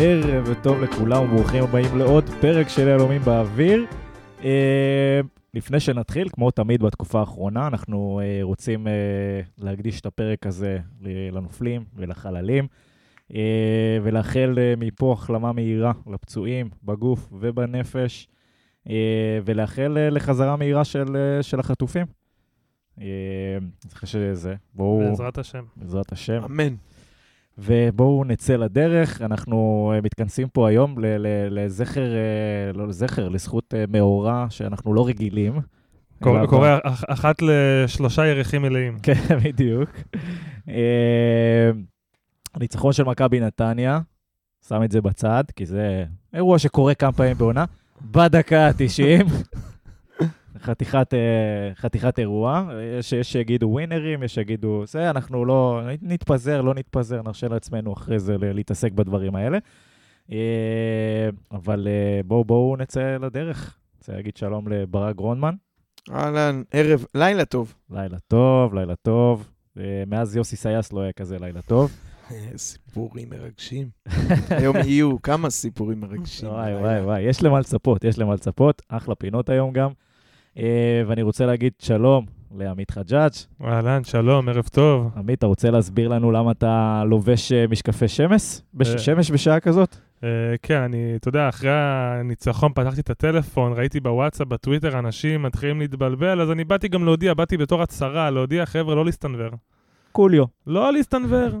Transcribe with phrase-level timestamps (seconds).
[0.00, 3.84] ערב טוב לכולם וברוכים הבאים לעוד פרק של יהלומים באוויר.
[4.44, 5.20] אה,
[5.54, 8.92] לפני שנתחיל, כמו תמיד בתקופה האחרונה, אנחנו אה, רוצים אה,
[9.58, 10.78] להקדיש את הפרק הזה
[11.32, 12.66] לנופלים ולחללים,
[14.02, 18.28] ולאחל מפה החלמה מהירה לפצועים בגוף ובנפש,
[19.44, 22.06] ולאחל לחזרה מהירה של, של החטופים.
[22.96, 23.02] אז
[23.92, 24.98] אחרי שזה, בואו...
[24.98, 25.64] בעזרת השם.
[25.76, 26.42] בעזרת השם.
[26.44, 26.74] אמן.
[27.58, 29.22] ובואו נצא לדרך.
[29.22, 29.56] אנחנו
[29.94, 31.26] אה, מתכנסים פה היום ל- ל-
[31.64, 32.18] לזכר, אה,
[32.74, 35.60] לא לזכר, לזכות אה, מאורע שאנחנו לא רגילים.
[36.22, 38.98] קור- אלא- קורה אח- אחת לשלושה ירחים מלאים.
[39.02, 39.90] כן, בדיוק.
[42.60, 44.00] ניצחון של מכבי נתניה,
[44.68, 47.64] שם את זה בצד, כי זה אירוע שקורה כמה פעמים בעונה,
[48.02, 49.24] בדקה ה-90.
[50.58, 57.22] חתיכת, אה, חתיכת אירוע, יש, שיגידו ווינרים, יש שיגידו זה, אנחנו לא, נתפזר, לא נתפזר,
[57.22, 59.58] נרשה לעצמנו אחרי זה להתעסק בדברים האלה.
[60.32, 63.78] אה, אבל אה, בואו בואו נצא לדרך.
[63.98, 65.54] רוצה להגיד שלום לברק גרונמן.
[66.10, 67.74] אהלן, ערב, לילה טוב.
[67.90, 69.50] לילה טוב, לילה טוב.
[70.06, 71.92] מאז יוסי סייס לא היה כזה לילה טוב.
[72.56, 73.88] סיפורים מרגשים.
[74.58, 76.48] היום יהיו כמה סיפורים מרגשים.
[76.48, 78.82] וואי, וואי, וואי, יש למה לצפות, יש למה לצפות.
[78.88, 79.90] אחלה פינות היום גם.
[80.58, 80.64] אה,
[81.06, 82.26] ואני רוצה להגיד שלום
[82.58, 83.30] לעמית חג'אג'.
[83.64, 85.10] אהלן, שלום, ערב טוב.
[85.16, 88.60] עמית, אתה רוצה להסביר לנו למה אתה לובש אה, משקפי שמש?
[88.74, 88.98] בש- אה.
[88.98, 89.96] שמש בשעה כזאת?
[90.24, 90.28] אה,
[90.62, 96.40] כן, אני, אתה יודע, אחרי הניצחון פתחתי את הטלפון, ראיתי בוואטסאפ, בטוויטר, אנשים מתחילים להתבלבל,
[96.40, 99.50] אז אני באתי גם להודיע, באתי בתור הצהרה, להודיע, חבר'ה, לא להסתנוור.
[100.12, 100.44] קוליו.
[100.66, 101.60] לא להסתנוור.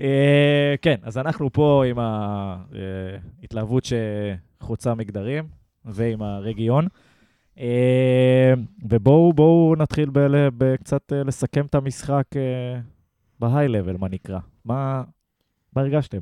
[0.00, 5.44] אה, כן, אז אנחנו פה עם ההתלהבות שחוצה מגדרים
[5.84, 6.86] ועם הרגיון.
[7.58, 10.10] אה, ובואו בואו נתחיל
[10.80, 12.80] קצת אה, לסכם את המשחק אה,
[13.40, 14.38] בהיי-לבל, מה נקרא.
[14.64, 15.02] מה
[15.76, 16.18] מה הרגשתם?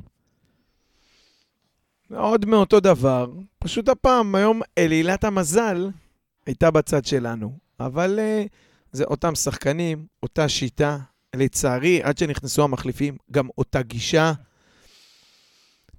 [2.15, 5.89] עוד מאותו דבר, פשוט הפעם, היום אלילת המזל
[6.45, 7.57] הייתה בצד שלנו.
[7.79, 8.19] אבל
[8.91, 10.97] זה אותם שחקנים, אותה שיטה.
[11.35, 14.33] לצערי, עד שנכנסו המחליפים, גם אותה גישה.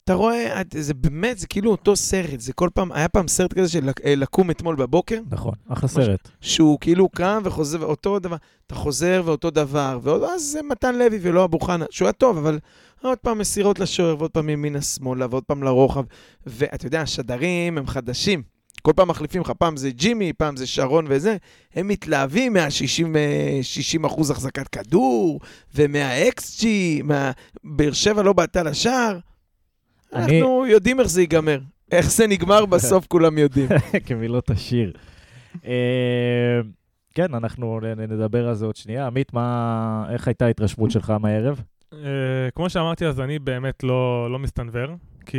[0.04, 2.40] אתה רואה, זה באמת, זה כאילו אותו סרט.
[2.40, 6.28] זה כל פעם, היה פעם סרט כזה של אה, לקום אתמול בבוקר, נכון, אחלה סרט.
[6.40, 11.44] שהוא כאילו קם וחוזר, ואותו דבר, אתה חוזר ואותו דבר, ואז זה מתן לוי ולא
[11.44, 12.58] אבו חנה, שהוא היה טוב, אבל
[13.02, 16.04] עוד פעם מסירות לשוער, ועוד פעם ימינה שמאלה, ועוד פעם לרוחב.
[16.46, 18.42] ואתה יודע, השדרים הם חדשים.
[18.82, 21.36] כל פעם מחליפים לך, פעם זה ג'ימי, פעם זה שרון וזה,
[21.74, 25.40] הם מתלהבים מה-60 אחוז החזקת כדור,
[25.74, 26.64] ומה-XG,
[27.04, 27.30] מה...
[27.64, 29.18] באר שבע לא בעטה לשער.
[30.14, 31.58] אני- אנחנו יודעים איך זה ייגמר.
[31.92, 33.68] איך זה נגמר, בסוף כולם יודעים.
[34.06, 34.92] כמילות השיר.
[35.64, 36.60] אה,
[37.14, 39.06] כן, אנחנו נדבר על זה עוד שנייה.
[39.06, 41.62] עמית, מה- איך הייתה ההתרשמות שלך מהערב?
[41.92, 41.98] אה,
[42.54, 44.86] כמו שאמרתי, אז אני באמת לא, לא מסתנוור,
[45.26, 45.38] כי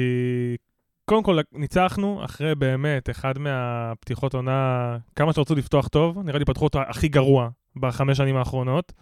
[1.10, 6.64] קודם כל ניצחנו אחרי באמת אחד מהפתיחות עונה, כמה שרצו לפתוח טוב, נראה לי פתחו
[6.66, 8.94] אותה הכי גרוע בחמש שנים האחרונות.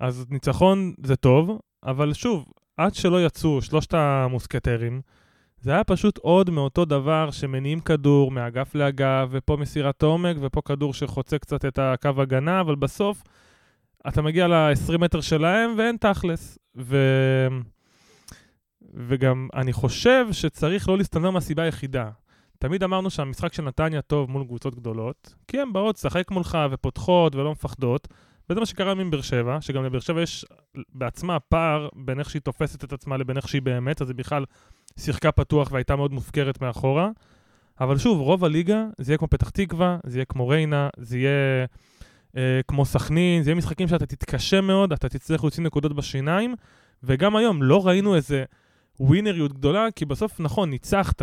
[0.00, 2.44] אז ניצחון זה טוב, אבל שוב,
[2.76, 5.00] עד שלא יצאו שלושת המוסקטרים,
[5.60, 10.94] זה היה פשוט עוד מאותו דבר שמניעים כדור מאגף לאגף, ופה מסירת עומק, ופה כדור
[10.94, 13.22] שחוצה קצת את הקו הגנה, אבל בסוף
[14.08, 16.58] אתה מגיע ל-20 מטר שלהם ואין תכלס.
[16.76, 16.96] ו...
[18.94, 22.10] וגם אני חושב שצריך לא להסתנוור מהסיבה היחידה.
[22.58, 27.34] תמיד אמרנו שהמשחק של נתניה טוב מול קבוצות גדולות, כי הן באות לשחק מולך ופותחות
[27.34, 28.08] ולא מפחדות,
[28.50, 30.44] וזה מה שקרה עם באר שבע, שגם לבאר שבע יש
[30.94, 34.44] בעצמה פער בין איך שהיא תופסת את עצמה לבין איך שהיא באמת, אז היא בכלל
[34.98, 37.10] שיחקה פתוח והייתה מאוד מופקרת מאחורה.
[37.80, 41.66] אבל שוב, רוב הליגה זה יהיה כמו פתח תקווה, זה יהיה כמו ריינה, זה יהיה
[42.36, 46.54] אה, כמו סכנין, זה יהיה משחקים שאתה תתקשה מאוד, אתה תצטרך להוציא נקודות בשיניים,
[47.02, 48.44] וגם היום לא ראינו איזה
[49.00, 51.22] ווינריות גדולה, כי בסוף, נכון, ניצחת,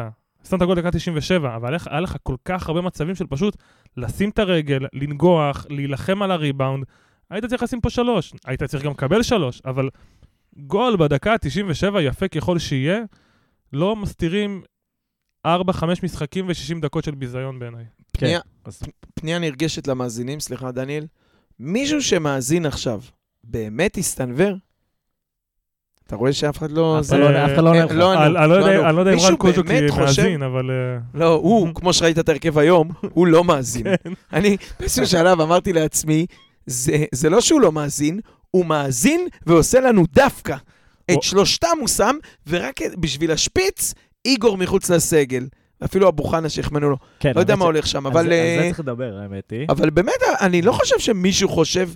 [0.49, 3.57] שמת גול דקה 97, אבל היה לך כל כך הרבה מצבים של פשוט
[3.97, 6.85] לשים את הרגל, לנגוח, להילחם על הריבאונד.
[7.33, 9.89] היית צריך לשים פה שלוש, היית צריך גם לקבל שלוש, אבל
[10.57, 12.99] גול בדקה ה-97, יפה ככל שיהיה,
[13.73, 14.61] לא מסתירים
[15.47, 15.49] 4-5
[16.03, 17.83] משחקים ו-60 דקות של ביזיון בעיניי.
[18.11, 18.83] פנייה- אז
[19.13, 21.05] פנייה נרגשת למאזינים, סליחה, דניאל.
[21.59, 23.01] מישהו שמאזין עכשיו,
[23.43, 24.53] באמת הסתנוור?
[26.07, 26.99] אתה רואה שאף אחד לא...
[26.99, 27.91] אף אחד לא- אף אחד לא עונה לך.
[27.91, 30.71] לא אני לא לא יודע- לא אם רן קוז'וק באמת חושב- מאזין, אבל...
[30.71, 33.83] אה, לא, הוא, כמו שראית את ההרכב היום, הוא לא מאזין.
[34.03, 34.13] כן.
[34.33, 36.25] אני באיזשהו שלב אמרתי לעצמי,
[36.67, 38.19] זה, זה לא שהוא לא מאזין,
[38.51, 40.55] הוא מאזין ועושה לנו דווקא.
[41.11, 42.15] או- את שלושתם הוא שם,
[42.47, 43.93] ורק בשביל השפיץ,
[44.25, 45.47] איגור מחוץ לסגל.
[45.85, 46.97] אפילו אבו חנה שהחמאנו לו.
[47.19, 48.23] כן, לא יודע מה ש- הולך שם, על אבל...
[48.23, 49.65] זה- אה, על זה צריך לדבר, האמת היא.
[49.69, 51.89] אבל באמת, אני לא חושב שמישהו חושב,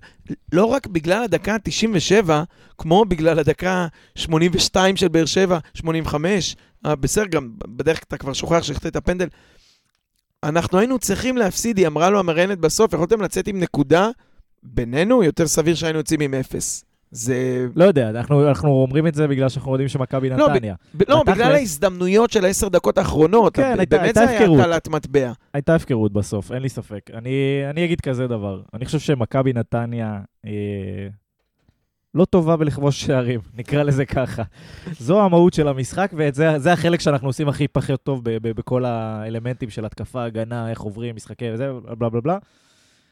[0.54, 2.30] לא רק בגלל הדקה ה-97,
[2.78, 6.56] כמו בגלל הדקה 82 של באר שבע, 85,
[6.86, 9.28] אה, בסדר, גם בדרך כלל אתה כבר שוכח שהחטאת הפנדל.
[10.44, 14.10] אנחנו היינו צריכים להפסיד, היא אמרה לו המראיינת בסוף, יכולתם לצאת עם נקודה,
[14.64, 16.84] בינינו, יותר סביר שהיינו יוצאים עם אפס.
[17.12, 17.68] זה...
[17.76, 20.76] לא יודע, אנחנו אנחנו אומרים את זה בגלל שאנחנו יודעים שמכבי לא, נתניה.
[20.96, 23.56] ב- לא, בתכלס- בגלל ההזדמנויות של העשר דקות האחרונות.
[23.56, 24.60] כן, באמת הייתה- הייתה זה היה הפקרות.
[24.60, 25.32] הטלת מטבע.
[25.54, 27.10] הייתה הפקרות בסוף, אין לי ספק.
[27.14, 27.32] אני,
[27.70, 30.52] אני אגיד כזה דבר, אני חושב שמכבי נתניה אה,
[32.16, 34.44] לא טובה בלכבוש שערים, נקרא לזה ככה.
[35.00, 39.70] זו המהות של המשחק, וזה החלק שאנחנו עושים הכי פחות טוב ב, ב, בכל האלמנטים
[39.70, 42.38] של התקפה, הגנה, איך עוברים, משחקי וזה, בלה בלה בלה.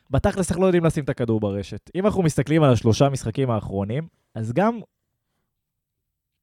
[0.09, 1.89] בתכלס אנחנו לא יודעים לשים את הכדור ברשת.
[1.95, 4.79] אם אנחנו מסתכלים על השלושה משחקים האחרונים, אז גם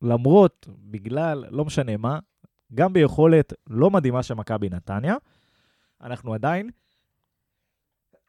[0.03, 2.19] למרות, בגלל, לא משנה מה,
[2.75, 5.17] גם ביכולת לא מדהימה של מכבי נתניה,
[6.03, 6.71] אנחנו עדיין...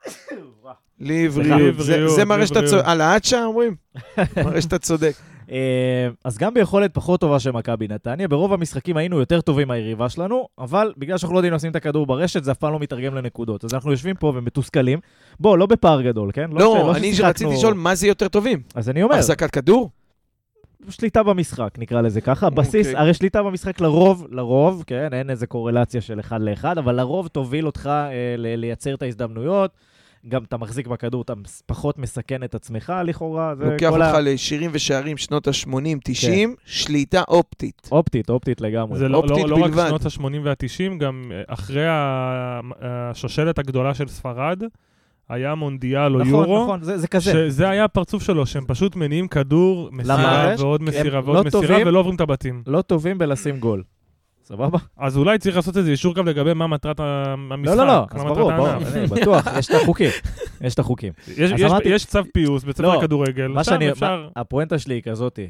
[1.00, 1.76] לבריאות.
[1.78, 2.60] זה- לבריאות, זה מראה שאתה.
[2.68, 2.84] צודק.
[2.86, 3.76] על האצ'ה אומרים?
[4.46, 5.14] מראה שאתה צודק.
[5.52, 5.58] אה,
[6.24, 10.48] אז גם ביכולת פחות טובה של מכבי נתניה, ברוב המשחקים היינו יותר טובים מהיריבה שלנו,
[10.60, 13.64] אבל בגלל שאנחנו לא יודעים לשים את הכדור ברשת, זה אף פעם לא מתרגם לנקודות.
[13.64, 15.00] אז אנחנו יושבים פה ומתוסכלים.
[15.40, 16.50] בוא, לא בפער גדול, כן?
[16.52, 18.62] ש- לא, אני ששיחקנו- רציתי לשאול מה זה יותר טובים.
[18.76, 19.90] אז אני אומר, החזקת כדור?
[20.90, 22.48] שליטה במשחק, נקרא לזה ככה.
[22.48, 22.96] אוקיי.
[22.96, 27.66] הרי שליטה במשחק לרוב, לרוב, כן, אין איזה קורלציה של אחד לאחד, אבל לרוב תוביל
[27.66, 29.72] אותך אה, לייצר את ההזדמנויות.
[30.28, 31.34] גם אתה מחזיק בכדור, אתה
[31.66, 33.54] פחות מסכן את עצמך לכאורה.
[33.60, 36.28] לוקח כל ה- אותך לשירים ושערים שנות ה-80-90,
[36.66, 37.90] שליטה אופטית.
[37.92, 39.00] אופטית, אופטית לגמרי.
[39.00, 39.88] זה לא, אופטית לא, לא רק בלבד.
[39.88, 41.86] שנות ה-80 וה-90, גם אה, אחרי
[42.82, 44.64] השושלת הגדולה של ספרד,
[45.30, 47.32] היה מונדיאל או נכון, יורו, נכון, זה, זה כזה.
[47.32, 51.62] שזה היה הפרצוף שלו, שהם פשוט מניעים כדור, מסירה למערכת, ועוד מסירה לא ועוד מסירה,
[51.68, 51.88] טובים.
[51.88, 52.64] ולא עוברים את הבתים.
[52.68, 53.84] לא טובים בלשים גול.
[54.44, 54.78] סבבה?
[54.98, 57.76] אז אולי צריך לעשות איזה אישור גם לגבי מה מטרת ה- המשחק.
[57.76, 58.70] לא, לא, לא, אז ברור, ברור,
[59.12, 60.10] בטוח, יש את החוקים.
[60.62, 61.14] יש את החוקים.
[61.86, 64.30] יש, צו פיוס ספר לא, לכדורגל, מה שם אפשר...
[64.36, 65.50] הפואנטה שלי היא כזאתי,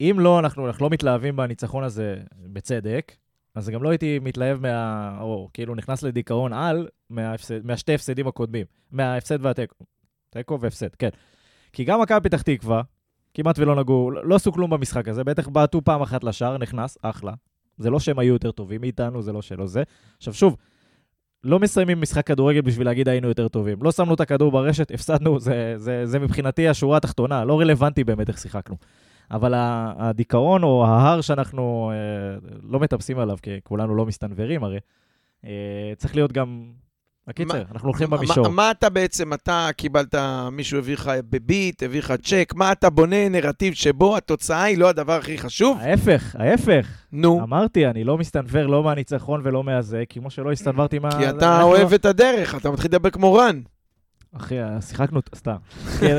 [0.00, 2.16] אם לא, אנחנו, לא מתלהבים בניצחון הזה
[2.52, 3.12] בצדק,
[3.54, 5.16] אז גם לא הייתי מתלהב מה...
[5.20, 6.88] או כאילו נכנס לדיכאון על
[7.64, 9.84] מהשתי הפסדים הקודמים, מההפסד והתיקו.
[10.30, 11.08] תיקו והפסד, כן.
[11.72, 12.82] כי גם מכבי פתח תקווה,
[13.34, 16.98] כמעט ולא נגעו, לא לא עשו כלום במשחק הזה, בטח בעטו פעם אחת לשער, נכנס,
[17.02, 17.32] אחלה.
[17.78, 19.82] זה לא שהם היו יותר טובים מאיתנו, זה לא שלא זה.
[20.16, 20.56] עכשיו שוב,
[21.44, 23.82] לא מסיימים משחק כדורגל בשביל להגיד היינו יותר טובים.
[23.82, 28.28] לא שמנו את הכדור ברשת, הפסדנו, זה, זה, זה מבחינתי השורה התחתונה, לא רלוונטי באמת
[28.28, 28.76] איך שיחקנו.
[29.30, 29.52] אבל
[29.98, 34.78] הדיכאון או ההר שאנחנו אה, לא מטפסים עליו, כי כולנו לא מסתנוורים הרי,
[35.44, 36.72] אה, צריך להיות גם...
[37.28, 38.48] הקיצר, מה- אנחנו הולכים במישור.
[38.48, 40.14] מה אתה בעצם, אתה קיבלת,
[40.52, 44.88] מישהו הביא לך בביט, הביא לך צ'ק, מה אתה בונה נרטיב שבו התוצאה היא לא
[44.88, 45.78] הדבר הכי חשוב?
[45.80, 46.86] ההפך, ההפך.
[47.12, 51.10] נו, אמרתי, אני לא מסתנוור לא מהניצחון ולא מהזה, כמו שלא הסתנוורתי מה...
[51.18, 53.60] כי אתה אנחנו- אוהב את הדרך, אתה מתחיל לדבר כמו רן.
[54.36, 54.54] אחי,
[54.88, 55.56] שיחקנו, סתם.
[56.00, 56.16] כן,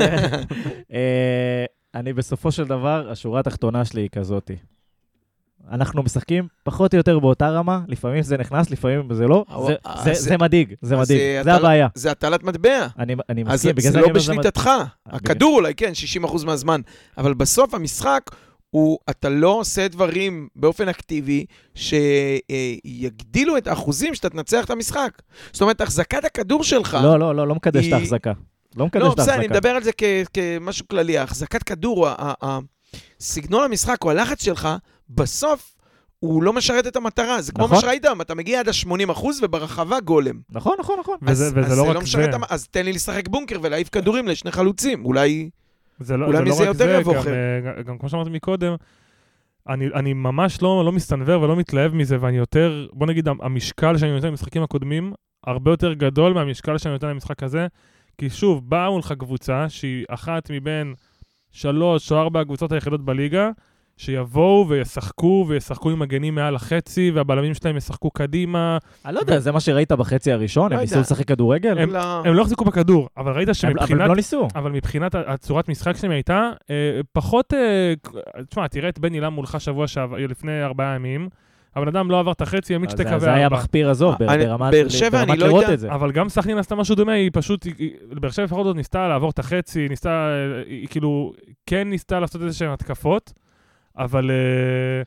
[0.92, 1.64] אה,
[1.94, 4.56] אני בסופו של דבר, השורה התחתונה שלי היא כזאתי.
[5.72, 9.44] אנחנו משחקים פחות או יותר באותה רמה, לפעמים זה נכנס, לפעמים זה לא.
[9.48, 11.88] אבל- זה- אז זה- זה- זה מדאיג, זה אז מדאיג, זה זה אתה- הבעיה.
[11.94, 12.86] זה הטלת מטבע.
[12.98, 14.52] אני אני אז מסכים, זה- בגלל זה אני לא אומר שזה מדהיג.
[14.54, 14.70] בשליטתך.
[15.06, 16.80] הכדור אולי כן, 60% מהזמן,
[17.18, 18.30] אבל בסוף המשחק
[18.70, 25.10] הוא, אתה לא עושה דברים באופן אקטיבי שיגדילו את האחוזים שאתה תנצח את המשחק.
[25.52, 26.98] זאת אומרת, החזקת הכדור שלך...
[27.02, 28.32] לא, לא, לא, לא מקדש את ההחזקה.
[28.76, 29.54] לא מקדש לא, את בסדר, אני ההחזקה.
[29.54, 30.04] מדבר על זה כ-
[30.34, 31.18] כמשהו כללי.
[31.18, 32.08] החזקת כדור,
[33.20, 34.68] סגנון המשחק או הלחץ שלך,
[35.10, 35.76] בסוף
[36.18, 37.42] הוא לא משרת את המטרה.
[37.42, 37.76] זה כמו נכון.
[37.76, 40.40] מה שראית, אתה מגיע עד ה-80% וברחבה גולם.
[40.50, 41.16] נכון, נכון, נכון.
[41.22, 42.34] וזה, אז, וזה אז לא רק לא זה.
[42.34, 45.04] המ- אז תן לי לשחק בונקר ולהעיף כדורים לשני חלוצים.
[45.04, 45.50] אולי...
[46.00, 47.30] זה לא, אולי זה לא מזה רק יותר יבוא גם, חן.
[47.76, 48.74] אה, גם כמו שאמרתי מקודם,
[49.68, 54.12] אני, אני ממש לא, לא מסתנוור ולא מתלהב מזה, ואני יותר, בוא נגיד, המשקל שאני
[54.12, 55.12] נותן במשחקים הקודמים,
[55.46, 57.66] הרבה יותר גדול מהמשקל שאני נותן למשחק הזה,
[58.18, 60.94] כי שוב, באה מולך קבוצה שהיא אחת מבין
[61.50, 63.50] שלוש או ארבע הקבוצות היחידות בליגה,
[63.96, 68.78] שיבואו וישחקו, וישחקו עם מגנים מעל החצי, והבלמים שלהם ישחקו קדימה.
[69.06, 70.70] אני לא יודע, זה מה שראית בחצי הראשון?
[70.70, 71.00] לא הם ניסו.
[71.00, 71.78] לשחק כדורגל?
[71.78, 72.22] הם- לא...
[72.24, 74.00] הם לא החזיקו בכדור, אבל ראית הם- אבל שמבחינת...
[74.00, 74.48] הם לא ניסו.
[74.54, 76.74] אבל מבחינת הצורת משחק שלהם הייתה אה,
[77.12, 77.54] פחות...
[77.54, 77.94] אה,
[78.50, 81.28] תשמע, תראה את בן אילם מולך שבוע שעבר, לפני ארבעה ימים.
[81.76, 83.56] הבן אדם לא עבר את החצי, העמיד שתי זה- קווי זה היה ארבע.
[83.56, 85.64] מחפיר עזוב, ברמת לא לראות.
[85.72, 85.92] את זה.
[85.92, 87.66] אבל גם סכנין עשתה משהו דומה, היא פשוט,
[88.10, 91.32] באר שבע לפחות עוד ניסתה לעבור את החצי, היא ניסתה, אה, היא כאילו,
[91.66, 93.32] כן ניסתה לעשות איזה שהן התקפות,
[93.98, 94.30] אבל...
[94.30, 95.02] אה,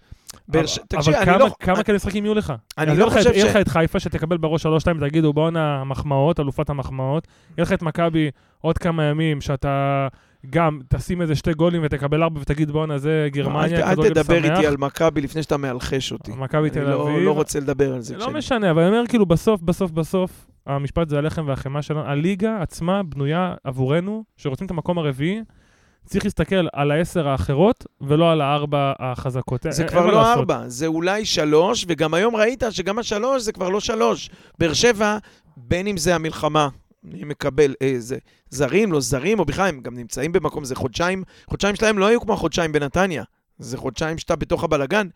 [0.59, 2.53] אבל- ש- תקשיב, אני כמה- לא- כמה אני- כאלה משחקים יהיו לך?
[2.77, 3.49] אני לא יהיה חושב יהיה ש...
[3.49, 7.27] לך את חיפה שתקבל בראש שלוש שתיים ותגידו בואנה המחמאות, אלופת המחמאות.
[7.57, 8.29] יהיה לך את מכבי
[8.61, 10.07] עוד כמה ימים שאתה
[10.49, 14.41] גם תשים איזה שתי גולים ותקבל ארבע ותגיד בואנה זה גרמניה, אל, אל כדורגל תדבר
[14.41, 16.31] שמח." איתי על מכבי לפני שאתה מאלחש אותי.
[16.37, 17.23] מכבי תל אני לא, אביב.
[17.23, 18.17] לא רוצה לדבר על זה.
[18.17, 22.01] לא משנה, אבל אני אומר כאילו בסוף, בסוף, בסוף, המשפט זה הלחם והחמאה שלנו.
[22.05, 25.41] הליגה עצמה בנויה עבורנו, שרוצים את המקום הרביעי,
[26.09, 29.65] צריך להסתכל על העשר האחרות, ולא על הארבע החזקות.
[29.69, 30.37] זה כבר לא לעשות.
[30.37, 34.29] ארבע, זה אולי שלוש, וגם היום ראית שגם השלוש זה כבר לא שלוש.
[34.59, 35.17] באר שבע,
[35.57, 36.69] בין אם זה המלחמה,
[37.11, 38.17] אני מקבל אה, זה,
[38.49, 42.21] זרים, לא זרים, או בכלל הם גם נמצאים במקום, זה חודשיים, חודשיים שלהם לא היו
[42.21, 43.23] כמו החודשיים בנתניה.
[43.59, 45.07] זה חודשיים שאתה בתוך הבלגן.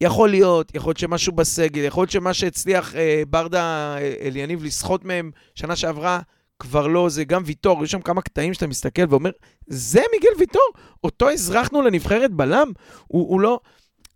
[0.00, 5.04] יכול להיות, יכול להיות שמשהו בסגל, יכול להיות שמה שהצליח אה, ברדה אה, אליניב לסחוט
[5.04, 6.20] מהם שנה שעברה,
[6.60, 9.30] כבר לא, זה גם ויטור, יש שם כמה קטעים שאתה מסתכל ואומר,
[9.66, 10.68] זה מיגל ויטור?
[11.04, 12.72] אותו הזרחנו לנבחרת בלם?
[13.06, 13.60] הוא, הוא לא...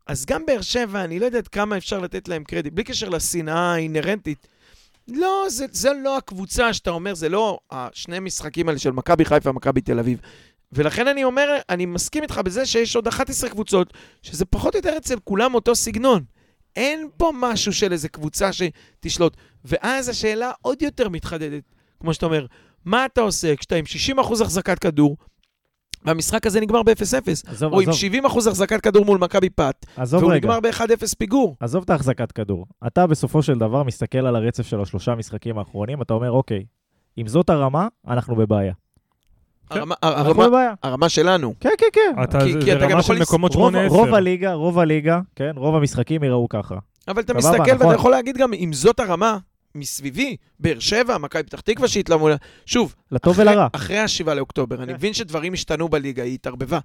[0.07, 3.73] אז גם באר שבע, אני לא יודעת כמה אפשר לתת להם קרדיט, בלי קשר לשנאה
[3.75, 4.47] האינהרנטית.
[5.09, 9.51] לא, זה, זה לא הקבוצה שאתה אומר, זה לא השני משחקים האלה של מכבי חיפה
[9.51, 10.21] ומכבי תל אביב.
[10.73, 14.97] ולכן אני אומר, אני מסכים איתך בזה שיש עוד 11 קבוצות, שזה פחות או יותר
[14.97, 16.25] אצל כולם אותו סגנון.
[16.77, 19.37] אין פה משהו של איזה קבוצה שתשלוט.
[19.65, 21.63] ואז השאלה עוד יותר מתחדדת,
[22.01, 22.47] כמו שאתה אומר,
[22.85, 23.85] מה אתה עושה כשאתה עם
[24.19, 25.17] 60% החזקת כדור,
[26.05, 30.23] והמשחק הזה נגמר ב-0-0, עזוב, או עם עזוב, 70% החזקת כדור מול מכבי פת, עזוב
[30.23, 30.41] והוא רגע.
[30.49, 31.57] נגמר ב-1-0 פיגור.
[31.61, 32.67] עזוב את ההחזקת כדור.
[32.87, 36.65] אתה בסופו של דבר מסתכל על הרצף של השלושה משחקים האחרונים, אתה אומר, אוקיי,
[37.19, 38.73] אם זאת הרמה, אנחנו בבעיה.
[39.71, 39.79] כן.
[39.79, 40.75] הרמה- אנחנו הרמה- בבעיה.
[40.83, 41.55] הרמה שלנו.
[41.61, 42.23] כן, כן, כן.
[42.23, 43.89] אתה, כי- זה, כי זה אתה גם רמה יכול של לס- מקומות רוב, 8-10.
[43.89, 46.75] רוב הליגה, רוב הליגה, כן, רוב המשחקים יראו ככה.
[47.09, 47.87] אבל אתה סבבה, מסתכל נכון.
[47.87, 49.39] ואתה יכול להגיד גם, אם זאת הרמה
[49.75, 52.29] מסביבי, באר שבע, מכבי פתח תקווה שהתלמו.
[52.67, 53.69] שוב, לטוב ולרע.
[53.73, 54.95] אחרי ה-7 לאוקטובר, אני כן.
[54.95, 56.79] מבין שדברים השתנו בליגה, היא התערבבה.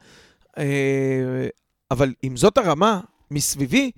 [0.58, 1.48] אה,
[1.92, 3.00] אבל אם זאת הרמה
[3.32, 3.92] מסביבי,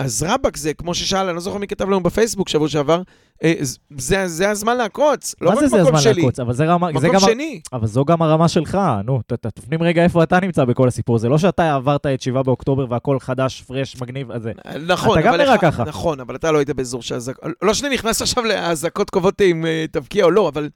[0.00, 3.02] אז רבאק זה, כמו ששאל, אני לא זוכר מי כתב לנו בפייסבוק שבוע שעבר,
[3.44, 3.52] אה,
[3.98, 6.40] זה, זה הזמן לעקוץ, לא מה רק זה זה מקום הזמן שלי, לעקוץ?
[6.40, 6.86] אבל זה רמה...
[6.98, 7.20] זה מקום גם...
[7.20, 7.60] שני.
[7.72, 11.18] אבל זו גם הרמה שלך, נו, ת- ת- תפנים רגע איפה אתה נמצא בכל הסיפור.
[11.18, 14.52] זה לא שאתה עברת את 7 באוקטובר והכל חדש, פרש, מגניב, אז זה...
[14.86, 15.84] נכון, אתה גם נראה ככה.
[15.84, 17.44] נכון, אבל אתה לא היית באזור שהאזעקות...
[17.62, 20.68] לא שאני נכנס עכשיו לאזעקות קובעות אם אה, תבקיע או לא, אבל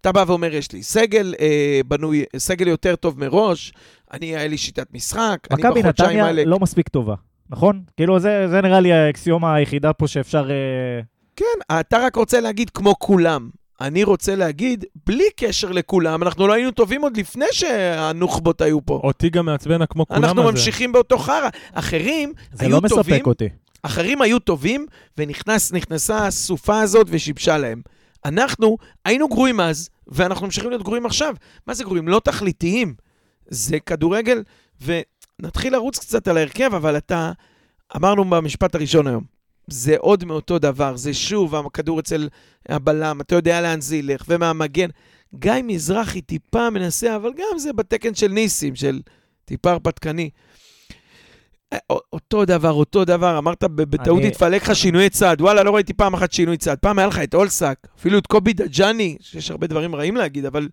[0.00, 3.72] אתה בא ואומר, יש לי סגל אה, בנוי, סגל יותר טוב מראש,
[4.12, 6.44] אני, היה לי שיטת משחק, אני מכבי בחודשיים נתניה האלה...
[6.44, 7.14] לא מספיק טובה,
[7.50, 7.82] נכון?
[7.96, 10.50] כאילו, זה זה נראה לי האקסיומה היחידה פה שאפשר...
[10.50, 11.00] אה,
[11.36, 13.50] כן, אתה רק רוצה להגיד כמו כולם.
[13.80, 19.00] אני רוצה להגיד, בלי קשר לכולם, אנחנו לא היינו טובים עוד לפני שהנוח'בות היו פה.
[19.04, 20.50] אותי גם מעצבן כמו כולם אנחנו הזה.
[20.50, 21.48] ממשיכים באותו חרא.
[21.72, 23.48] אחרים זה היו לא מספק טובים, אותי.
[23.82, 24.86] אחרים היו טובים,
[25.18, 27.82] ונכנסה הסופה הזאת ושיבשה להם.
[28.24, 31.34] אנחנו היינו גרועים אז, ואנחנו ממשיכים להיות גרועים עכשיו.
[31.66, 32.08] מה זה גרועים?
[32.08, 32.94] לא תכליתיים.
[33.48, 34.42] זה כדורגל,
[35.42, 37.32] ונתחיל לרוץ קצת על ההרכב, אבל אתה,
[37.96, 39.24] אמרנו במשפט הראשון היום,
[39.66, 42.28] זה עוד מאותו דבר, זה שוב הכדור אצל
[42.68, 44.88] הבלם, אתה יודע לאן זה ילך, ומהמגן.
[45.34, 49.00] גיא מזרחי טיפה מנסה, אבל גם זה בתקן של ניסים, של
[49.44, 50.30] טיפה הרפתקני.
[51.72, 51.78] אה,
[52.12, 56.32] אותו דבר, אותו דבר, אמרת בטעות התפלק לך שינוי צד, וואלה, לא ראיתי פעם אחת
[56.32, 56.76] שינוי צד.
[56.80, 60.68] פעם היה לך את אולסק, אפילו את קובי דג'אני, שיש הרבה דברים רעים להגיד, אבל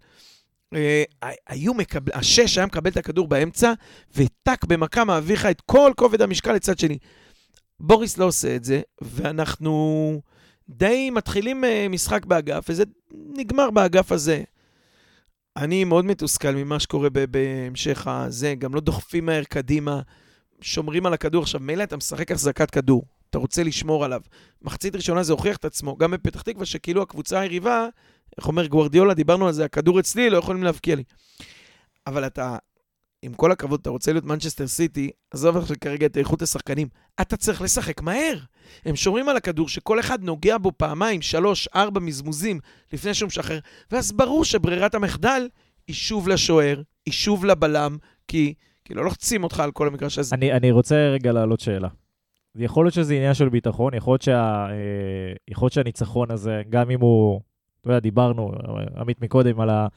[1.47, 3.73] היו מקבל, השש היה מקבל את הכדור באמצע,
[4.15, 6.97] וטק במכה מעביר לך את כל כובד המשקל לצד שני.
[7.79, 10.21] בוריס לא עושה את זה, ואנחנו
[10.69, 14.43] די מתחילים אה, משחק באגף, וזה נגמר באגף הזה.
[15.57, 20.01] אני מאוד מתוסכל ממה שקורה בהמשך הזה, גם לא דוחפים מהר קדימה,
[20.61, 21.43] שומרים על הכדור.
[21.43, 24.21] עכשיו, מילא אתה משחק החזקת כדור, אתה רוצה לשמור עליו.
[24.61, 27.87] מחצית ראשונה זה הוכיח את עצמו, גם בפתח תקווה, שכאילו הקבוצה היריבה,
[28.37, 31.03] איך אומר גוורדיולה, דיברנו על זה, הכדור אצלי, לא יכולים להבקיע לי.
[32.07, 32.57] אבל אתה,
[33.21, 36.87] עם כל הכבוד, אתה רוצה להיות מנצ'סטר סיטי, עזוב עכשיו כרגע את איכות השחקנים,
[37.21, 38.37] אתה צריך לשחק מהר.
[38.85, 42.59] הם שומרים על הכדור שכל אחד נוגע בו פעמיים, שלוש, ארבע מזמוזים
[42.93, 43.59] לפני שהוא משחרר,
[43.91, 45.47] ואז ברור שברירת המחדל
[45.87, 48.53] היא שוב לשוער, היא שוב לבלם, כי,
[48.85, 50.35] כי לא לוחצים אותך על כל המגרש הזה.
[50.35, 51.87] אני, אני רוצה רגע להעלות שאלה.
[52.55, 56.91] יכול להיות שזה עניין של ביטחון, יכול להיות, שה, אה, יכול להיות שהניצחון הזה, גם
[56.91, 57.41] אם הוא,
[57.89, 58.51] אתה יודע, דיברנו,
[58.97, 59.87] עמית מקודם, על, ה,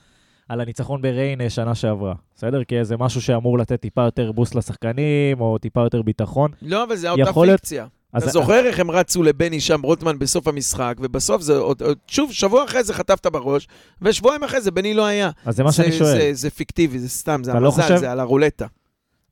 [0.48, 2.64] על הניצחון בריינה שנה שעברה, בסדר?
[2.64, 6.50] כי זה משהו שאמור לתת טיפה יותר בוסט לשחקנים, או טיפה יותר ביטחון.
[6.62, 7.86] לא, אבל זה אותה להיות- פיקציה.
[8.12, 12.32] אז, אתה זוכר איך הם רצו לבני שם, רוטמן, בסוף המשחק, ובסוף זה עוד, שוב,
[12.32, 13.68] שבוע אחרי זה חטפת בראש,
[14.02, 15.30] ושבועיים אחרי זה בני לא היה.
[15.44, 16.18] אז זה מה שאני שואל.
[16.18, 17.96] זה, זה פיקטיבי, זה סתם, זה לא המזל, חושב?
[17.96, 18.66] זה על הרולטה.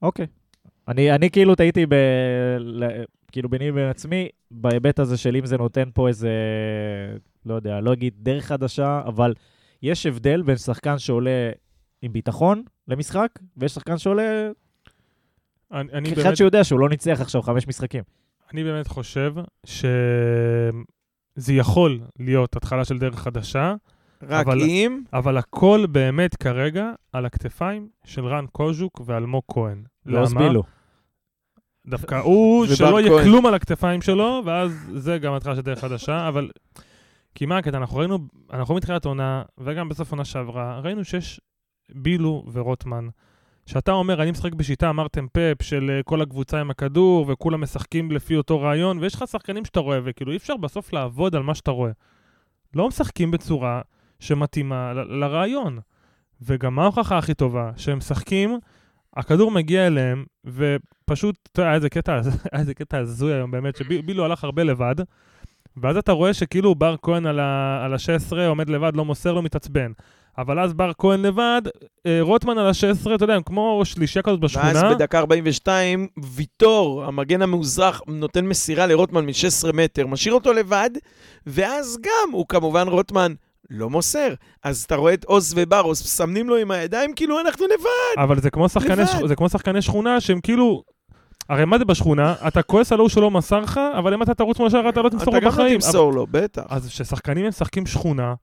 [0.02, 0.26] אוקיי.
[0.88, 1.95] אני, אני כאילו טעיתי ב...
[3.33, 6.29] כאילו ביני ובין עצמי, בהיבט הזה של אם זה נותן פה איזה,
[7.47, 9.35] לא יודע, לא אגיד דרך חדשה, אבל
[9.82, 11.50] יש הבדל בין שחקן שעולה
[12.02, 14.50] עם ביטחון למשחק, ויש שחקן שעולה
[15.73, 18.02] אני, אני, כאחד באמת, שיודע שהוא לא ניצח עכשיו חמש משחקים.
[18.52, 20.73] אני באמת חושב שזה
[21.52, 23.75] יכול להיות התחלה של דרך חדשה,
[24.23, 25.02] רק אבל- אם...
[25.12, 29.82] אבל הכל באמת כרגע על הכתפיים של רן קוז'וק ואלמוג כהן.
[30.06, 30.62] לא סבילו.
[31.87, 33.25] דווקא הוא, שלא יהיה כהן.
[33.25, 36.50] כלום על הכתפיים שלו, ואז זה גם התחלה של דרך חדשה, אבל...
[37.34, 38.18] כי מה הקטע, אנחנו ראינו,
[38.52, 41.40] אנחנו מתחילת עונה, וגם בסוף עונה שעברה, ראינו שיש
[41.94, 43.08] בילו ורוטמן.
[43.66, 48.10] שאתה אומר, אני משחק בשיטה, אמרתם פאפ, של אה, כל הקבוצה עם הכדור, וכולם משחקים
[48.10, 51.54] לפי אותו רעיון, ויש לך שחקנים שאתה רואה, וכאילו אי אפשר בסוף לעבוד על מה
[51.54, 51.92] שאתה רואה.
[52.75, 53.80] לא משחקים בצורה
[54.20, 55.78] שמתאימה לרעיון.
[56.42, 57.70] וגם מה ההוכחה הכי טובה?
[57.76, 58.58] שהם משחקים,
[59.16, 61.76] הכדור מגיע אליהם, ופשוט, אתה יודע, היה
[62.52, 64.94] איזה קטע הזוי היום באמת, שבילו הלך הרבה לבד,
[65.82, 69.42] ואז אתה רואה שכאילו בר כהן על ה- על ה-16 עומד לבד, לא מוסר לו,
[69.42, 69.92] מתעצבן.
[70.38, 71.62] אבל אז בר כהן לבד,
[72.06, 74.94] אה, רוטמן על ה-16, אתה יודע, הם כמו שלישייה כזאת ואז בשכונה.
[74.94, 80.90] בדקה 42, ויטור, המגן המאוזרח, נותן מסירה לרוטמן מ-16 מטר, משאיר אותו לבד,
[81.46, 83.32] ואז גם, הוא כמובן, רוטמן
[83.70, 84.34] לא מוסר.
[84.64, 88.22] אז אתה רואה את עוז ובר, עוז מסמנים לו עם הידיים, כאילו אנחנו לבד.
[88.22, 89.06] אבל זה כמו, שחקני.
[89.06, 89.26] שכ...
[89.26, 90.82] זה כמו שחקני שכונה שהם כאילו...
[91.49, 92.35] הרי מה זה בשכונה?
[92.49, 95.09] אתה כועס על ההוא שלא מסר לך, אבל אם אתה תרוץ מול השאר אתה לא
[95.09, 95.80] תמסור אתה לו גם לא בחיים.
[95.80, 96.62] תמסור לו, בטח.
[96.68, 98.35] אז כששחקנים משחקים שכונה,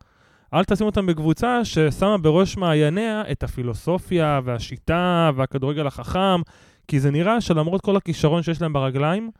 [0.53, 6.41] אל תשים אותם בקבוצה ששמה בראש מעייניה את הפילוסופיה והשיטה והכדורגל החכם,
[6.87, 9.31] כי זה נראה שלמרות כל הכישרון שיש להם ברגליים,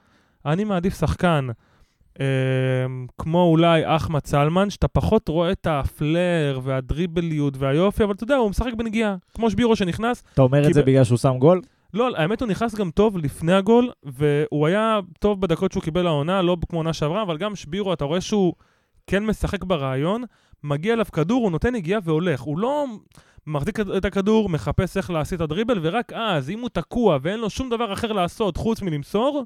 [0.46, 1.48] אני מעדיף שחקן
[2.20, 2.26] אה,
[3.18, 8.50] כמו אולי אחמד סלמן, שאתה פחות רואה את הפלר והדריבליות והיופי, אבל אתה יודע, הוא
[8.50, 11.62] משחק בנגיעה, כמו שבירו שנכנס, אתה אומר את זה ב- בגלל שהוא שם גול?
[11.94, 16.42] לא, האמת הוא נכנס גם טוב לפני הגול, והוא היה טוב בדקות שהוא קיבל העונה,
[16.42, 18.54] לא כמו עונה שעברה, אבל גם שבירו, אתה רואה שהוא
[19.08, 20.24] כן משחק ברעיון,
[20.64, 22.42] מגיע אליו כדור, הוא נותן נגיעה והולך.
[22.42, 22.86] הוא לא
[23.48, 27.50] מחזיק את הכדור, מחפש איך להסיט את הדריבל, ורק אז, אם הוא תקוע ואין לו
[27.50, 29.44] שום דבר אחר לעשות חוץ מלמסור,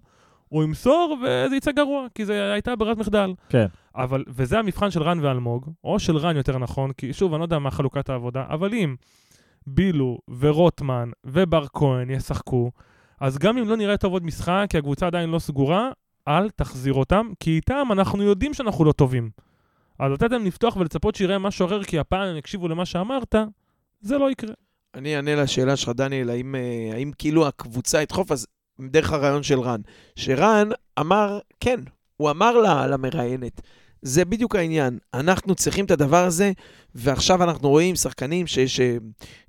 [0.47, 3.33] הוא ימסור וזה יצא גרוע, כי זו הייתה ברירת מחדל.
[3.49, 3.65] כן.
[3.95, 7.45] אבל, וזה המבחן של רן ואלמוג, או של רן יותר נכון, כי שוב, אני לא
[7.45, 8.95] יודע מה חלוקת העבודה, אבל אם
[9.67, 12.71] בילו ורוטמן ובר כהן ישחקו,
[13.19, 15.91] אז גם אם לא נראה טוב עוד משחק, כי הקבוצה עדיין לא סגורה,
[16.27, 19.29] אל תחזיר אותם, כי איתם אנחנו יודעים שאנחנו לא טובים.
[19.99, 23.35] אז לתת להם לפתוח ולצפות שיראה משהו אחר, כי הפעם הם יקשיבו למה שאמרת,
[24.01, 24.53] זה לא יקרה.
[24.95, 28.47] אני אענה לשאלה שלך, דניאל, האם, אה, האם כאילו הקבוצה ידחוף, אז
[28.79, 29.81] דרך הרעיון של רן.
[30.15, 30.69] שרן
[30.99, 31.79] אמר, כן,
[32.17, 33.61] הוא אמר לה, למראיינת,
[34.01, 36.51] זה בדיוק העניין, אנחנו צריכים את הדבר הזה,
[36.95, 38.79] ועכשיו אנחנו רואים שחקנים שיש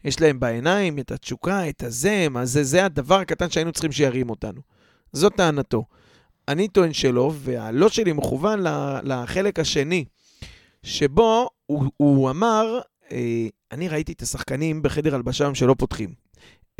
[0.04, 4.30] יש להם בעיניים את התשוקה, את הזה, מה זה, זה הדבר הקטן שהיינו צריכים שירים
[4.30, 4.60] אותנו.
[5.12, 5.84] זאת טענתו.
[6.48, 8.60] אני טוען שלא, והלא שלי מכוון
[9.02, 10.04] לחלק השני,
[10.82, 12.80] שבו הוא, הוא אמר,
[13.12, 16.14] אה, אני ראיתי את השחקנים בחדר הלבשה היום שלא פותחים.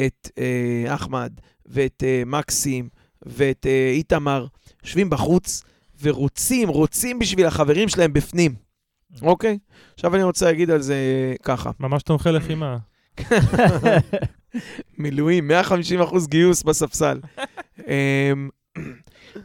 [0.01, 1.33] את אה, אחמד,
[1.67, 2.89] ואת אה, מקסים,
[3.23, 4.47] ואת אה, איתמר,
[4.85, 5.63] יושבים בחוץ
[6.03, 8.55] ורוצים, רוצים בשביל החברים שלהם בפנים,
[9.23, 9.59] אוקיי?
[9.95, 10.97] עכשיו אני רוצה להגיד על זה
[11.43, 11.71] ככה.
[11.81, 12.77] ממש תומכי לחימה.
[14.99, 17.21] מילואים, 150 אחוז גיוס בספסל.
[17.79, 18.49] אמ,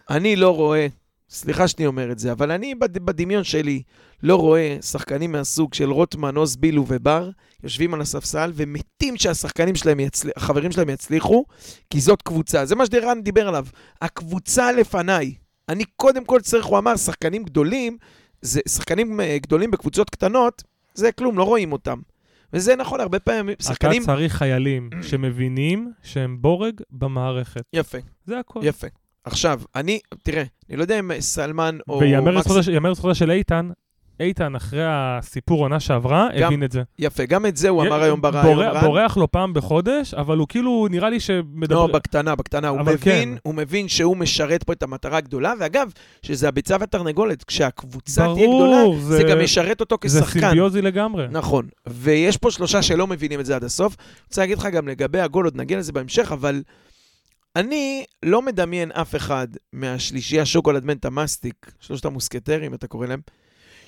[0.09, 0.87] אני לא רואה,
[1.29, 3.81] סליחה שאני אומר את זה, אבל אני בד- בדמיון שלי
[4.23, 7.29] לא רואה שחקנים מהסוג של רוטמן, עוז בילו ובר
[7.63, 10.29] יושבים על הספסל ומתים שהשחקנים שלהם, יצל...
[10.37, 11.45] החברים שלהם יצליחו,
[11.89, 12.65] כי זאת קבוצה.
[12.65, 13.65] זה מה שדרן דיבר עליו.
[14.01, 15.33] הקבוצה לפניי.
[15.69, 17.97] אני קודם כל צריך, הוא אמר, שחקנים גדולים,
[18.41, 21.99] זה שחקנים אה, גדולים בקבוצות קטנות, זה כלום, לא רואים אותם.
[22.53, 24.03] וזה נכון, הרבה פעמים שחקנים...
[24.03, 27.61] אתה צריך חיילים שמבינים שהם בורג במערכת.
[27.73, 27.97] יפה.
[28.25, 28.59] זה הכל.
[28.63, 28.87] יפה.
[29.23, 33.69] עכשיו, אני, תראה, אני לא יודע אם סלמן או ויאמר לזכותה של איתן,
[34.19, 36.83] איתן, אחרי הסיפור עונה שעברה, גם- הבין את זה.
[36.99, 38.45] יפה, גם את זה הוא אמר היום בריאיון.
[38.55, 38.83] בורח-.
[38.83, 41.75] בורח לו פעם בחודש, אבל הוא כאילו, נראה לי שמדבר...
[41.75, 42.67] לא, בקטנה, בקטנה.
[42.67, 43.29] הוא אבל מבין, כן.
[43.43, 48.63] הוא מבין שהוא משרת פה את המטרה הגדולה, ואגב, שזה הביצה והתרנגולת, כשהקבוצה תהיה ברור,
[48.95, 50.39] גדולה, זה- זה גם ישרת אותו זה כשחקן.
[50.39, 51.27] סימביוזי לגמרי.
[51.31, 51.67] נכון.
[51.87, 53.95] ויש פה שלושה שלא מבינים את זה עד הסוף.
[54.27, 56.61] רוצה להגיד לך גם לגבי הגול, עוד נגיע לזה בהמשך, אבל
[57.55, 63.19] אני לא מדמיין אף אחד מהשלישייה שוקולד מנטה מסטיק, שלושת המוסקטרים, אתה קורא להם,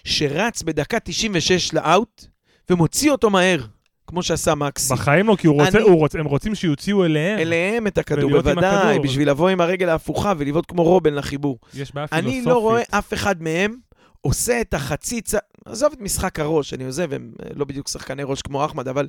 [0.09, 2.25] שרץ בדקה 96 לאאוט
[2.69, 3.65] ומוציא אותו מהר,
[4.07, 4.93] כמו שעשה מקסי.
[4.93, 7.39] בחיים לא, כי הוא רוצה, אני- הוא רוצה, הם רוצים שיוציאו אליהם.
[7.39, 9.03] אליהם את הכדור, בוודאי, הכדור.
[9.03, 11.59] בשביל לבוא עם הרגל ההפוכה ולבעוט כמו רובן לחיבור.
[11.73, 12.47] יש בעיה אני פילוסופית.
[12.47, 13.75] לא רואה אף אחד מהם
[14.21, 18.23] עושה את החצי צעד, עזוב את משחק הראש, אני עוזב, הם אה, לא בדיוק שחקני
[18.23, 19.07] ראש כמו אחמד, אבל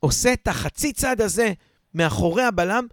[0.00, 1.52] עושה את החצי צעד הזה
[1.94, 2.86] מאחורי הבלם,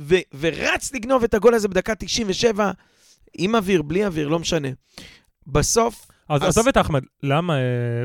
[0.00, 2.70] ו- ורץ לגנוב את הגול הזה בדקה 97,
[3.38, 4.68] עם אוויר, בלי אוויר, לא משנה.
[5.46, 7.60] בסוף, אז עזוב את אחמד, למה אה,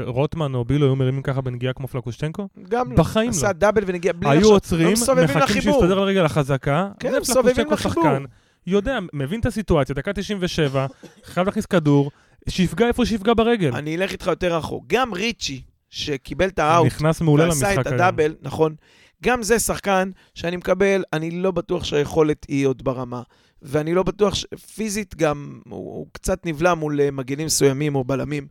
[0.05, 2.47] רוטמן או בילו היו מרימים ככה בנגיעה כמו פלקושצ'נקו?
[2.69, 2.97] גם לא.
[2.97, 3.53] בחיים עשה לא.
[3.53, 5.61] דאבל ונגיע בלי היו עוצרים, מחכים.
[5.61, 6.89] שיסתדר לרגל החזקה.
[6.99, 8.03] כן, מסובבים פלקושצ'נקו לחיבור.
[8.03, 8.23] שחקן,
[8.67, 10.87] יודע, מבין את הסיטואציה, דקה 97,
[11.23, 12.11] חייב להכניס כדור,
[12.49, 13.75] שיפגע איפה שיפגע ברגל.
[13.75, 14.83] אני אלך איתך יותר רחוק.
[14.87, 17.95] גם ריצ'י, שקיבל את האאוט, נכנס מעולה ועשה למשחק את היום.
[17.95, 18.75] הדאבל, נכון.
[19.23, 23.21] גם זה שחקן שאני מקבל, אני לא בטוח שהיכולת היא עוד ברמה.
[23.61, 24.45] ואני לא בטוח, ש...
[24.75, 28.47] פיזית גם, הוא, הוא קצת נבלע מול אה, מגנים מסוימים או בלמים.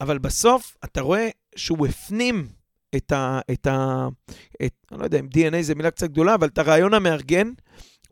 [0.00, 2.48] אבל בסוף, אתה רואה שהוא הפנים
[2.96, 3.40] את ה...
[3.52, 4.08] את ה...
[4.64, 7.50] את, אני לא יודע אם DNA זה מילה קצת גדולה, אבל את הרעיון המארגן,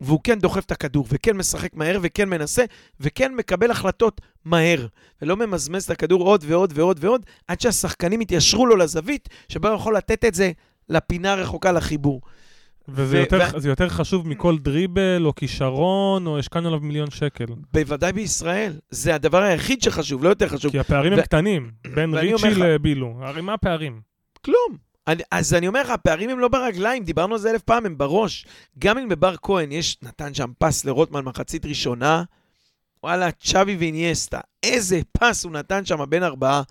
[0.01, 2.65] והוא כן דוחף את הכדור, וכן משחק מהר, וכן מנסה,
[2.99, 4.87] וכן מקבל החלטות מהר,
[5.21, 9.75] ולא ממזמז את הכדור עוד ועוד ועוד ועוד, עד שהשחקנים יתיישרו לו לזווית, שבה הוא
[9.75, 10.51] יכול לתת את זה
[10.89, 12.21] לפינה הרחוקה לחיבור.
[12.87, 17.09] וזה ו- יותר, ו- זה יותר חשוב מכל דריבל, או כישרון, או השקענו עליו מיליון
[17.11, 17.45] שקל.
[17.73, 18.73] בוודאי בישראל.
[18.89, 20.71] זה הדבר היחיד שחשוב, לא יותר חשוב.
[20.71, 23.13] כי הפערים ו- הם קטנים, בין ריצ'י לך- לבילו.
[23.21, 24.01] הרי מה הפערים?
[24.45, 24.77] כלום.
[25.07, 27.97] אני, אז אני אומר לך, הפערים הם לא ברגליים, דיברנו על זה אלף פעם, הם
[27.97, 28.45] בראש.
[28.79, 32.23] גם אם בבר כהן יש, נתן שם פס לרוטמן מחצית ראשונה,
[33.03, 36.61] וואלה, צ'אבי ואיניאסטה, איזה פס הוא נתן שם בין ארבעה.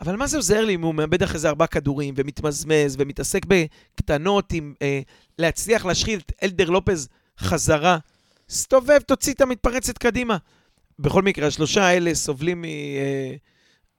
[0.00, 4.52] אבל מה זה עוזר לי אם הוא מאבד אחרי זה ארבעה כדורים, ומתמזמז, ומתעסק בקטנות
[4.52, 5.00] עם אה,
[5.38, 7.08] להצליח להשחיל את אלדר לופז
[7.40, 7.98] חזרה?
[8.50, 10.36] סתובב, תוציא את המתפרצת קדימה.
[10.98, 12.64] בכל מקרה, השלושה האלה סובלים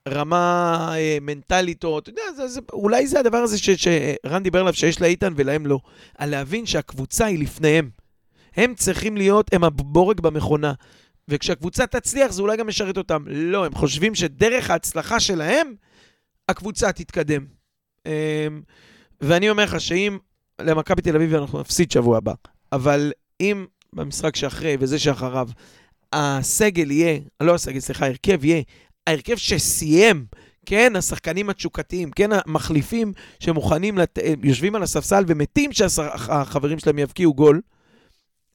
[0.08, 4.60] מרמה אה, מנטלית, או אתה יודע, זה, זה, אולי זה הדבר הזה ש- שרן דיבר
[4.60, 5.80] עליו שיש לאיתן ולהם לא.
[6.18, 7.90] על להבין שהקבוצה היא לפניהם.
[8.56, 10.72] הם צריכים להיות, הם הבורג במכונה.
[11.28, 13.24] וכשהקבוצה תצליח, זה אולי גם משרת אותם.
[13.26, 15.74] לא, הם חושבים שדרך ההצלחה שלהם,
[16.48, 17.46] הקבוצה תתקדם.
[18.06, 18.12] אמ,
[19.20, 20.18] ואני אומר לך שאם
[20.60, 22.34] למכבי תל אביב אנחנו נפסיד שבוע הבא,
[22.72, 25.48] אבל אם במשחק שאחרי וזה שאחריו,
[26.12, 28.62] הסגל יהיה, לא הסגל, סליחה, ההרכב יהיה,
[29.06, 30.26] ההרכב שסיים,
[30.66, 34.18] כן, השחקנים התשוקתיים, כן, המחליפים שמוכנים, לת...
[34.42, 37.60] יושבים על הספסל ומתים שהחברים שלהם יבקיעו גול,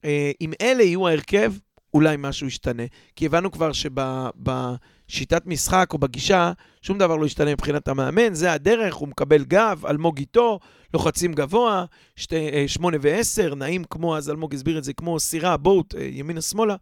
[0.06, 1.53] אה, אם אלה יהיו ההרכב,
[1.93, 2.84] אולי משהו ישתנה.
[3.15, 6.51] כי הבנו כבר שבשיטת משחק או בגישה,
[6.82, 10.60] שום דבר לא ישתנה מבחינת המאמן, זה הדרך, הוא מקבל גב, אלמוג איתו,
[10.93, 15.58] לוחצים גבוה, שתי, אה, שמונה ועשר, נעים כמו, אז אלמוג הסביר את זה, כמו סירה,
[15.58, 16.75] בוט, אה, ימינה-שמאלה.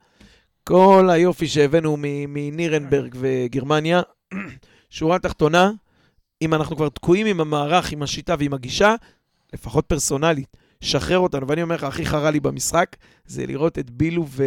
[0.63, 4.01] כל היופי שהבאנו מנירנברג וגרמניה.
[4.89, 5.71] שורה תחתונה,
[6.41, 8.95] אם אנחנו כבר תקועים עם המערך, עם השיטה ועם הגישה,
[9.53, 11.47] לפחות פרסונלית, שחרר אותנו.
[11.47, 14.43] ואני אומר לך, הכי חרה לי במשחק, זה לראות את בילו ו...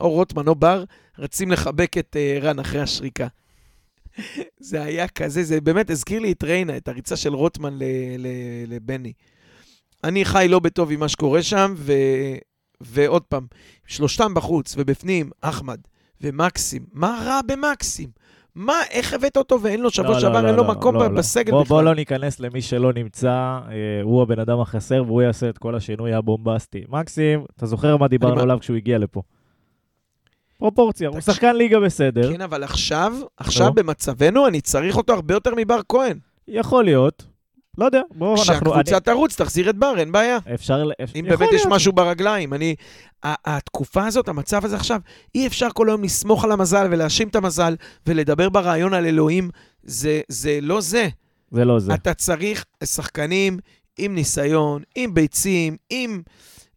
[0.00, 0.84] או רוטמן או בר
[1.18, 3.26] רצים לחבק את uh, רן אחרי השריקה.
[4.60, 7.82] זה היה כזה, זה באמת הזכיר לי את ריינה, את הריצה של רוטמן ל-
[8.18, 9.12] ל- לבני.
[10.04, 11.92] אני חי לא בטוב עם מה שקורה שם, ו...
[12.80, 13.46] ועוד פעם,
[13.86, 15.80] שלושתם בחוץ, ובפנים, אחמד
[16.20, 16.86] ומקסים.
[16.92, 18.08] מה רע במקסים?
[18.56, 21.02] מה, איך הבאת אותו ואין לו שבוע לא, שעבר, לא, אין לא, לו מקום לא,
[21.02, 21.08] לא.
[21.08, 21.76] בסגל בוא, בכלל?
[21.76, 25.74] בוא לא ניכנס למי שלא נמצא, אה, הוא הבן אדם החסר והוא יעשה את כל
[25.74, 26.84] השינוי הבומבסטי.
[26.88, 29.22] מקסים, אתה זוכר מה דיברנו עליו כשהוא הגיע לפה?
[30.58, 31.20] פרופורציה, הוא.
[31.20, 33.72] שחקן ליגה בסדר, כן, אבל עכשיו, עכשיו לא.
[33.72, 36.18] במצבנו, אני צריך אותו הרבה יותר מבר כהן.
[36.48, 37.26] יכול להיות.
[37.78, 38.42] לא יודע, בואו אנחנו...
[38.44, 40.38] כשהקבוצה תרוץ, תחזיר את בר, אין בעיה.
[40.54, 40.84] אפשר...
[41.16, 41.66] אם באמת יש.
[41.66, 42.54] משהו ברגליים.
[42.54, 42.74] אני...
[43.24, 45.00] התקופה הזאת, המצב הזה עכשיו,
[45.34, 47.74] אי אפשר כל היום לסמוך על המזל ולהאשים את המזל
[48.06, 49.50] ולדבר ברעיון על אלוהים.
[49.82, 51.08] זה, זה לא זה.
[51.50, 51.94] זה לא זה.
[51.94, 53.58] אתה צריך שחקנים
[53.98, 56.22] עם ניסיון, עם ביצים, עם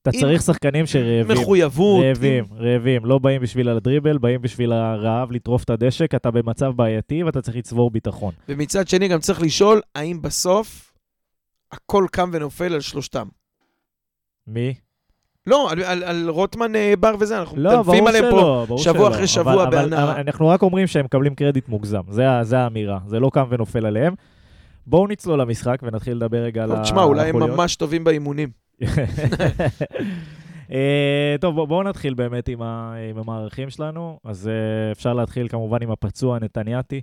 [0.02, 1.38] אתה עם צריך שחקנים שרעבים.
[1.38, 2.04] מחויבות.
[2.06, 2.58] רעבים, עם...
[2.58, 3.06] רעבים.
[3.06, 7.42] לא באים בשביל הדריבל, באים בשביל הרעב, לטרוף את הדשא, כי אתה במצב בעייתי ואתה
[7.42, 8.34] צריך לצבור ביטחון.
[8.50, 10.88] ומצד שני גם צריך לשאול, האם בסוף
[11.71, 13.27] הכל קם ונופל על שלושתם.
[14.47, 14.73] מי?
[15.47, 18.38] לא, על, על, על רוטמן, אה, בר וזה, אנחנו לא, מטנפים עליהם פה.
[18.39, 19.15] שלא, ברור שבוע שלא.
[19.15, 20.03] אחרי שבוע אבל- אבל- בהנאה.
[20.03, 22.01] אבל אנחנו רק אומרים שהם מקבלים קרדיט מוגזם,
[22.41, 24.13] זה האמירה, זה לא קם ונופל עליהם.
[24.88, 27.58] בואו נצלול למשחק ונתחיל לדבר רגע על ה- תשמע, אולי הם החוליות.
[27.60, 28.49] ממש טובים באימונים.
[30.71, 34.19] אה, טוב, בואו בוא נתחיל באמת עם, ה, עם המערכים שלנו.
[34.23, 34.53] אז אה,
[34.91, 37.01] אפשר להתחיל כמובן עם הפצוע נתניאתי,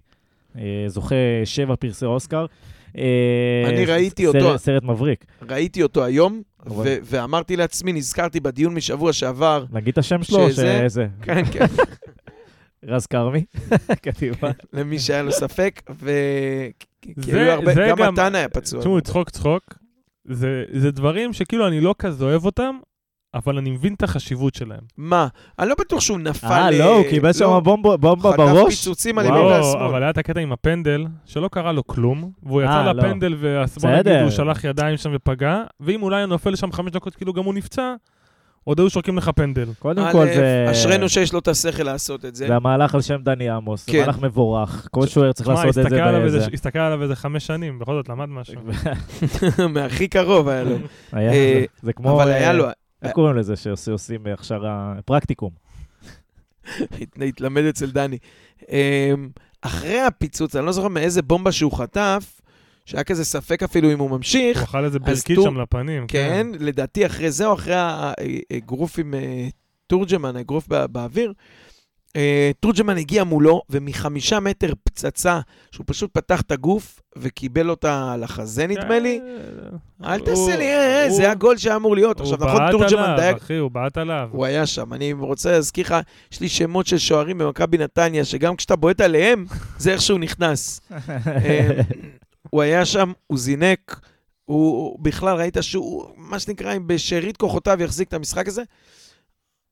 [0.58, 2.46] אה, זוכה שבע פרסי אוסקר.
[2.98, 4.58] אה, אני ראיתי אותו.
[4.58, 5.24] סרט מבריק.
[5.50, 10.84] ראיתי אותו היום, ו- ואמרתי לעצמי, נזכרתי בדיון משבוע שעבר, נגיד את השם שלו, שזה-
[10.88, 11.64] שזה, כן, כן,
[12.88, 13.44] רז כרמי,
[14.02, 14.50] כתיבה.
[14.72, 16.10] למי שהיה לו ספק, ו...
[17.16, 18.80] זה- כאילו הרבה, זה גם מתן היה פצוע.
[18.80, 19.74] תשמעו, צחוק צחוק,
[20.24, 22.76] זה, זה דברים שכאילו אני לא כזה אוהב אותם,
[23.36, 24.80] אבל אני מבין את החשיבות שלהם.
[24.96, 25.26] מה?
[25.58, 26.46] אני לא בטוח שהוא נפל...
[26.46, 28.74] אה, לא, הוא קיבל שם לא, בומבה בומבה חטף בראש.
[28.74, 29.82] פיצוצים על ימין לא, והשמאל.
[29.84, 33.02] אבל היה את הקטע עם הפנדל, שלא קרה לו כלום, והוא יצא אה, לא.
[33.02, 34.10] לפנדל, והשמאל בסדר.
[34.12, 37.44] נגיד הוא שלח ידיים שם ופגע, ואם אולי היה נופל לשם חמש דקות כאילו גם
[37.44, 37.94] הוא נפצע,
[38.64, 39.68] עוד היו שורקים לך פנדל.
[39.78, 40.66] קודם כל זה...
[40.70, 42.46] אשרינו שיש לו את השכל לעשות את זה.
[42.46, 44.00] זה המהלך על שם דני עמוס, זה כן.
[44.00, 44.88] מהלך מבורך.
[44.90, 46.36] כל שוער צריך לעשות את זה הסתכל עליו באיזה...
[46.36, 48.54] איזה- הסתכל עליו איזה חמש שנים, בכל זאת למד משהו.
[49.74, 50.76] מהכי קרוב היה לו.
[51.12, 52.22] היה- אה, זה- כמו...
[52.22, 52.64] אבל היה אה, לו...
[53.02, 54.94] איך קוראים לזה שעושים הכשרה...
[55.04, 55.50] פרקטיקום.
[56.78, 58.18] הת- התלמד אצל דני.
[58.70, 59.28] אמ,
[59.62, 62.40] אחרי הפיצוץ, אני לא זוכר מאיזה בומבה שהוא חטף,
[62.84, 64.58] שהיה כזה ספק אפילו אם הוא ממשיך.
[64.58, 66.06] הוא אכל איזה ברכית שם לפנים.
[66.06, 69.48] כן, לדעתי אחרי זה או אחרי האגרוף עם אה,
[69.86, 71.34] תורג'מן, האגרוף בא- באוויר, אה,
[72.60, 78.66] תורג'מן הגיע מולו, ומחמישה מטר פצצה, שהוא פשוט פתח את הגוף וקיבל אותה על החזה,
[78.66, 79.20] נדמה לי.
[80.04, 82.20] אל תעשה לי, אה, אה, זה הגול שהיה אמור להיות.
[82.20, 83.36] עכשיו, נכון, תורג'מן דייג...
[83.36, 84.28] אחי, הוא בעט עליו.
[84.32, 84.92] הוא היה שם.
[84.92, 85.96] אני רוצה להזכיר לך,
[86.32, 89.46] יש לי שמות של שוערים במכבי נתניה, שגם כשאתה בועט עליהם,
[89.78, 90.80] זה איכשהו נכנס.
[91.26, 91.80] אה,
[92.50, 94.00] הוא היה שם, הוא זינק,
[94.44, 98.62] הוא הוא בכלל, ראית שהוא, מה שנקרא, בשארית כוחותיו יחזיק את המשחק הזה.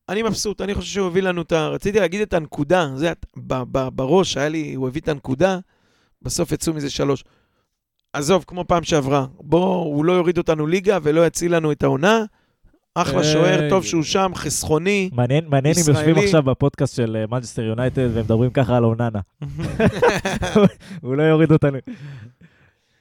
[0.09, 1.69] אני מבסוט, אני חושב שהוא הביא לנו את ה...
[1.69, 5.59] רציתי להגיד את הנקודה, זה ב- ב- בראש, היה לי, הוא הביא את הנקודה,
[6.23, 7.25] בסוף יצאו מזה שלוש.
[8.13, 12.25] עזוב, כמו פעם שעברה, בוא, הוא לא יוריד אותנו ליגה ולא יציל לנו את העונה.
[12.95, 15.11] אחלה אה, שוער, טוב שהוא שם, חסכוני.
[15.13, 15.99] מעניין, מעניין אם ישראלי.
[15.99, 19.21] יושבים עכשיו בפודקאסט של מנצ'סטר יונייטד והם מדברים ככה על אוננה.
[21.03, 21.79] הוא לא יוריד אותנו.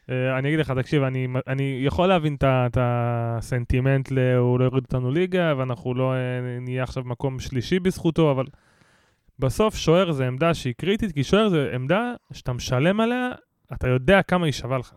[0.10, 4.36] אה, אני אגיד לך, תקשיב, אני, אני יכול להבין את הסנטימנט ל...
[4.38, 6.20] הוא לא יוריד אותנו ליגה, ואנחנו לא אה,
[6.62, 8.46] נהיה עכשיו מקום שלישי בזכותו, אבל
[9.40, 13.30] בסוף שוער זה עמדה שהיא קריטית, כי שוער זה עמדה שאתה משלם עליה,
[13.74, 14.94] אתה יודע כמה היא שווה לך.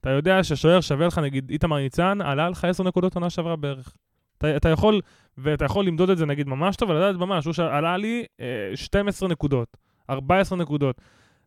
[0.00, 3.94] אתה יודע ששוער שווה לך, נגיד איתמר ניצן, עלה לך 10 נקודות עונה שעברה בערך.
[4.38, 5.00] אתה, אתה יכול,
[5.38, 8.76] ואתה יכול למדוד את זה נגיד ממש טוב, ולדעת ממש, הוא ש- עלה לי אה,
[8.76, 9.76] 12 נקודות,
[10.10, 11.00] 14 נקודות,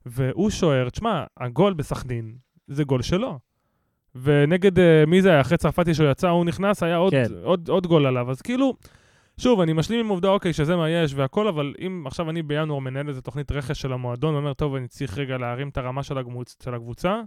[0.06, 2.36] והוא שוער, תשמע, הגול בסכנין,
[2.68, 3.40] זה גול שלו.
[4.16, 5.42] ונגד, אה, מי זה היה?
[5.42, 7.26] אחרי צרפתי שהוא יצא, הוא נכנס, היה עוד, כן.
[7.44, 8.32] עוד, עוד גול עליו.
[8.32, 8.74] אז כאילו,
[9.38, 12.80] שוב, אני משלים עם עובדה, אוקיי, שזה מה יש והכל, אבל אם עכשיו אני בינואר
[12.80, 16.18] מנהל איזה תוכנית רכש של המועדון, ואומר, טוב, אני צריך רגע להרים את הרמה של,
[16.18, 17.22] הגמוצ, של הקבוצה,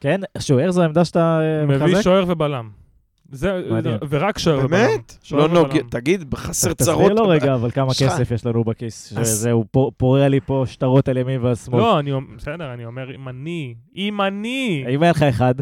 [0.00, 2.00] כן, שוער זו העמדה שאתה אה, מביא מחזק?
[2.00, 2.85] שוער ובלם.
[3.32, 3.98] זה, מעניין.
[4.08, 4.66] ורק שוער.
[4.66, 5.16] באמת?
[5.32, 5.88] לא נוגע, ובלם.
[5.88, 7.12] תגיד, חסר תסביר צרות.
[7.12, 9.12] לו רגע, אבל כמה כסף יש לנו בכיס.
[9.18, 9.64] אז- זהו,
[9.96, 11.80] פורע לי פה שטרות על ימין ועל שמאל.
[11.80, 15.54] לא, אני אומר, בסדר, אני אומר, אם אני, אם אני, אם היה לך אחד,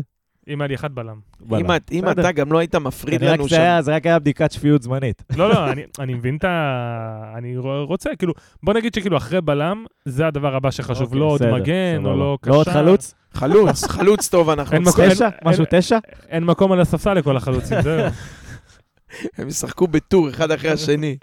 [0.48, 1.16] אם היה לי אחד בלם.
[1.58, 2.20] אם את- אם בסדר.
[2.20, 3.56] אתה גם לא היית מפריד לנו זה שם.
[3.60, 5.22] היה- זה רק היה בדיקת שפיות זמנית.
[5.36, 7.32] לא, לא, אני, אני מבין את ה...
[7.38, 11.02] אני רוצה, כאילו, בוא נגיד שכאילו אחרי בלם, זה הדבר הבא שחשוב.
[11.06, 12.02] אוקיי, לא עוד מגן.
[12.06, 12.50] או לא קשר.
[12.50, 13.14] לא עוד חלוץ?
[13.34, 15.10] חלוץ, חלוץ טוב אנחנו צריכים.
[15.10, 15.28] תשע?
[15.44, 15.98] משהו תשע?
[16.28, 18.00] אין מקום על הספסל לכל החלוצים, זהו.
[19.38, 21.16] הם ישחקו בטור אחד אחרי השני.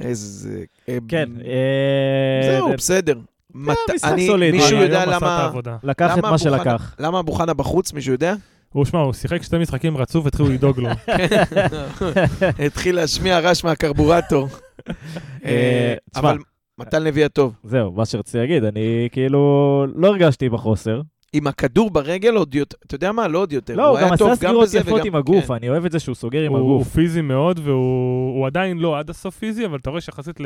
[0.00, 0.62] איזה...
[0.88, 1.28] אה, כן.
[1.44, 3.18] אה, זהו, זה- בסדר.
[3.54, 4.50] משחק אני-.
[4.52, 5.50] מישהו היום יודע למה...
[5.82, 6.94] לקח את מה שלקח.
[6.98, 8.34] למה אבו חנה בחוץ, מישהו יודע?
[8.68, 10.88] הוא, שמע, הוא שיחק שתי משחקים רצוף, התחילו לדאוג לו.
[12.66, 14.48] התחיל להשמיע רעש מהקרבורטור.
[15.44, 15.94] אה.
[16.16, 16.38] אבל
[16.78, 17.54] מתן לוי הטוב.
[17.64, 19.38] זהו, מה שרציתי להגיד, אני כאילו
[19.94, 21.00] לא הרגשתי בחוסר.
[21.34, 23.28] עם הכדור ברגל עוד יותר, אתה יודע מה?
[23.28, 23.74] לא עוד יותר.
[23.76, 25.54] לא, הוא גם עשה סגירות יפות וגם- עם הגוף, כן.
[25.54, 26.88] אני אוהב את זה שהוא סוגר עם הוא הוא הגוף.
[26.88, 30.36] פיזי מאוד, והוא הוא עדיין לא עד הסוף פיזי, אבל אתה רואה שיחסית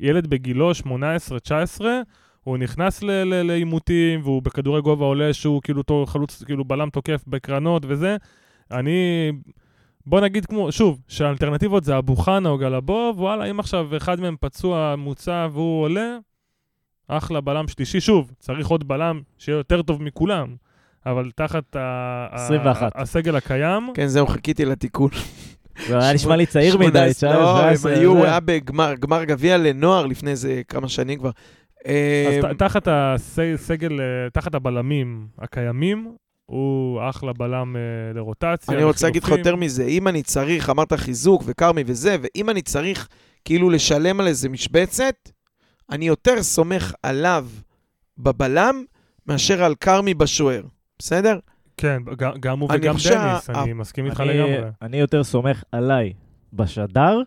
[0.00, 1.84] לילד בגילו 18-19,
[2.44, 6.90] הוא נכנס ל- ל- לעימותים, והוא בכדורי גובה עולה, שהוא כאילו אותו חלוץ, כאילו בלם
[6.90, 8.16] תוקף בקרנות וזה.
[8.70, 9.30] אני...
[10.06, 14.36] בוא נגיד כמו, שוב, שהאלטרנטיבות זה אבו חנה או גלבוב, וואלה, אם עכשיו אחד מהם
[14.40, 16.16] פצוע, מוצא והוא עולה,
[17.08, 18.00] אחלה בלם שלישי.
[18.00, 20.54] שוב, צריך עוד בלם שיהיה יותר טוב מכולם,
[21.06, 21.80] אבל תחת ה-
[22.32, 22.92] ה- 21.
[22.94, 25.10] הסגל הקיים, כן, זהו, חיכיתי לתיקון.
[25.88, 28.10] זה היה נשמע לי צעיר מדי, עשרה- 19, לא, הם 17, היו.
[28.10, 31.30] הוא היה בגמר גמר גביע לנוער לפני איזה כמה שנים כבר.
[31.84, 31.92] אז
[32.44, 36.14] ת- תחת הסגל, אה, תחת הבלמים הקיימים,
[36.46, 38.74] הוא אחלה בלם אה, לרוטציה.
[38.74, 39.28] אני רוצה להגיד לך.
[39.30, 43.08] יותר מזה, אם אני צריך, אמרת חיזוק וכרמי וזה, ואם אני צריך
[43.44, 45.14] כאילו לשלם על איזה משבצת,
[45.90, 47.46] אני יותר סומך עליו
[48.18, 48.82] בבלם
[49.26, 50.62] מאשר על כרמי בשוער,
[50.98, 51.38] בסדר?
[51.76, 52.02] כן,
[52.40, 54.58] גם הוא וגם חושב דניס, אני מסכים איתך לגמרי.
[54.82, 56.12] אני יותר סומך עליי
[56.52, 57.20] בשדר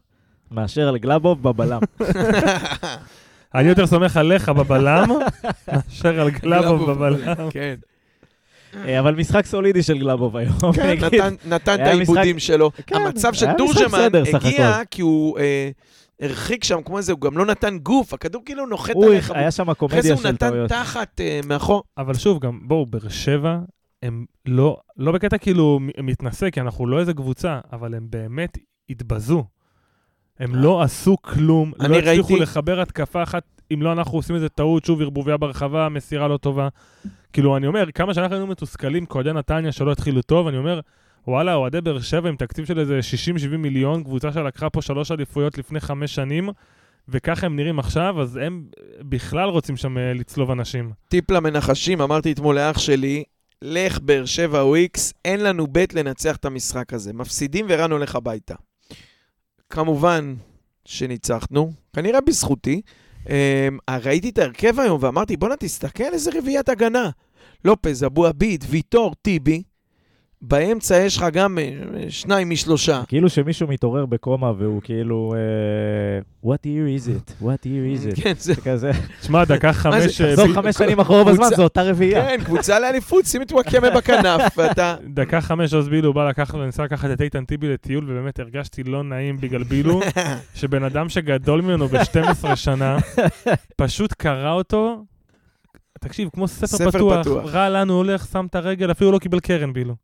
[0.52, 1.80] מאשר על גלאבוב בבלם.
[3.56, 5.10] אני יותר סומך עליך בבלם,
[5.74, 7.50] מאשר על גלאבוב בבלם.
[7.50, 7.76] כן,
[9.00, 10.54] אבל משחק סולידי של גלאבוב היום.
[10.76, 10.98] כן.
[11.06, 12.72] נתן- נתן את העיבודים שלו.
[12.88, 14.82] כן, המצב של תורג'מן הגיע.
[14.92, 15.70] כי הוא אה,
[16.22, 19.32] הרחיק שם כמו איזה, הוא גם לא נתן גוף, הכדור כאילו נוחת עליך.
[19.32, 20.70] היה שם אחרי זה קומדיה הוא של נתן טעויות.
[20.70, 21.84] תחת אה, מאחור.
[21.98, 23.58] אבל שוב, גם בואו, באר שבע,
[24.04, 28.58] הם לא, לא בקטע כאילו מתנשא, כי אנחנו לא איזה קבוצה, אבל הם באמת
[28.90, 29.44] התבזו.
[30.40, 34.50] הם לא עשו כלום, לא הצליחו ראיתי- לחבר התקפה אחת, אם לא אנחנו עושים איזה
[34.50, 36.68] טעות, שוב ערבוביה ברחבה, מסירה לא טובה.
[37.34, 40.80] כאילו, אני אומר, כמה שאנחנו היינו מתוסכלים כאוהדי נתניה שלא התחילו טוב, אני אומר,
[41.28, 43.00] וואלה, אוהדי באר שבע עם תקציב של איזה
[43.54, 46.50] 60-70 מיליון, קבוצה שלקחה פה שלוש אליפויות לפני חמש שנים,
[47.10, 48.64] וככה הם נראים עכשיו, אז הם
[49.02, 50.92] בכלל רוצים שם אה, לצלוב אנשים.
[51.08, 53.24] טיפ למנחשים, אמרתי אתמול לאח שלי,
[53.62, 57.14] לך באר שבע או איקס, אין לנו בית לנצח את המשחק הזה.
[57.14, 58.56] מפסידים ורן הולך הביתה.
[59.70, 60.36] כמובן
[60.86, 62.82] שניצחנו, כנראה בזכותי.
[63.26, 63.30] Um,
[63.92, 67.10] ראיתי את ההרכב היום ואמרתי, בואנה, תסתכל איזה רביעיית הגנה.
[67.66, 69.64] לופז, אבו עביד, ויטור, טיבי.
[70.42, 71.72] באמצע יש לך גם אה,
[72.10, 73.02] שניים משלושה.
[73.08, 77.44] כאילו שמישהו מתעורר בקומה והוא כאילו, אה, what year is it?
[77.44, 78.22] what year is it?
[78.22, 78.54] כן, זה...
[78.54, 80.22] זה כזה, שמע, דקה חמש...
[80.22, 82.26] אה, תחזור ב- חמש שנים אחורה בזמן, זו אותה רביעייה.
[82.26, 84.96] כן, קבוצה לאליפות, שים את וואקמה בכנף, ואתה...
[85.14, 89.04] דקה חמש עוז בילו בא לקחת וניסה לקחת את איתן טיבי לטיול, ובאמת הרגשתי לא
[89.04, 90.02] נעים בגלל בילו,
[90.56, 92.98] שבן אדם שגדול ממנו ב-12 שנה,
[93.76, 95.04] פשוט קרא אותו,
[96.00, 97.46] תקשיב, כמו ספר, ספר פתוח, פתוח.
[97.54, 99.96] רע לנו, הולך, שם את הרגל, אפילו לא קיבל קרן בילו.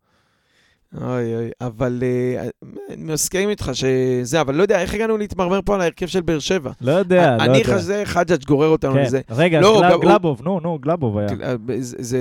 [1.02, 2.48] אוי אוי, אבל אה,
[2.94, 6.40] אני מסכים איתך שזה, אבל לא יודע, איך הגענו להתמרמר פה על ההרכב של באר
[6.40, 6.72] שבע?
[6.82, 7.74] לא יודע, לא אני יודע.
[7.76, 9.02] חזה, חג'אג' גורר אותנו כן.
[9.02, 9.22] לזה.
[9.30, 11.28] רגע, לא, גלאבוב, נו, נו, גלאבוב היה.
[11.80, 12.20] זה- זה...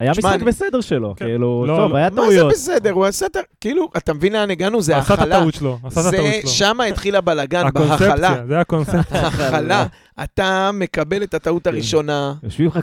[0.00, 1.24] היה משחק אני- בסדר שלו, כן.
[1.24, 1.96] כאילו, לא, טוב, לא.
[1.96, 2.52] היה מה זה טעויות.
[2.52, 2.90] בסדר?
[2.92, 3.40] הוא עשה את ה...
[3.60, 4.82] כאילו, אתה מבין לאן הגענו?
[4.82, 5.36] זה עשה את הכלה.
[5.36, 6.50] הטעות שלו, עשה את זה, הטעות שלו.
[6.50, 7.94] שם התחיל הבלגן, בהכלה.
[7.94, 9.26] הקונספציה, זה הקונספציה.
[9.26, 9.86] הכלה.
[10.22, 11.70] אתה מקבל את הטעות כן.
[11.70, 12.34] הראשונה.
[12.42, 12.78] יושבים לך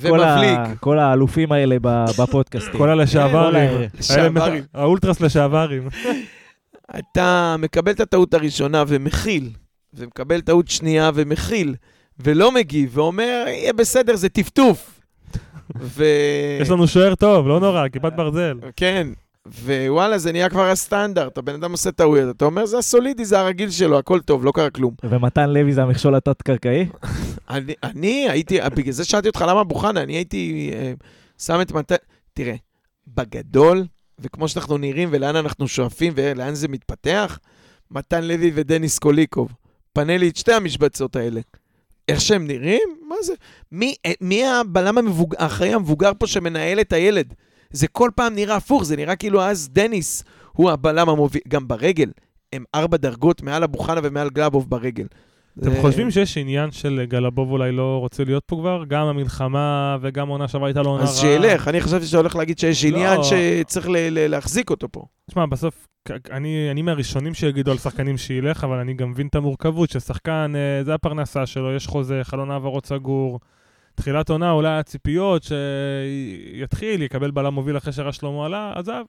[0.79, 2.77] כל האלופים האלה ב- בפודקאסטים.
[2.77, 3.69] כל הלשעברים.
[4.33, 5.87] מח- האולטרס לשעברים.
[6.99, 9.49] אתה מקבל את הטעות הראשונה ומכיל,
[9.93, 11.75] ומקבל טעות שנייה ומכיל,
[12.19, 14.99] ולא מגיב, ואומר, יהיה בסדר, זה טפטוף.
[15.79, 16.03] ו...
[16.61, 18.57] יש לנו שוער טוב, לא נורא, כיפת ברזל.
[18.75, 19.07] כן,
[19.47, 23.69] ווואלה, זה נהיה כבר הסטנדרט, הבן אדם עושה טעויות, אתה אומר, זה הסולידי, זה הרגיל
[23.69, 24.93] שלו, הכל טוב, לא קרה כלום.
[25.03, 26.85] ומתן לוי זה המכשול התת-קרקעי?
[27.49, 30.93] אני, אני הייתי, בגלל זה שאלתי אותך למה בוכנה, אני הייתי אה,
[31.37, 31.95] שם את מתן...
[32.33, 32.55] תראה,
[33.07, 33.85] בגדול,
[34.19, 37.39] וכמו שאנחנו נראים ולאן אנחנו שואפים ולאן זה מתפתח,
[37.91, 39.51] מתן לוי ודניס קוליקוב.
[39.93, 41.41] פנה לי את שתי המשבצות האלה.
[42.07, 42.97] איך שהם נראים?
[43.09, 43.33] מה זה?
[43.71, 44.97] מי, אה, מי הבלם.
[45.37, 47.33] האחראי המבוגר פה שמנהל את הילד?
[47.71, 52.11] זה כל פעם נראה הפוך, זה נראה כאילו אז דניס הוא הבלם המוביל, גם ברגל.
[52.53, 55.05] הם ארבע דרגות מעל אבו חנה ומעל גלאבוב ברגל.
[55.59, 58.83] אתם זה- חושבים שיש עניין של גלבוב אולי לא רוצה להיות פה כבר?
[58.87, 61.11] גם המלחמה וגם העונה שעברה הייתה לו עונה רעה.
[61.11, 63.23] אז שילך, אני חשבתי שאתה הולך להגיד שיש עניין לא.
[63.23, 65.03] שצריך ל- ל- להחזיק אותו פה.
[65.29, 65.87] תשמע, בסוף,
[66.31, 70.83] אני, אני מהראשונים שיגידו על שחקנים שילך, אבל אני גם מבין את המורכבות, ששחקן, אה,
[70.83, 73.39] זה הפרנסה שלו, יש חוזה, חלון העברות סגור.
[74.01, 79.03] תחילת עונה, אולי הציפיות שיתחיל, יקבל בלם מוביל אחרי שרש שלמה עלה, עזב.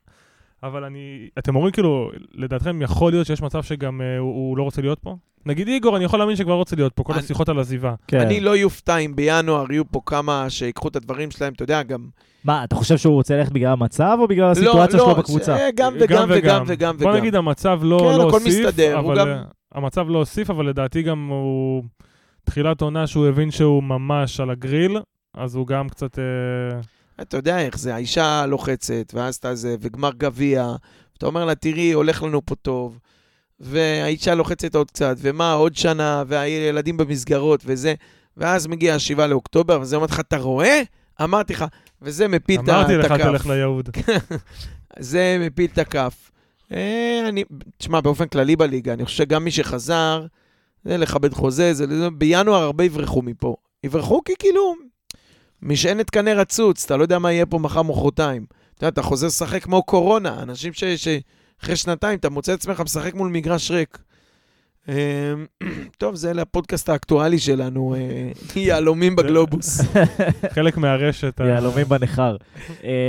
[0.63, 0.99] אבל אני,
[1.39, 4.99] אתם אומרים כאילו, לדעתכם יכול להיות שיש מצב שגם אה, הוא, הוא לא רוצה להיות
[4.99, 5.17] פה?
[5.47, 7.95] נגיד איגור, אני יכול להאמין שכבר רוצה להיות פה, כל אני- השיחות על עזיבה.
[8.09, 8.21] כן.
[8.21, 12.07] אני לא יופתע אם בינואר יהיו פה כמה שיקחו את הדברים שלהם, אתה יודע, גם...
[12.45, 15.57] מה, אתה חושב שהוא רוצה ללכת בגלל המצב או בגלל הסיטואציה שלו בקבוצה?
[15.57, 17.17] זה גם וגם וגם וגם בוא וגם.
[17.17, 19.43] נגיד המצב לא, כן, לא הכל הוסיף, מסתדר, הוא אבל גם- אה,
[19.75, 21.83] המצב לא הוסיף, אבל לדעתי גם הוא...
[22.45, 24.99] תחילת עונה שהוא הבין שהוא ממש על הגריל,
[25.35, 26.19] אז הוא גם קצת...
[26.19, 26.81] אה,
[27.23, 30.73] אתה יודע איך זה, האישה לוחצת, ואז אתה זה, וגמר גביע,
[31.19, 32.99] אתה אומר לה, תראי, הולך לנו פה טוב,
[33.61, 37.95] והאישה לוחצת עוד קצת, ומה, עוד שנה, והילדים במסגרות וזה,
[38.37, 40.83] ואז מגיע השבעה לאוקטובר, וזה אומר לך, אתה רואה?
[41.23, 41.65] אמרתי לך,
[42.03, 43.25] וזה מפיל את אמרתי לך, הכף.
[43.25, 43.89] תלך ליהוד.
[44.99, 46.31] זה מפיל את הכף.
[46.73, 47.45] אה, אני,
[47.77, 50.27] תשמע, באופן כללי בליגה, אני חושב שגם מי שחזר,
[50.85, 53.57] זה לכבד חוזה, זה, בינואר הרבה יברחו מפה.
[53.85, 54.75] יברחו כי כאילו,
[55.63, 58.47] משענת קנה רצוץ, אתה לא יודע מה יהיה פה מחר מחרתיים.
[58.75, 60.85] אתה יודע, אתה חוזר לשחק כמו קורונה, אנשים ש...
[60.85, 61.09] ש...
[61.63, 63.99] אחרי שנתיים אתה מוצא את עצמך משחק מול מגרש ריק.
[64.89, 65.35] אה,
[65.99, 69.81] טוב, זה לפודקאסט האקטואלי שלנו, אה, יהלומים בגלובוס.
[70.55, 71.41] חלק מהרשת.
[71.41, 72.37] יהלומים בניכר.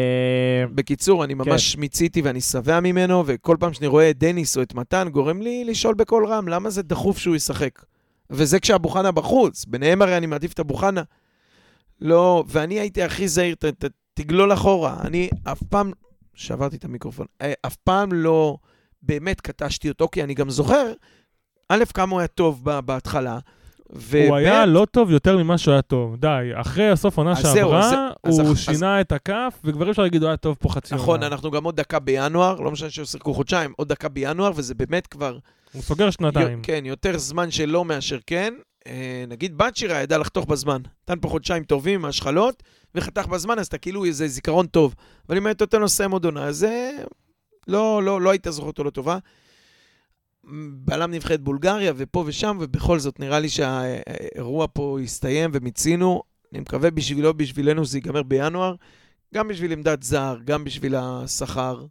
[0.76, 4.74] בקיצור, אני ממש מיציתי ואני שבע ממנו, וכל פעם שאני רואה את דניס או את
[4.74, 7.86] מתן, גורם לי לשאול בקול רם, למה זה דחוף שהוא ישחק?
[8.30, 11.04] וזה כשאבו חנה בחוץ, ביניהם הרי אני מעדיף את אבו חנה.
[12.02, 14.98] לא, ואני הייתי הכי זהיר, ת, ת, תגלול אחורה.
[15.02, 15.92] אני אף פעם,
[16.34, 18.58] שברתי את המיקרופון, אה, אף פעם לא
[19.02, 20.94] באמת קטשתי אותו, כי אני גם זוכר,
[21.74, 23.40] א', כמה הוא היה טוב בהתחלה,
[24.28, 26.16] הוא היה לא טוב יותר ממה שהוא היה טוב.
[26.16, 29.86] די, אחרי הסוף עונה אז זהו, שעברה, אז- אז- הוא אז- שינה את הכף, וכבר
[29.86, 31.04] אי אפשר להגיד, הוא היה טוב פה חצי עונה.
[31.04, 35.08] נכון, אנחנו גם עוד דקה בינואר, לא משנה ששיחקו חודשיים, עוד דקה בינואר, וזה באמת
[35.08, 35.38] כבר...
[35.74, 36.60] הוא סוגר שנתיים.
[36.64, 38.54] כן, יותר זמן שלא מאשר כן.
[38.88, 40.82] אה, נגיד בצ'ירה ידע לחתוך בזמן.
[41.04, 42.64] נתן פה חודשיים טובים עם השחלות,
[42.96, 44.96] וחתך בזמן, אז אתה כאילו איזה זיכרון טוב.
[45.30, 46.92] אבל אם היית נותן לו לסיים עוד עונה, אז אה,
[47.68, 49.18] לא, לא, לא היית זוכר אותו לטובה.
[50.74, 56.24] בלם נבחרת בולגריה, ופה ושם, ובכל זאת נראה לי שהאירוע פה יסתיים ומיצינו.
[56.52, 58.76] אני מקווה בשבילו, בשבילנו, זה ייגמר בינואר.
[59.34, 61.86] גם בשביל עמדת זר, גם בשביל השכר.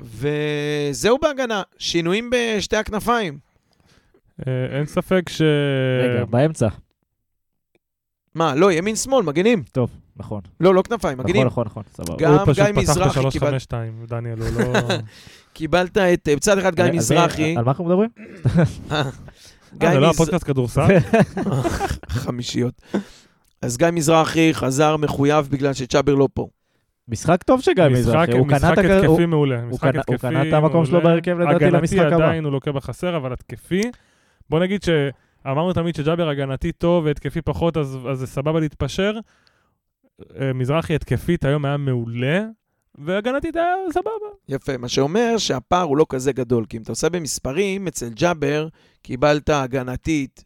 [0.00, 3.38] וזהו בהגנה, שינויים בשתי הכנפיים.
[4.46, 5.42] אה, אין ספק ש...
[6.02, 6.68] רגע, באמצע.
[8.34, 9.62] מה, לא, ימין-שמאל, מגנים.
[9.72, 10.40] טוב, נכון.
[10.60, 11.46] לא, לא כנפיים, מגנים.
[11.46, 12.24] נכון, נכון, נכון, סבבה.
[12.24, 13.56] גם הוא פשוט גיא פתח מזרחי ב-352, קיבל-
[14.08, 14.80] דניאל, הוא לא...
[15.54, 17.56] קיבלת את, אה, בצד אחד גיא אז- מזרחי.
[17.56, 18.08] על מה אנחנו מדברים?
[19.78, 20.86] גיא אה, זה לא הפודקאסט כדורסל?
[22.08, 22.82] חמישיות.
[23.62, 26.46] אז גיא מזרחי חזר מחויב בגלל שצ'אבר לא פה.
[27.08, 29.60] משחק טוב של גיא משחק- מזרחי, הוא קנה משחק את הכ- הוא- התקפי מעולה.
[29.62, 31.00] הוא משחק קנה- את המקום שלו.
[31.02, 32.24] בהרכב, לדעתי, למשחק הגנתי הבא.
[32.24, 33.82] עדיין הוא לוקה בחסר, אבל התקפי,
[34.50, 39.12] בוא נגיד שאמרנו תמיד שג'אבר הגנתי טוב והתקפי פחות, אז אז זה סבבה להתפשר.
[40.40, 42.44] אה, מזרחי התקפית היום היה מעולה,
[42.94, 44.26] והגנתית היה סבבה.
[44.48, 48.68] יפה, מה שאומר שהפער הוא לא כזה גדול, כי אם אתה עושה במספרים, אצל ג'אבר
[49.02, 50.44] קיבלת הגנתית,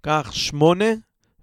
[0.00, 0.92] קח שמונה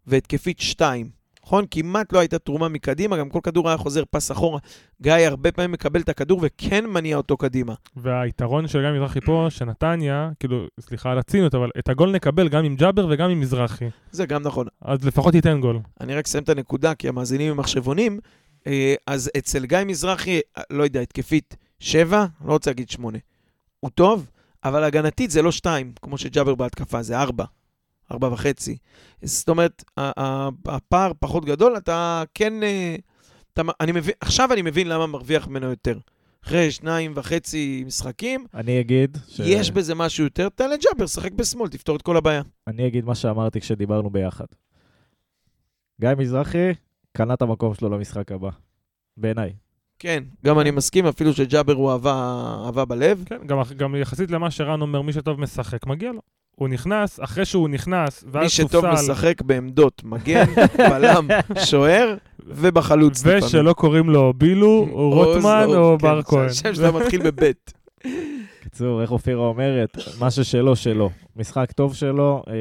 [0.08, 1.23] והתקפית שתיים.
[1.46, 1.66] נכון?
[1.72, 4.60] כמעט לא הייתה תרומה מקדימה, גם כל כדור היה חוזר פס אחורה.
[5.02, 7.74] גיא הרבה פעמים מקבל את הכדור וכן מניע אותו קדימה.
[7.96, 12.66] והיתרון של גיא מזרחי פה, שנתניה, כאילו, סליחה על הציניות, אבל את הגול נקבל גם
[12.66, 13.86] עם ג'אבר וגם עם מזרחי.
[14.12, 14.68] זה גם נכון.
[14.82, 15.80] אז לפחות ייתן גול.
[16.02, 18.20] אני רק אסיים את הנקודה, כי המאזינים הם מחשבונים.
[18.68, 23.18] אה, אז אצל גיא מזרחי, אה, לא יודע, התקפית שבע, לא רוצה להגיד שמונה.
[23.80, 24.30] הוא טוב,
[24.64, 27.46] אבל הגנתית זה לא שתיים, כמו שג'אבר בהתקפה, זה ארבע.
[28.12, 28.78] ארבע וחצי.
[29.22, 29.84] זאת אומרת,
[30.66, 32.64] הפער פחות גדול, אתה כן...
[32.64, 32.96] אה,
[33.54, 35.98] אתה, אני מבין, עכשיו אני מבין למה מרוויח ממנו יותר.
[36.46, 41.70] אחרי שניים וחצי משחקים, אני אגיד, ש- יש בזה משהו יותר, תן לג'אבר, שחק בשמאל,
[41.70, 42.42] תפתור את כל הבעיה.
[42.68, 44.46] אני אגיד מה שאמרתי כשדיברנו ביחד.
[46.02, 46.72] גיא מזרחי
[47.18, 48.50] קנה את המקום שלו למשחק הבא,
[49.18, 49.54] בעיניי.
[50.04, 53.24] כן, גם אני מסכים, אפילו שג'אבר הוא אהבה, בלב.
[53.26, 56.20] כן, גם, גם יחסית למה שרן אומר, מי שטוב משחק, מגיע לו.
[56.56, 60.46] הוא נכנס, אחרי שהוא נכנס, ואז מי שטוב סופסל, משחק בעמדות, מגן,
[60.90, 61.28] בלם,
[61.66, 63.44] שוער ובחלוץ לפעמים.
[63.44, 66.46] ושלא קוראים לו בילו, או רוטמן, לא, או כן, בר כהן.
[66.46, 67.74] השם שלה מתחיל בבית.
[68.64, 69.98] קיצור, איך אופירה אומרת?
[70.20, 71.10] מה ששלו, שלו.
[71.36, 72.54] משחק טוב שלו, אה,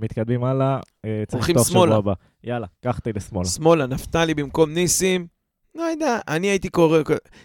[0.00, 1.96] מתקדמים הלאה, אה, צריך לפתוח שבוע.
[1.96, 2.12] הבא.
[2.44, 3.44] יאללה, קח אותי לשמאלה.
[3.44, 5.37] שמאלה, נפתלי במקום ניסים.
[5.78, 6.98] לא יודע, אני הייתי קורא...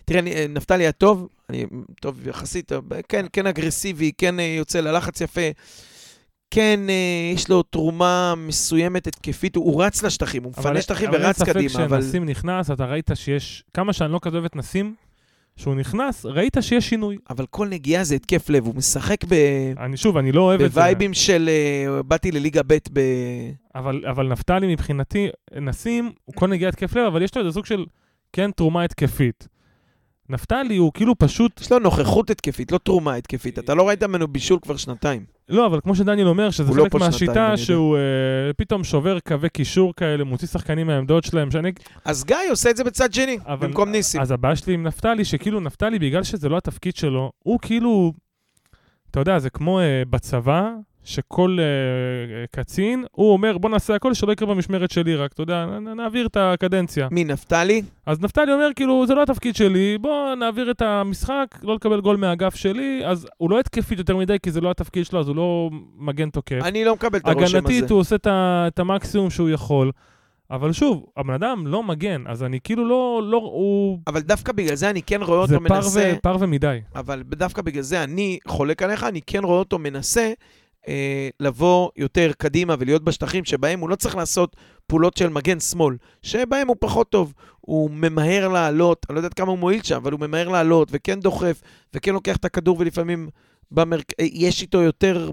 [0.05, 1.65] תראה, אני- נפתלי היה טוב, אני
[2.01, 5.41] טוב יחסית, אבל כן, כן אגרסיבי, כן אה, יוצא ללחץ יפה.
[6.51, 11.41] כן, אה, יש לו תרומה מסוימת התקפית, הוא, הוא רץ לשטחים, הוא מפנה שטחים ורץ
[11.43, 11.61] קדימה, אבל.
[11.61, 14.95] אין ספק שנסים נכנס, אתה ראית שיש, כמה שאני לא כזה אוהב את נסים,
[15.55, 17.17] שהוא נכנס, ראית שיש שינוי.
[17.29, 19.33] אבל כל נגיעה זה התקף לב, הוא משחק ב...
[19.77, 20.79] אני שוב, אני לא אוהב את זה.
[20.79, 22.99] בווייבים של אה, באתי לליגה ב' ב...
[23.75, 25.29] אבל, אבל נפתלי מבחינתי,
[25.61, 27.85] נסים, הוא כל נגיעה התקף לב, אבל יש לו איזה סוג של
[28.33, 29.47] כן תרומה התקפית.
[30.29, 33.59] נפתלי הוא כאילו פשוט, יש לו נוכחות התקפית, לא תרומה התקפית.
[33.59, 35.25] אתה לא ראית ממנו בישול כבר שנתיים.
[35.49, 37.57] לא, אבל כמו שדניאל אומר, שזה לא חלק שנתיים, מהשיטה.
[37.57, 38.01] שהוא אה,
[38.57, 41.71] פתאום שובר קווי קישור כאלה, מוציא שחקנים מהעמדות שלהם, שאני...
[42.05, 44.21] אז גיא עושה את זה בצד שני, אבל- במקום ניסים.
[44.21, 48.13] אז הבעיה שלי עם נפתלי, שכאילו נפתלי, בגלל שזה לא התפקיד שלו, הוא כאילו,
[49.11, 50.69] אתה יודע, זה כמו אה, בצבא,
[51.03, 55.65] שכל אה, קצין, הוא אומר, בוא נעשה הכל שלא יקרה במשמרת שלי, רק, אתה יודע,
[55.95, 57.07] נעביר את הקדנציה.
[57.11, 57.81] מי, נפתלי?
[58.05, 62.17] אז נפתלי אומר, כאילו, זה לא התפקיד שלי, בוא נעביר את המשחק, לא לקבל גול
[62.17, 65.35] מהאגף שלי, אז הוא לא התקפית יותר מדי, כי זה לא התפקיד שלו, אז הוא
[65.35, 66.59] לא מגן תוקף.
[66.63, 67.57] אני לא מקבל את הרושם הזה.
[67.57, 69.91] הגנתית הוא עושה את המקסימום שהוא יכול.
[70.51, 73.99] אבל שוב, הבן אדם לא מגן, אז אני כאילו לא, לא, הוא...
[74.07, 76.79] אבל דווקא בגלל זה אני כן רואה זה אותו מנסה, ו, פר ומדי.
[76.95, 80.31] אבל דווקא בגלל זה אני חולק עליך, אני כן רואה אותו מנסה
[80.87, 84.55] אה, לבוא יותר קדימה ולהיות בשטחים שבהם הוא לא צריך לעשות
[84.87, 87.33] פעולות של מגן שמאל, שבהם הוא פחות טוב.
[87.61, 91.19] הוא ממהר לעלות, אני לא יודעת כמה הוא מועיל שם, אבל הוא ממהר לעלות וכן
[91.19, 91.61] דוחף
[91.93, 93.29] וכן לוקח את הכדור ולפעמים
[93.71, 94.11] במרק...
[94.19, 95.31] אה, יש איתו יותר...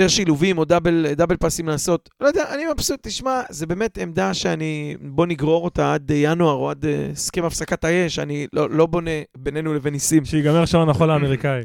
[0.00, 2.08] יותר שילובים או דאבל, דאבל פסים לעשות.
[2.20, 6.54] לא יודע, אני מבסוט, תשמע, זה באמת עמדה שאני, בוא נגרור אותה עד אה, ינואר
[6.54, 10.24] או עד אה, הסכם הפסקת האש, אני לא, לא בונה בינינו לבין ניסים.
[10.24, 11.62] שיגמר שעון החול האמריקאי.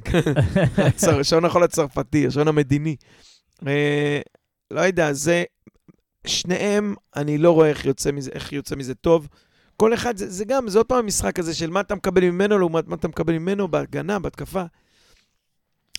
[1.19, 2.95] השעון החול הצרפתי, השעון המדיני.
[3.67, 4.19] אה,
[4.71, 5.43] לא יודע, זה...
[6.27, 9.27] שניהם, אני לא רואה איך יוצא מזה, איך יוצא מזה טוב.
[9.77, 12.59] כל אחד, זה, זה גם, זה עוד פעם המשחק הזה של מה אתה מקבל ממנו
[12.59, 14.63] לעומת מה אתה מקבל ממנו בהגנה, בהתקפה.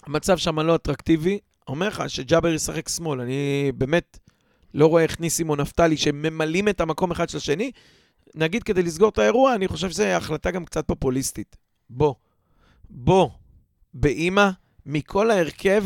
[0.06, 1.38] המצב שם לא אטרקטיבי.
[1.68, 4.18] אומר לך שג'אבר ישחק שמאל, אני באמת
[4.74, 7.70] לא רואה איך ניסים או נפתלי שממלאים את המקום אחד של השני.
[8.34, 11.56] נגיד, כדי לסגור את האירוע, אני חושב שזו החלטה גם קצת פופוליסטית.
[11.90, 12.14] בוא,
[12.90, 13.28] בוא,
[13.94, 14.50] באימא,
[14.86, 15.84] מכל ההרכב,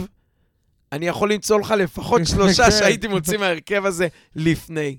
[0.93, 2.71] אני יכול למצוא לך לפחות שלושה כן.
[2.71, 4.99] שהייתי מוציא מההרכב הזה לפני.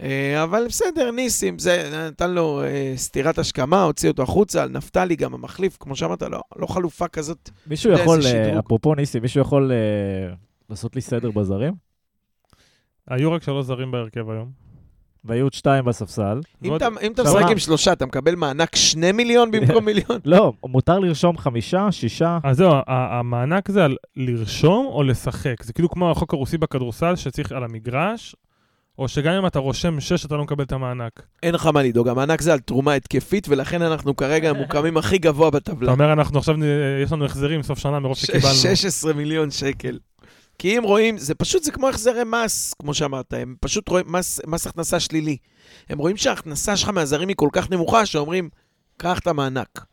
[0.00, 5.34] אה, אבל בסדר, ניסים, זה נתן לו אה, סטירת השכמה, הוציא אותו החוצה, נפתלי גם
[5.34, 7.50] המחליף, כמו שאמרת, לא, לא חלופה כזאת.
[7.66, 8.58] מישהו יכול, אה.
[8.58, 10.34] אפרופו ניסי, מישהו יכול אה,
[10.70, 11.72] לעשות לי סדר בזרים?
[13.08, 14.62] היו רק שלוש זרים בהרכב היום.
[15.24, 16.40] והיו עוד שתיים בספסל.
[16.64, 16.88] אם אתה,
[17.22, 17.50] משחק?
[17.50, 20.18] עם שלושה, אתה מקבל מענק שני מיליון במקום מיליון?
[20.24, 22.38] לא, מותר לרשום חמישה, שישה.
[22.44, 25.62] אז זהו, המענק זה על לרשום או לשחק.
[25.62, 28.36] זה כאילו כמו החוק הרוסי בכדורסל, שצריך על המגרש,
[28.98, 31.26] או שגם אם אתה רושם שש, אתה לא מקבל את המענק.
[31.42, 35.48] אין לך מה לדאוג, המענק זה על תרומה התקפית, ולכן אנחנו כרגע ממוקמים הכי גבוה
[35.48, 35.92] אתה בטבלה.
[35.92, 36.54] אומר, אנחנו עכשיו,
[37.02, 38.54] יש לנו החזרים סוף שנה מרוב שקיבלנו.
[38.54, 39.98] 16 מיליון שקל.
[40.58, 44.40] כי אם רואים, זה פשוט, זה כמו החזרי מס, כמו שאמרת, הם פשוט רואים מס,
[44.46, 45.36] מס הכנסה שלילי.
[45.88, 48.48] הם רואים שההכנסה שלך מהזרים היא כל כך נמוכה, שאומרים,
[48.96, 49.84] קח את המענק.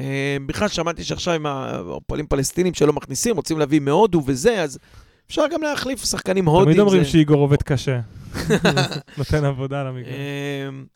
[0.00, 4.78] אה, בכלל שמעתי שעכשיו עם הפועלים פלסטינים שלא מכניסים, רוצים להביא מהודו וזה, אז
[5.26, 6.64] אפשר גם להחליף שחקנים הודים.
[6.64, 8.00] תמיד אומרים שאיגור עובד קשה.
[9.18, 10.14] נותן עבודה על המגרש.
[10.68, 10.86] אמ,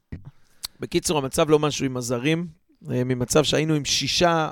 [0.81, 2.47] בקיצור, המצב לא משהו עם הזרים,
[2.91, 4.49] אה, ממצב שהיינו עם שישה,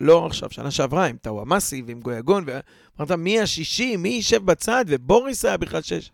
[0.00, 5.44] לא עכשיו, שנה שעברה, עם טאוואמאסי ועם גויגון, ואמרת, מי השישי, מי יישב בצד, ובוריס
[5.44, 6.10] היה בכלל שש.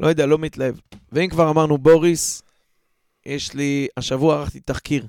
[0.00, 0.74] לא יודע, לא מתלהב.
[1.12, 2.42] ואם כבר אמרנו בוריס,
[3.26, 5.06] יש לי, השבוע ערכתי תחקיר.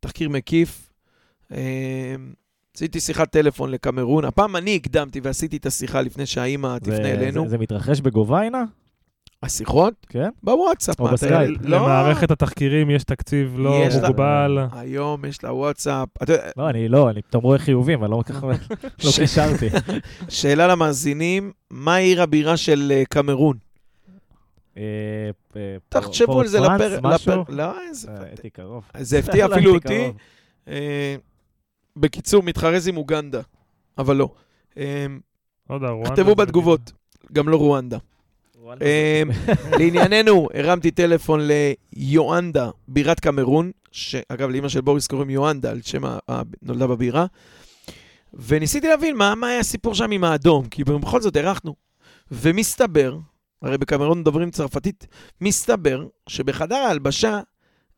[0.00, 0.92] תחקיר מקיף.
[2.76, 7.42] עשיתי שיחת טלפון לקמרון, הפעם אני הקדמתי ועשיתי את השיחה לפני שהאימא תפנה זה- אלינו.
[7.44, 8.64] זה- זה מתרחש בגוביינה?
[9.42, 9.94] השיחות?
[10.08, 10.28] כן?
[10.42, 11.00] בוואטסאפ.
[11.00, 11.58] או בסקייפ.
[11.62, 14.58] לא, למערכת התחקירים יש תקציב לא יש לה- מוגבל.
[14.72, 16.08] היום יש לה וואטסאפ.
[16.22, 18.44] אתה לא, אני לא, אני פתאום רואה חיובים, אני לא כל כך...
[19.04, 19.68] לא קישרתי.
[20.28, 23.56] שאלה למאזינים, מה עיר הבירה של אה, קמרון?
[24.76, 24.82] אה,
[25.56, 27.00] אה, תחשבו על זה פרנס, לפר...
[27.02, 27.32] משהו?
[27.42, 27.52] לפר...
[27.54, 28.08] לא, איזה...
[28.20, 28.84] הייתי קרוב.
[29.00, 30.12] זה הפתיע אפילו אותי.
[31.96, 33.40] בקיצור, מתחרז עם אוגנדה,
[33.98, 34.28] אבל לא.
[35.90, 36.92] רואנדה כתבו בתגובות,
[37.32, 37.98] גם לא רואנדה.
[38.82, 39.22] אה,
[39.78, 41.40] לענייננו, הרמתי טלפון
[41.96, 46.02] ליואנדה, בירת קמרון, שאגב, לאמא של בוריס קוראים יואנדה, על שם
[46.62, 47.26] נולדה בבירה,
[48.34, 51.74] וניסיתי להבין מה, מה היה הסיפור שם עם האדום, כי בכל זאת אירחנו.
[52.30, 53.18] ומסתבר,
[53.62, 55.06] הרי בקמרון מדברים צרפתית,
[55.40, 57.40] מסתבר שבחדר ההלבשה,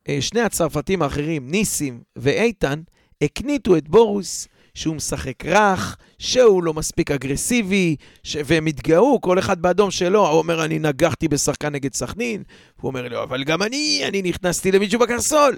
[0.08, 2.82] אה, שני הצרפתים האחרים, ניסים ואיתן,
[3.22, 8.36] הקניטו את בוריס שהוא משחק רך, שהוא לא מספיק אגרסיבי, ש...
[8.44, 10.28] והם התגאו, כל אחד באדום שלו.
[10.28, 12.42] הוא אומר, אני נגחתי בשחקן נגד סכנין.
[12.80, 15.56] הוא אומר לו, אבל גם אני, אני נכנסתי למישהו בקרסול.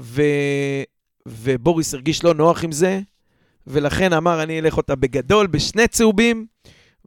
[0.00, 0.22] ו...
[1.26, 3.00] ובוריס הרגיש לא נוח עם זה,
[3.66, 6.46] ולכן אמר, אני אלך אותה בגדול, בשני צהובים,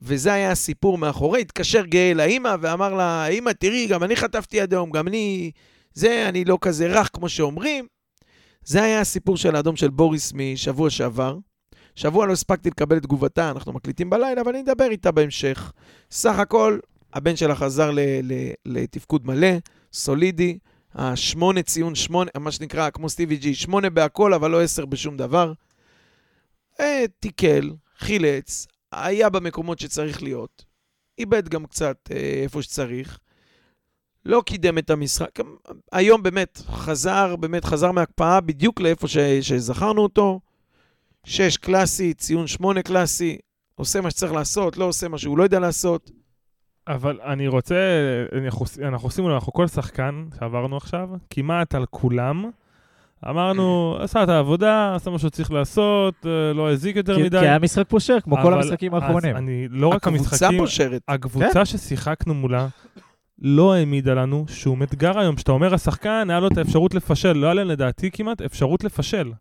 [0.02, 1.42] וזה היה הסיפור מאחורי.
[1.42, 5.52] התקשר גאה לאימא ואמר לה, אימא, תראי, גם אני חטפתי אדום, גם אני...
[5.94, 7.88] זה, אני לא כזה רך כמו שאומרים.
[8.66, 11.38] זה היה הסיפור של האדום של בוריס משבוע שעבר.
[11.96, 15.74] שבוע לא הספקתי לקבל את תגובתה, אנחנו מקליטים בלילה, אבל אני אדבר איתה בהמשך.
[16.12, 16.80] סך הכל,
[17.14, 19.48] הבן שלה חזר ל- ל- לתפקוד מלא,
[19.94, 20.58] סולידי,
[20.94, 25.54] השמונה ציון שמונה, מה שנקרא, כמו סטיבי ג'י, שמונה בהכל, אבל לא עשר בשום דבר.
[26.80, 30.66] אה, תיקל, חילץ, היה במקומות שצריך להיות,
[31.20, 33.20] איבד גם קצת אה, איפה שצריך.
[34.26, 35.30] לא קידם את המשחק.
[35.92, 40.40] היום באמת חזר, באמת חזר מהקפאה בדיוק לאיפה ש, שזכרנו אותו.
[41.26, 43.38] שש קלאסי, ציון שמונה קלאסי,
[43.76, 46.12] עושה מה שצריך לעשות, לא עושה מה שהוא לא יודע לעשות.
[46.88, 47.76] אבל אני רוצה,
[48.46, 52.50] אנחנו, אנחנו עושים, אנחנו כל שחקן שעברנו עכשיו, כמעט על כולם.
[53.30, 57.40] אמרנו, עשה את העבודה, עשה מה שהוא צריך לעשות, אה, לא הזיק יותר כי מדי.
[57.40, 59.36] כי היה משחק פושר, כמו כל המשחקים אז האחרונים.
[59.38, 61.02] אני, לא רק הקבוצה המשחקים, פושרת.
[61.08, 62.68] הקבוצה ששיחקנו מולה
[63.44, 65.36] לא העמידה לנו שום אתגר היום.
[65.36, 69.32] כשאתה אומר השחקן, היה לו את האפשרות לפשל, לא היה להם לדעתי כמעט אפשרות לפשל.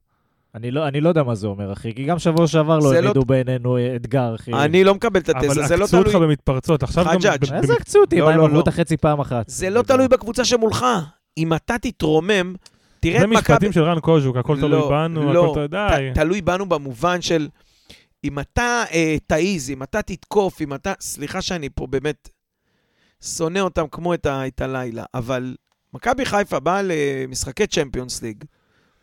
[0.54, 2.88] אני לא אני לא יודע מה זה אומר, אחי, כי גם שבוע שעבר לא זה
[2.88, 4.52] לא- העמידו בעינינו אתגר, אחי.
[4.52, 6.26] אני לא מקבל את אבל התזה, זה לא עקצו אותך תלוי...
[6.26, 6.82] במתפרצות.
[6.82, 7.10] עכשיו גם...
[7.10, 7.50] חג'אג'.
[7.50, 8.62] ב- איזה עקצו אותי, לא, מה, הם לא, עברו לא.
[8.62, 9.48] את החצי פעם אחת.
[9.48, 10.86] זה לא תלוי בקבוצה שמולך.
[11.38, 12.54] אם אתה תתרומם,
[13.00, 13.40] תראה זה את מכבי...
[13.52, 15.44] משפטים של רן קוז'וק, הכל תלוי לא, בנו, לא.
[15.44, 16.10] הכל תלוי, די.
[16.14, 17.48] תלוי בנו במובן של
[18.24, 20.92] אם אתה אה, תעיז, אם אתה תתקוף, אם אתה...
[21.00, 22.28] סליחה שאני פה באמת
[23.22, 25.56] שונא אותם כמו את, ה, את הלילה, אבל
[25.94, 28.44] מכבי חיפה באה למשחקי צ'מפיונס ליג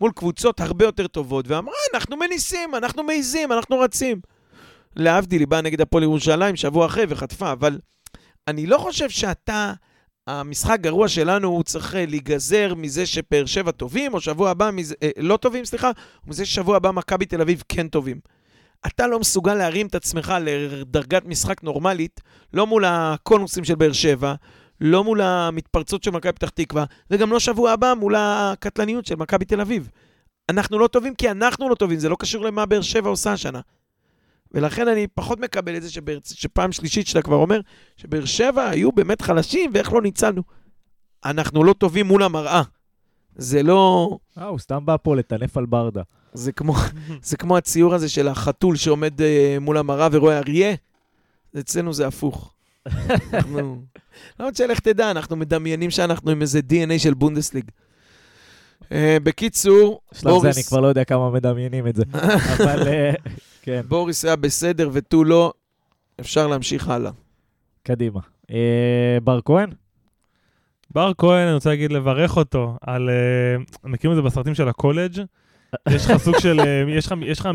[0.01, 4.21] מול קבוצות הרבה יותר טובות, ואמרה, אנחנו מניסים, אנחנו מעיזים, אנחנו רצים.
[4.95, 7.79] להבדיל, היא באה נגד הפועל ירושלים שבוע אחרי וחטפה, אבל
[8.47, 9.73] אני לא חושב שאתה...
[10.27, 14.95] המשחק גרוע שלנו, הוא צריך אה, להיגזר מזה שבאר שבע טובים, או שבוע הבא מזה,
[15.03, 15.91] אה, לא טובים, סליחה,
[16.27, 18.19] ומזה ששבוע הבא מכבי תל אביב כן טובים.
[18.87, 22.21] אתה לא מסוגל להרים את עצמך לדרגת משחק נורמלית,
[22.53, 24.33] לא מול הקונוסים של באר שבע,
[24.81, 29.45] לא מול המתפרצות של מכבי פתח תקווה, וגם לא שבוע הבא מול הקטלניות של מכבי
[29.45, 29.89] תל אביב.
[30.49, 33.59] אנחנו לא טובים כי אנחנו לא טובים, זה לא קשור למה באר שבע עושה השנה.
[34.51, 37.59] ולכן אני פחות מקבל את זה שבאר, שפעם שלישית שאתה כבר אומר,
[37.97, 40.41] שבאר שבע היו באמת חלשים ואיך לא ניצלנו.
[41.25, 42.61] אנחנו לא טובים מול המראה.
[43.39, 44.17] זה לא...
[44.37, 46.01] אה, הוא סתם בא פה לטנף על ברדה.
[46.33, 46.75] זה כמו,
[47.21, 50.75] זה כמו הציור הזה של החתול שעומד אה, מול המראה ורואה אריה.
[51.59, 52.53] אצלנו זה הפוך.
[53.33, 53.81] אנחנו...
[54.39, 57.63] לא עוד שלך תדע, אנחנו מדמיינים שאנחנו עם איזה DNA של בונדסליג.
[58.91, 62.03] אה, בקיצור, בשלב זה בוריס, אני כבר לא יודע כמה מדמיינים את זה.
[62.55, 63.11] אבל אה,
[63.61, 65.53] כן, בוריס היה בסדר ותו לא,
[66.19, 67.11] אפשר להמשיך הלאה.
[67.83, 68.19] קדימה.
[68.51, 69.69] אה, בר כהן?
[70.91, 73.09] בר כהן, אני רוצה להגיד, לברך אותו על...
[73.09, 75.21] אה, מכירים את זה בסרטים של הקולג',
[75.89, 77.49] יש לך סוג של, אה, יש לך, יש לך,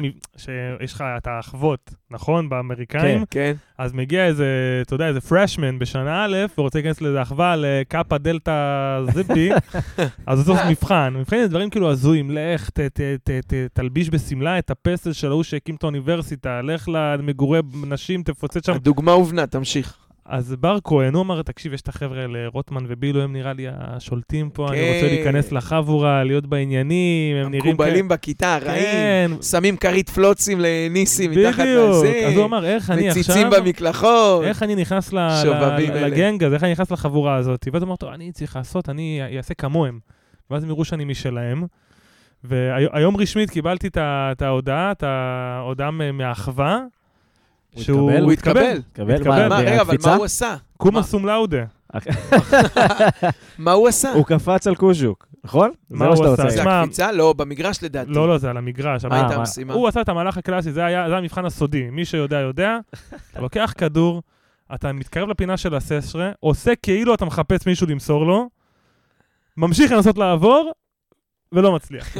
[0.81, 2.49] יש לך את האחוות, נכון?
[2.49, 3.25] באמריקאים.
[3.31, 3.53] כן.
[3.79, 4.47] אז מגיע איזה,
[4.83, 9.51] אתה יודע, איזה פרשמן בשנה א', ורוצה להיכנס לאיזה אחווה לקאפה דלתא זיפי,
[10.27, 11.15] אז הוא צריך מבחן.
[11.19, 15.29] מבחן זה דברים כאילו הזויים, לך, ת, ת, ת, ת, תלביש בשמלה את הפסל של
[15.31, 18.73] ההוא שהקים את האוניברסיטה, לך למגורי נשים, תפוצץ שם.
[18.73, 20.04] הדוגמה הובנה, תמשיך.
[20.27, 23.67] אז בר כהן, הוא אמר, תקשיב, יש את החבר'ה האלה, רוטמן ובילו, הם נראה לי
[23.79, 25.07] השולטים פה, אני רוצה כן.
[25.07, 27.73] להיכנס לחבורה, להיות בעניינים, הם נראים...
[27.75, 28.85] מקובלים בכיתה, רעים.
[28.85, 32.09] כן, שמים כרית פלוצים לניסי מתחת לזה.
[32.09, 32.25] בדיוק.
[32.27, 33.63] אז הוא אמר, איך אני מציצים עכשיו...
[33.63, 34.45] במקלחות.
[34.45, 35.29] איך אני נכנס ל-.
[35.95, 37.69] לגנג הזה, איך אני נכנס לחבורה הזאת?
[37.73, 39.99] ואז הוא אמר, טוב, אני צריך לעשות, אני אעשה כמוהם.
[40.51, 41.65] ואז הם יראו שאני משלהם.
[42.45, 46.81] והיום רשמית קיבלתי את ההודעה, את ההודעה מהאחווה.
[47.75, 48.23] הוא שהוא התקבל?
[48.23, 48.83] הוא התקבל.
[48.93, 49.49] קבל התקבל.
[49.49, 49.97] מה, רגע, אבל?
[50.05, 50.57] מה הוא עשה?
[50.77, 51.03] קומה מה?
[51.03, 51.65] סום לאודה.
[53.59, 54.13] מה הוא עשה?
[54.13, 55.71] הוא קפץ על קוז'וק, נכון?
[55.91, 56.51] מה זה הוא עשה?
[56.51, 57.13] זה הקפיצה?
[57.13, 58.11] לא, במגרש לדעתי.
[58.11, 59.05] לא, לא, זה על המגרש.
[59.05, 59.35] מה הייתה מה?
[59.35, 59.75] המשימה?
[59.75, 61.91] הוא עשה את המהלך הקלאסי, זה היה זה המבחן הסודי.
[61.91, 62.79] מי שיודע, יודע.
[63.33, 64.23] אתה לוקח כדור,
[64.75, 68.49] אתה מתקרב לפינה של הססרה, עושה כאילו אתה מחפש מישהו למסור לו,
[69.57, 70.73] ממשיך לנסות לעבור,
[71.55, 72.17] ולא מצליח.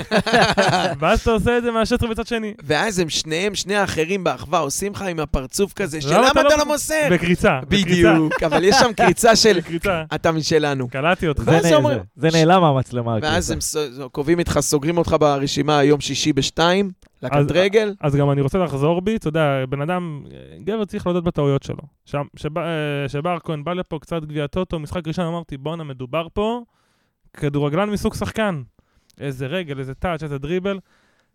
[1.01, 2.55] ואז אתה עושה את זה מהשטר בצד שני.
[2.65, 6.49] ואז הם שניהם, שני האחרים באחווה, עושים לך עם הפרצוף כזה, למה שלמה אתה אתה
[6.49, 7.09] לא- לא מוסר?
[7.11, 7.61] בקריצה.
[7.69, 10.03] בדיוק, אבל יש שם קריצה של בקריצה.
[10.15, 10.89] אתה משלנו.
[10.89, 11.43] קלטתי אותך.
[12.17, 13.17] זה נעלם מהמצלמה.
[13.23, 13.51] ואז.
[13.51, 13.77] הם ס-
[14.13, 16.91] קובעים איתך, סוגרים אותך ברשימה יום שישי בשתיים,
[17.23, 17.95] לקט רגל.
[18.01, 20.23] אז גם אני רוצה לחזור בי, אתה יודע, בן אדם,
[20.65, 21.77] גבר צריך להודות בטעויות שלו.
[22.57, 26.61] אה, שבר כהן בא לפה קצת גביע טוטו, משחק ראשון, אמרתי, בואנה, מדובר פה
[27.37, 28.63] כדורגלן מסוג שחקן.
[29.21, 30.79] איזה רגל, איזה טאץ', איזה דריבל.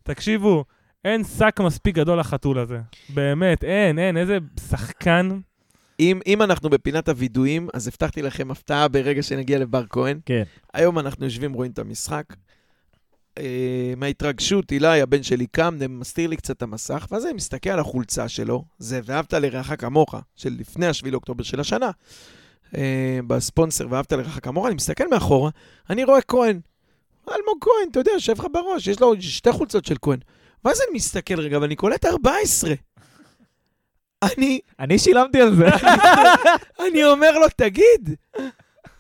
[0.04, 0.66] תקשיבו,
[1.06, 2.80] אין שק מספיק גדול לחתול הזה.
[3.10, 4.38] באמת, אין, אין, איזה
[4.70, 5.40] שחקן.
[6.00, 10.20] אם, אם אנחנו בפינת הווידויים, אז הבטחתי לכם הפתעה ברגע שנגיע לבר כהן.
[10.26, 10.44] כן.
[10.74, 12.24] היום אנחנו יושבים, רואים את המשחק.
[13.38, 17.80] אה, מההתרגשות, אילי, הבן שלי קם, מסתיר לי קצת את המסך, ואז אני מסתכל על
[17.80, 21.92] החולצה שלו, זה ואהבת לרעך כמוך, של לפני השביעי לאוקטובר של השנה,
[22.78, 25.50] אה, בספונסר ואהבת לרעך כמוך, אני מסתכל מאחורה,
[25.90, 26.60] אני רואה כהן.
[27.36, 30.20] אלמוג כהן, אתה יודע, יושב לך בראש, יש לו שתי חולצות של כהן.
[30.66, 32.74] ואז אני מסתכל רגע, ואני קולט 14.
[34.24, 35.66] אני, אני שילמתי על זה.
[36.88, 38.16] אני אומר לו, תגיד,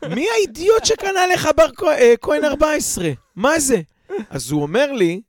[0.09, 3.09] מי האידיוט שקנה לך בר כהן- אה, כהן 14?
[3.36, 3.82] מה זה?
[4.30, 5.21] אז הוא אומר לי,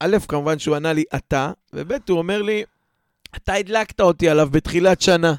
[0.00, 2.64] א', כמובן שהוא ענה לי, אתה, וב', הוא אומר לי,
[3.36, 5.34] אתה הדלקת אותי עליו בתחילת שנה.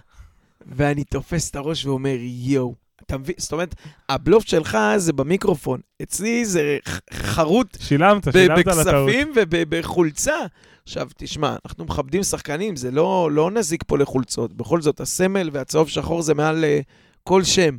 [0.67, 2.75] ואני תופס את הראש ואומר, יואו.
[3.09, 3.35] אתה מבין?
[3.37, 3.75] זאת אומרת,
[4.09, 5.79] הבלוף שלך זה במיקרופון.
[6.01, 6.77] אצלי זה
[7.13, 9.09] חרוט שילמת, שילמת על הטעות.
[9.09, 10.35] בכספים ובחולצה.
[10.83, 14.53] עכשיו, תשמע, אנחנו מכבדים שחקנים, זה לא, לא נזיק פה לחולצות.
[14.53, 16.83] בכל זאת, הסמל והצהוב שחור זה מעל uh,
[17.23, 17.77] כל שם.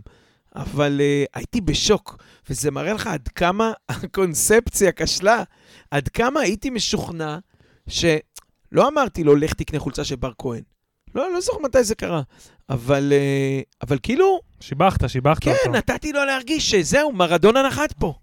[0.57, 2.17] אבל uh, הייתי בשוק,
[2.51, 5.43] וזה מראה לך עד כמה הקונספציה כשלה,
[5.91, 7.39] עד כמה הייתי משוכנע
[7.89, 10.63] שלא אמרתי לו, לך תקנה חולצה של בר כהן.
[11.15, 12.23] לא, לא זוכר מתי זה קרה.
[12.71, 15.71] אבל, uh, אבל כאילו, שיבחת, שיבחת כן, אותו.
[15.71, 18.15] נתתי לו להרגיש שזהו, מרדונה נחת פה.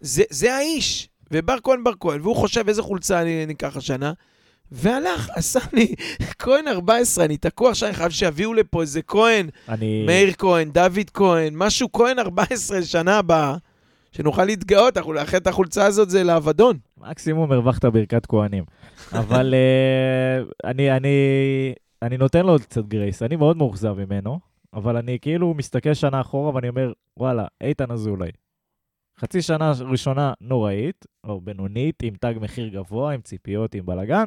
[0.00, 1.08] זה, זה האיש.
[1.30, 4.12] ובר כהן בר כהן, והוא חושב איזה חולצה אני אקח השנה.
[4.72, 5.94] והלך, עשה לי
[6.38, 10.04] כהן 14, אני תקוע עכשיו, אני חייב שיביאו לפה איזה כהן, אני...
[10.06, 13.56] מאיר כהן, דוד כהן, משהו כהן 14 שנה הבאה,
[14.12, 16.78] שנוכל להתגאות, לאחד את החולצה הזאת, זה לאבדון.
[16.98, 18.64] מקסימום הרווחת ברכת כהנים.
[19.12, 21.08] אבל אה, אני, אני,
[22.06, 24.40] אני נותן לו קצת גרייס, אני מאוד מאוכזב ממנו,
[24.74, 28.30] אבל אני כאילו מסתכל שנה אחורה ואני אומר, וואלה, איתן אזולאי.
[29.20, 34.24] חצי שנה ראשונה נוראית, או בינונית, עם תג מחיר גבוה, עם ציפיות, עם בלאגן,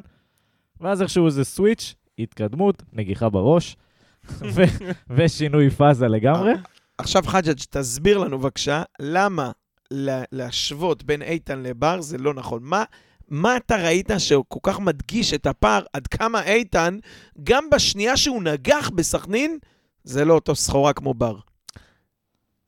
[0.82, 3.76] ואז איכשהו זה סוויץ', התקדמות, נגיחה בראש,
[4.56, 4.64] ו-
[5.10, 6.54] ושינוי פאזה לגמרי.
[6.98, 9.52] עכשיו חג'ג', תסביר לנו בבקשה, למה
[9.92, 12.60] לה- להשוות בין איתן לבר זה לא נכון.
[12.64, 12.84] מה,
[13.30, 16.98] מה אתה ראית שכל כך מדגיש את הפער, עד כמה איתן,
[17.44, 19.58] גם בשנייה שהוא נגח בסכנין,
[20.04, 21.40] זה לא אותו סחורה כמו בר.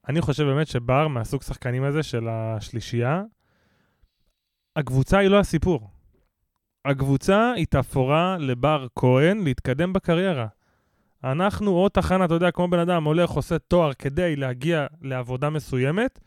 [0.09, 3.23] אני חושב באמת שבר, מהסוג שחקנים הזה של השלישייה,
[4.75, 5.89] הקבוצה היא לא הסיפור.
[6.85, 10.47] הקבוצה היא תפאורה לבר כהן להתקדם בקריירה.
[11.23, 16.19] אנחנו עוד תחנה, אתה יודע, כמו בן אדם הולך, עושה תואר כדי להגיע לעבודה מסוימת,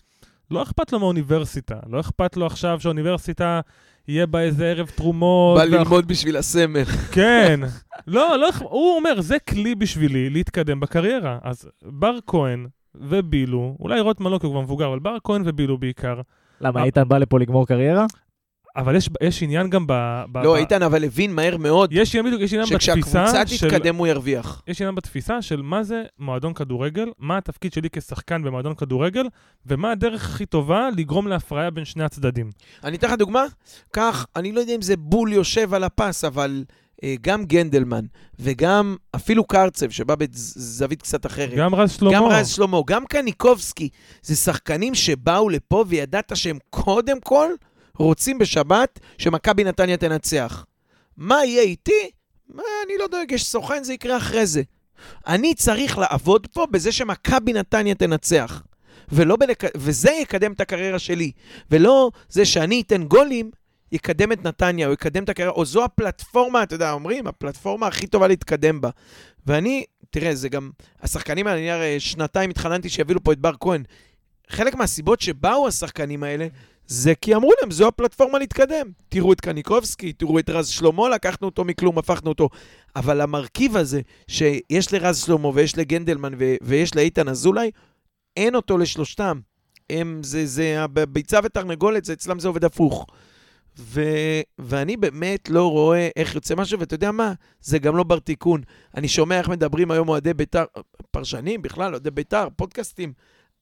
[0.51, 1.81] לא אכפת לו מהאוניברסיטה.
[1.87, 3.61] לא אכפת לו עכשיו שהאוניברסיטה
[4.09, 5.59] יהיה בה איזה ערב תרומות.
[5.59, 6.85] בא ללמוד בשביל הסמל.
[7.17, 7.61] כן.
[8.07, 11.39] לא, לא, הוא אומר, זה כלי בשבילי להתקדם בקריירה.
[11.43, 15.79] אז בר כהן ובילו, אולי רוטמן לא כי הוא כבר מבוגר, אבל בר כהן ובילו
[15.79, 16.21] בעיקר,
[16.61, 16.85] למה, אה.
[16.85, 18.07] איתן בא לפה לגמור קריירה?
[18.77, 19.93] אבל יש, יש עניין גם ב...
[20.33, 23.47] ב לא, ב, איתן, אבל הבין מהר מאוד יש עניין בדיוק, יש עניין בתפיסה שכשהקבוצה
[23.47, 23.69] של...
[23.69, 24.63] תתקדם הוא ירוויח.
[24.67, 29.27] יש עניין בתפיסה של מה זה מועדון כדורגל, מה התפקיד שלי כשחקן במועדון כדורגל,
[29.67, 32.51] ומה הדרך הכי טובה לגרום להפריה בין שני הצדדים.
[32.85, 33.45] אני אתן לך דוגמה,
[33.93, 36.65] כך, אני לא יודע אם זה בול יושב על הפס, אבל
[37.05, 38.05] אה, גם גנדלמן
[38.39, 41.55] וגם אפילו קרצב, שבא בזווית קצת אחרת.
[41.57, 42.13] גם רז שלמה.
[42.13, 43.89] גם רז שלמה, גם קניקובסקי,
[44.23, 47.49] זה שחקנים שבאו לפה וידעת שהם קודם כל
[47.99, 50.67] רוצים בשבת שמכבי נתניה תנצח.
[51.17, 52.11] מה יהיה איתי?
[52.49, 54.63] מה, אני לא דואג, יש סוכן, זה יקרה אחרי זה.
[55.27, 58.63] אני צריך לעבוד פה בזה שמכבי נתניה תנצח.
[59.13, 59.65] ולא בלק...
[59.77, 61.33] וזה יקדם את הקריירה שלי.
[61.71, 63.51] ולא זה שאני אתן גולים,
[63.93, 68.07] יקדם את נתניה, או יקדם את הקריירה, או זו הפלטפורמה, אתה יודע, אומרים, הפלטפורמה הכי
[68.07, 68.91] טובה להתקדם בה.
[69.47, 70.71] ואני, תראה, זה גם,
[71.03, 73.83] השחקנים האלה, אני הרי שנתיים התחננתי שיביאו פה את בר כהן.
[74.49, 76.47] חלק מהסיבות שבאו השחקנים האלה,
[76.87, 78.87] זה כי אמרו להם, זו הפלטפורמה להתקדם.
[79.09, 82.49] תראו את קניקובסקי, תראו את רז שלמה, לקחנו אותו מכלום, הפכנו אותו.
[82.97, 87.71] אבל המרכיב הזה, שיש לרז שלמה ויש לגנדלמן ו- ויש לאיתן אזולאי,
[88.37, 89.41] אין אותו לשלושתם.
[89.91, 93.07] הם, זה, זה, הביצה ותרנגולת, אצלם זה עובד הפוך.
[93.79, 94.03] ו,
[94.59, 97.33] ואני באמת לא רואה איך יוצא משהו, ואתה יודע מה?
[97.61, 98.61] זה גם לא בר תיקון.
[98.97, 100.65] אני שומע איך מדברים היום אוהדי בית"ר,
[101.11, 103.13] פרשנים בכלל, אוהדי בית"ר, פודקאסטים,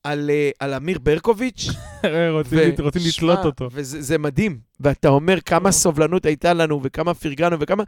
[0.05, 1.66] על, אה, על אמיר ברקוביץ'.
[2.30, 3.68] רוצים, ו- רוצים לתלות אותו.
[3.72, 4.59] וזה זה מדהים.
[4.80, 7.82] ואתה אומר כמה סובלנות הייתה לנו, וכמה פרגנו, וכמה...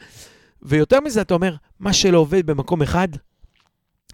[0.63, 3.09] ויותר מזה, אתה אומר, מה שלא עובד במקום אחד,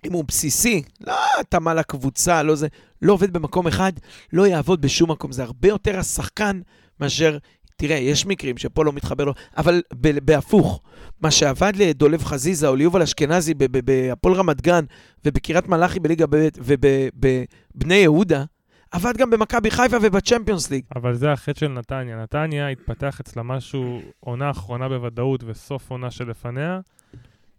[0.05, 2.69] אם הוא בסיסי, לא התאמה לקבוצה, לא זה,
[3.03, 3.93] לא עובד במקום אחד,
[4.33, 5.33] לא יעבוד בשום מקום.
[5.33, 6.61] זה הרבה יותר השחקן
[7.01, 7.39] מאשר,
[7.81, 9.83] תראה, יש מקרים שפה לא מתחבר לו, אבל
[10.25, 10.81] בהפוך,
[11.21, 13.55] מה שעבד לדולב חזיזה או ליובל אשכנזי
[13.85, 14.85] בהפועל רמת גן
[15.25, 18.45] ובקריית מלאכי בליגה ב' ובבני יהודה,
[18.91, 20.85] עבד גם במכבי חיפה ובצ'מפיונס ליג.
[20.97, 22.23] אבל זה החטא של נתניה.
[22.23, 26.81] נתניה התפתח אצלה משהו, עונה אחרונה בוודאות וסוף עונה שלפניה.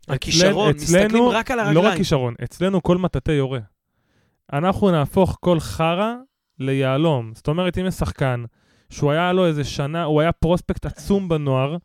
[0.08, 1.98] הכישרון, אצלנו- מסתכלים רק על לא רק הרגליים.
[1.98, 3.60] כישרון, אצלנו כל מטאטא יורה.
[4.54, 6.14] אנחנו נהפוך כל חרא
[6.60, 7.32] ליהלום.
[7.36, 8.44] זאת אומרת, אם יש שחקן
[8.92, 11.78] שהוא היה לו איזה שנה, הוא היה פרוספקט עצום בנוער,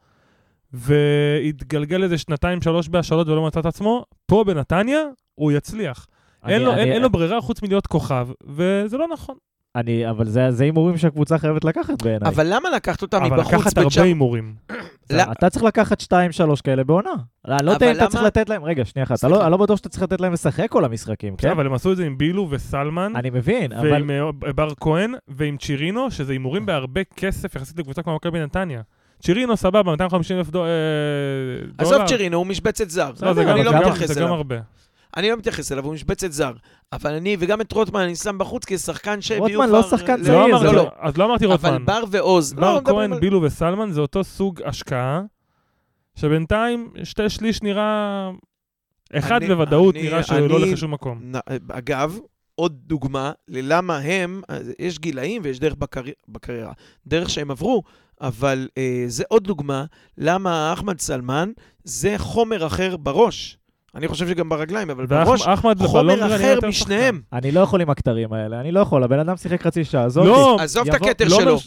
[0.73, 5.01] והתגלגל איזה שנתיים, שלוש בהשאלות ולא מצא את עצמו, פה בנתניה
[5.35, 6.07] הוא יצליח.
[6.45, 9.37] אין אני- לו, אני- אין, אין לו ברירה חוץ מלהיות כוכב, וזה לא נכון.
[9.77, 12.29] אני, אבל זה זה הימורים שהקבוצה חייבת לקחת בעיניי.
[12.29, 14.03] אבל למה לקחת אותם אבל מבחוץ לקחת הרבה.
[14.03, 14.55] הימורים.
[15.33, 16.07] אתה צריך לקחת 2-3
[16.65, 17.11] כאלה בעונה.
[17.49, 19.57] לא לא יודע אם אבל אתה צריך לתת להם, רגע, שנייה אחת, לא- אני לא
[19.57, 21.51] בטוח שאתה צריך לתת להם לשחק כל המשחקים, כן?
[21.51, 25.15] אבל הם עשו את זה עם בילו וסלמן, אני מבין, אבל ועם אה, בר כהן,
[25.29, 28.81] ועם צ'ירינו, שזה הימורים בהרבה כסף יחסית לקבוצה כמו מכבי נתניה.
[29.23, 30.71] צ'ירינו סבבה, 250 אלף אה, דולר.
[31.79, 33.11] עזוב צ'רינו, הוא משבצת זר.
[33.23, 34.35] לא, אני לא אבל מתייחס זה גם אליו.
[34.37, 34.57] הרבה.
[35.17, 36.53] אני לא מתייחס אליו, הוא משבצת זר.
[36.93, 40.65] אבל אני, וגם את רוטמן, אני שם בחוץ כשחקן שהביאו רוטמן לא שחקן צעיר, לא
[40.65, 40.91] לא, לא.
[40.99, 41.85] אז לא אמרתי אבל רוטמן.
[41.85, 45.23] בר ועוז, לא, בר מדברים כהן, בילו וסלמן זה אותו סוג השקעה,
[46.15, 48.31] שבינתיים שתי שליש נראה...
[49.13, 51.19] אחד אני- בוודאות אני- נראה שלא אני- הולך לשום מקום.
[51.37, 51.41] נ-
[51.73, 52.19] אגב,
[52.55, 54.43] עוד דוגמה ללמה הם,
[54.79, 56.73] יש גילאים ויש דרך בקרי- בקריירה,
[57.07, 57.83] דרך שהם עברו,
[58.21, 59.85] אבל אה, זה עוד דוגמה
[60.19, 61.51] למה אחמד סלמן
[61.85, 63.59] זה חומר אחר בראש.
[63.97, 67.21] אני חושב שגם ברגליים, אבל בראש, ואחמד חומר אחר משניהם.
[67.33, 70.27] אני לא יכול עם הכתרים האלה, אני לא יכול, הבן אדם שיחק חצי שעה, עזוב
[70.27, 70.57] לא.
[70.61, 71.59] עזוב את הכתר לא שלו.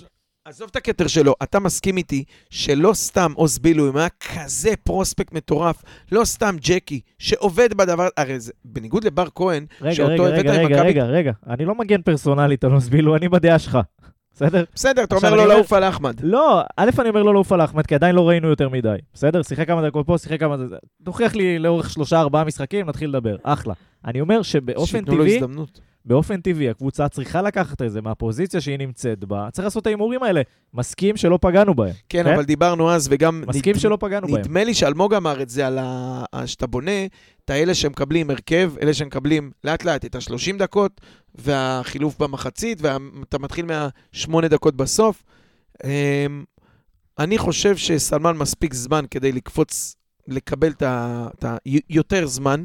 [0.46, 5.34] עזוב את הכתר שלו, אתה מסכים איתי שלא סתם עוז בילו, אם היה כזה פרוספקט
[5.34, 10.40] מטורף, לא סתם ג'קי, שעובד בדבר, הרי זה, בניגוד לבר כהן, רגע, שאותו רגע, הבאת
[10.40, 13.78] רגע, עם רגע, מכבי- רגע, רגע, אני לא מגן פרסונלית על אוסבילו, אני בדעה שלך,
[14.42, 14.64] בסדר?
[14.76, 16.16] בסדר, אתה אומר אומר- לעוף על אחמד.
[16.24, 19.42] לא, א', אני אומר לא לעוף על אחמד, כי עדיין לא ראינו יותר מדי, בסדר?
[19.42, 20.58] שיחק כמה דקות פה, שיחק כמה...
[20.58, 23.74] דקות- תוכיח לי לאורך שלושה, ארבעה משחקים, נתחיל לדבר, אחלה.
[24.06, 25.80] אני אומר שבאופן שייתנו לו טבעי, הזדמנות.
[26.10, 30.24] באופן טבעי, הקבוצה צריכה לקחת את זה מהפוזיציה שהיא נמצאת בה, צריך לעשות את ההימורים
[30.24, 30.42] האלה.
[30.74, 31.94] מסכים שלא פגענו בהם.
[32.10, 32.34] כן, כן?
[32.34, 33.44] אבל דיברנו אז, וגם...
[33.48, 34.38] מסכים נד- שלא פגענו בהם.
[34.42, 36.24] נדמה לי שאלמוג אמר את זה על ה...
[36.46, 37.06] שאתה בונה
[37.46, 41.02] את האלה שמקבלים הרכב, אלה שמקבלים לאט לאט את ה-30 דקות,
[41.36, 45.24] והחילוף במחצית, ואתה מתחיל מה-8 דקות בסוף.
[45.84, 45.90] אמ,
[47.20, 49.96] אני חושב שסלמן מספיק זמן כדי לקפוץ,
[50.28, 50.72] לקבל.
[50.72, 50.84] את
[51.44, 51.58] ה...
[51.90, 52.64] יותר זמן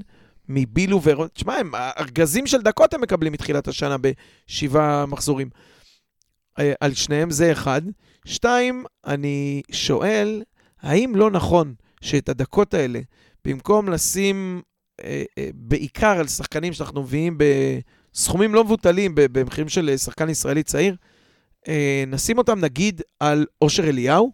[0.49, 1.29] מבילו ורון.
[1.29, 5.49] תשמע, הם ארגזים של דקות הם מקבלים מתחילת השנה בשבעה מחזורים.
[6.59, 7.83] אה, על שניהם זה אחד.
[8.25, 10.43] שתיים, אני שואל,
[10.81, 13.01] האם לא נכון שאת הדקות האלה,
[13.45, 14.63] במקום לשים
[15.05, 20.97] אה, אה, בעיקר על שחקנים שאנחנו מביאים בסכומים לא מבוטלים, במחירים של שחקן ישראלי צעיר,
[22.07, 24.33] נשים אותם נגיד על אושר אליהו?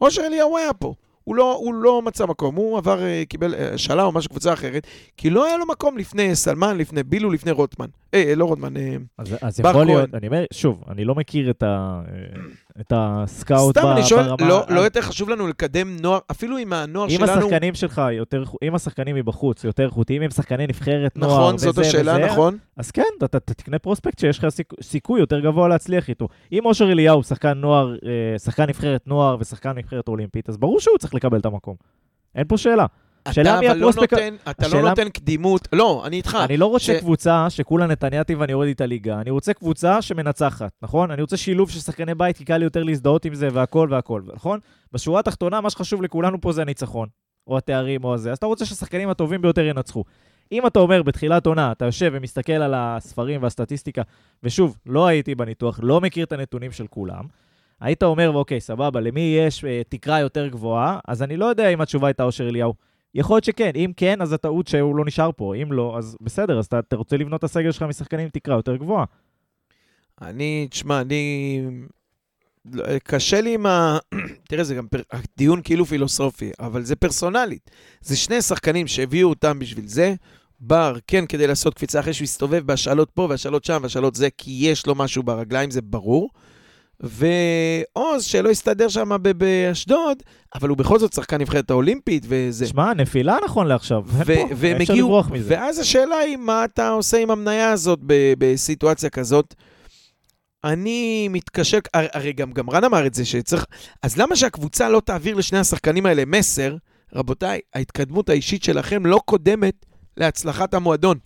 [0.00, 0.94] אושר אליהו היה פה.
[1.28, 4.52] הוא לא, הוא לא מצא מקום, הוא עבר, אה, קיבל אה, שאלה או משהו, קבוצה
[4.52, 7.86] אחרת, כי לא היה לו מקום לפני סלמן, לפני בילו, לפני רוטמן.
[8.14, 9.96] אה, לא רוטמן, אה, אז, אז בר יכול כהן.
[9.96, 12.40] להיות, אני אומר, שוב, אני לא מכיר את, ה, אה,
[12.80, 14.48] את הסקאוט סתם, ב- אני שואל, ברמה...
[14.48, 17.32] לא, לא יותר חשוב לנו לקדם נוער, אפילו אם הנוער אם שלנו...
[17.32, 21.78] השחקנים שלך יותר, אם השחקנים מבחוץ יותר איכותיים, אם שחקני נבחרת נוער נכון, וזה זאת
[21.78, 22.58] השאלה, וזה, נכון.
[22.76, 26.28] אז כן, אתה, תקנה פרוספקט שיש לך סיכ, סיכוי יותר גבוה להצליח איתו.
[26.52, 30.98] אם אושר אליהו שחקן נוער, אה, שחקן נבחרת נוער ושחקן נבחרת אולימפית, אז ברור שהוא
[30.98, 31.74] צריך לקבל את המקום.
[32.34, 32.86] אין פה שאלה.
[33.26, 36.38] השאלה אתה מי אבל לא הפרוספקט- נותן, אתה השאלה- לא נותן קדימות, לא, אני איתך.
[36.44, 40.72] אני לא רוצה ש- קבוצה שכולה נתניאתי ואני יורד איתה ליגה, אני רוצה קבוצה שמנצחת,
[40.82, 41.10] נכון?
[41.10, 44.22] אני רוצה שילוב של שחקני בית, כי קל לי יותר להזדהות עם זה והכל והכל,
[44.34, 44.58] נכון?
[44.92, 47.08] בשורה התחתונה, מה שחשוב לכולנו פה זה הניצחון,
[47.46, 48.32] או התארים או הזה.
[48.32, 50.04] אז אתה רוצה שהשחקנים הטובים ביותר ינצחו.
[50.52, 54.02] אם אתה אומר בתחילת עונה, אתה יושב ומסתכל על הספרים והסטטיסטיקה,
[54.42, 57.24] ושוב, לא הייתי בניתוח, לא מכיר את הנתונים של כולם,
[57.80, 61.80] היית אומר, אוקיי, סבבה, למי יש אה, תקרה יותר גבוהה, אז אני לא יודע אם
[61.80, 62.74] התשובה הייתה אושר אליהו.
[63.14, 66.58] יכול להיות שכן, אם כן, אז הטעות שהוא לא נשאר פה, אם לא, אז בסדר,
[66.58, 69.04] אז אתה, אתה רוצה לבנות את הסגל שלך משחקנים עם תקרה יותר גבוהה.
[70.22, 71.60] אני, תשמע, אני...
[72.72, 73.98] לא, קשה לי עם ה...
[74.48, 75.02] תראה, זה גם פר...
[75.12, 77.70] הדיון כאילו פילוסופי, אבל זה פרסונלית.
[78.00, 80.14] זה שני שחקנים שהביאו אותם בשביל זה.
[80.60, 84.50] בר, כן, כדי לעשות קפיצה אחרי שהוא הסתובב בהשאלות פה והשאלות שם והשאלות זה, כי
[84.50, 86.30] יש לו משהו ברגליים, זה ברור.
[87.00, 90.22] ועוז, שלא הסתדר שם באשדוד,
[90.54, 92.66] אבל הוא בכל זאת שחקן נבחרת האולימפית, וזה...
[92.66, 95.54] שמע, נפילה נכון לעכשיו, אין ו- פה, והם אפשר לברוח מזה.
[95.54, 97.98] ואז השאלה היא, מה אתה עושה עם המניה הזאת
[98.38, 99.54] בסיטואציה כזאת?
[100.64, 103.64] אני מתקשה, הר- הרי גם, גם רן אמר את זה, שצריך...
[104.02, 106.76] אז למה שהקבוצה לא תעביר לשני השחקנים האלה מסר,
[107.14, 109.86] רבותיי, ההתקדמות האישית שלכם לא קודמת
[110.16, 111.18] להצלחת המועדון.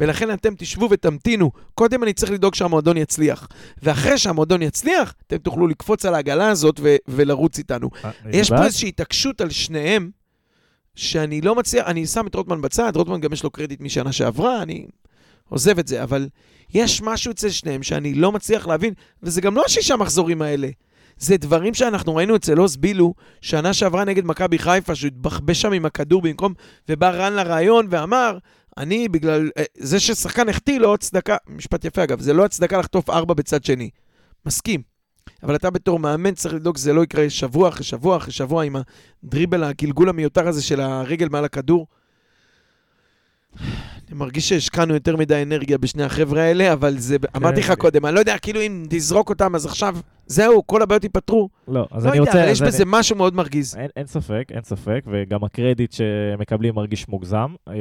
[0.00, 1.50] ולכן אתם תשבו ותמתינו.
[1.74, 3.48] קודם אני צריך לדאוג שהמועדון יצליח.
[3.82, 7.90] ואחרי שהמועדון יצליח, אתם תוכלו לקפוץ על העגלה הזאת ו- ולרוץ איתנו.
[8.04, 8.64] אה, יש פה.
[8.64, 10.10] איזושהי התעקשות על שניהם,
[10.94, 14.62] שאני לא מצליח, אני שם את רוטמן בצד, רוטמן גם יש לו קרדיט משנה שעברה,
[14.62, 14.86] אני
[15.48, 16.28] עוזב את זה, אבל
[16.74, 20.68] יש משהו אצל שניהם שאני לא מצליח להבין, וזה גם לא השישה מחזורים האלה.
[21.18, 25.72] זה דברים שאנחנו ראינו אצל עוז בילו, שנה שעברה נגד מכבי חיפה, שהוא התבחבש שם
[25.72, 26.54] עם הכדור במקום,
[26.88, 28.38] ובא רן לרעיון ואמר,
[28.78, 33.10] אני בגלל, אה, זה ששחקן החטיא לא הצדקה, משפט יפה אגב, זה לא הצדקה לחטוף
[33.10, 33.90] ארבע בצד שני.
[34.46, 34.82] מסכים.
[35.42, 38.76] אבל אתה בתור מאמן צריך לדאוג שזה לא יקרה שבוע אחרי שבוע אחרי שבוע עם
[39.24, 41.86] הדריבל, הגלגול המיותר הזה של הרגל מעל הכדור.
[44.08, 47.72] אני מרגיש שהשקענו יותר מדי אנרגיה בשני החבר'ה האלה, אבל זה, אמרתי לך.
[47.72, 49.96] קודם, אני לא יודע, כאילו אם תזרוק אותם, אז עכשיו,
[50.30, 51.48] זהו, כל הבעיות ייפתרו.
[51.68, 52.42] לא, אז לא אני יודע, רוצה...
[52.42, 53.74] אבל יש בזה משהו מאוד מרגיז.
[53.74, 57.54] אני- אין, אין ספק, אין ספק, וגם הקרדיט שמקבלים מרגיש מוגזם.
[57.68, 57.74] אה,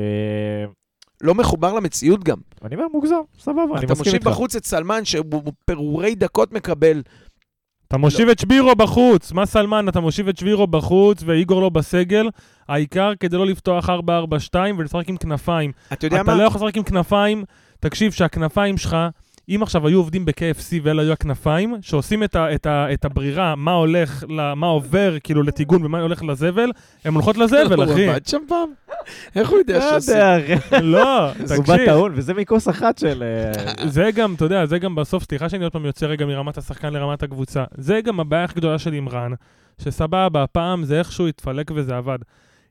[1.22, 2.38] לא מחובר למציאות גם.
[2.66, 4.28] אני אומר מוגזם, סבבה, אני אתה מסכים מושיב איתך.
[4.28, 5.26] בחוץ את סלמן, שהוא
[5.66, 7.02] פירורי דקות מקבל.
[7.88, 9.90] אתה מושיב את שבירו בחוץ, מה סלמן?
[9.90, 12.30] אתה מושיב את שבירו בחוץ ואיגור לא בסגל,
[12.68, 13.94] העיקר כדי לא לפתוח 4-4-2
[14.78, 15.72] ולשחק עם כנפיים.
[15.94, 16.36] אתה יודע אתה מה?
[16.38, 17.44] לא יכול לשחק עם כנפיים,
[17.80, 18.98] תקשיב, שהכנפיים שלך,
[19.56, 23.56] אם עכשיו היו עובדים ב-KFC ואלה היו הכנפיים, שעושים את, ה, את, ה, את הברירה,
[23.56, 26.72] מה הולך, ל- מה עובר כאילו לטיגון ומה הולך לזבל,
[27.06, 28.06] הן הולכות לזבל, אחי.
[28.06, 28.70] הוא עבד שם פעם?
[29.36, 30.16] איך הוא יודע לא שעושים?
[30.16, 30.82] יודע, אחי.
[30.82, 31.86] לא, הוא בא תקשיב.
[31.86, 33.24] טעון, וזה מכוס אחת של...
[33.24, 36.58] אה, זה גם, אתה יודע, זה גם בסוף, סליחה שאני עוד פעם יוצא רגע מרמת
[36.58, 37.64] השחקן לרמת הקבוצה.
[37.78, 39.32] זה גם הבעיה הכי גדולה שלי עם רן,
[39.82, 42.18] שסבבה, הפעם זה איכשהו התפלק וזה עבד.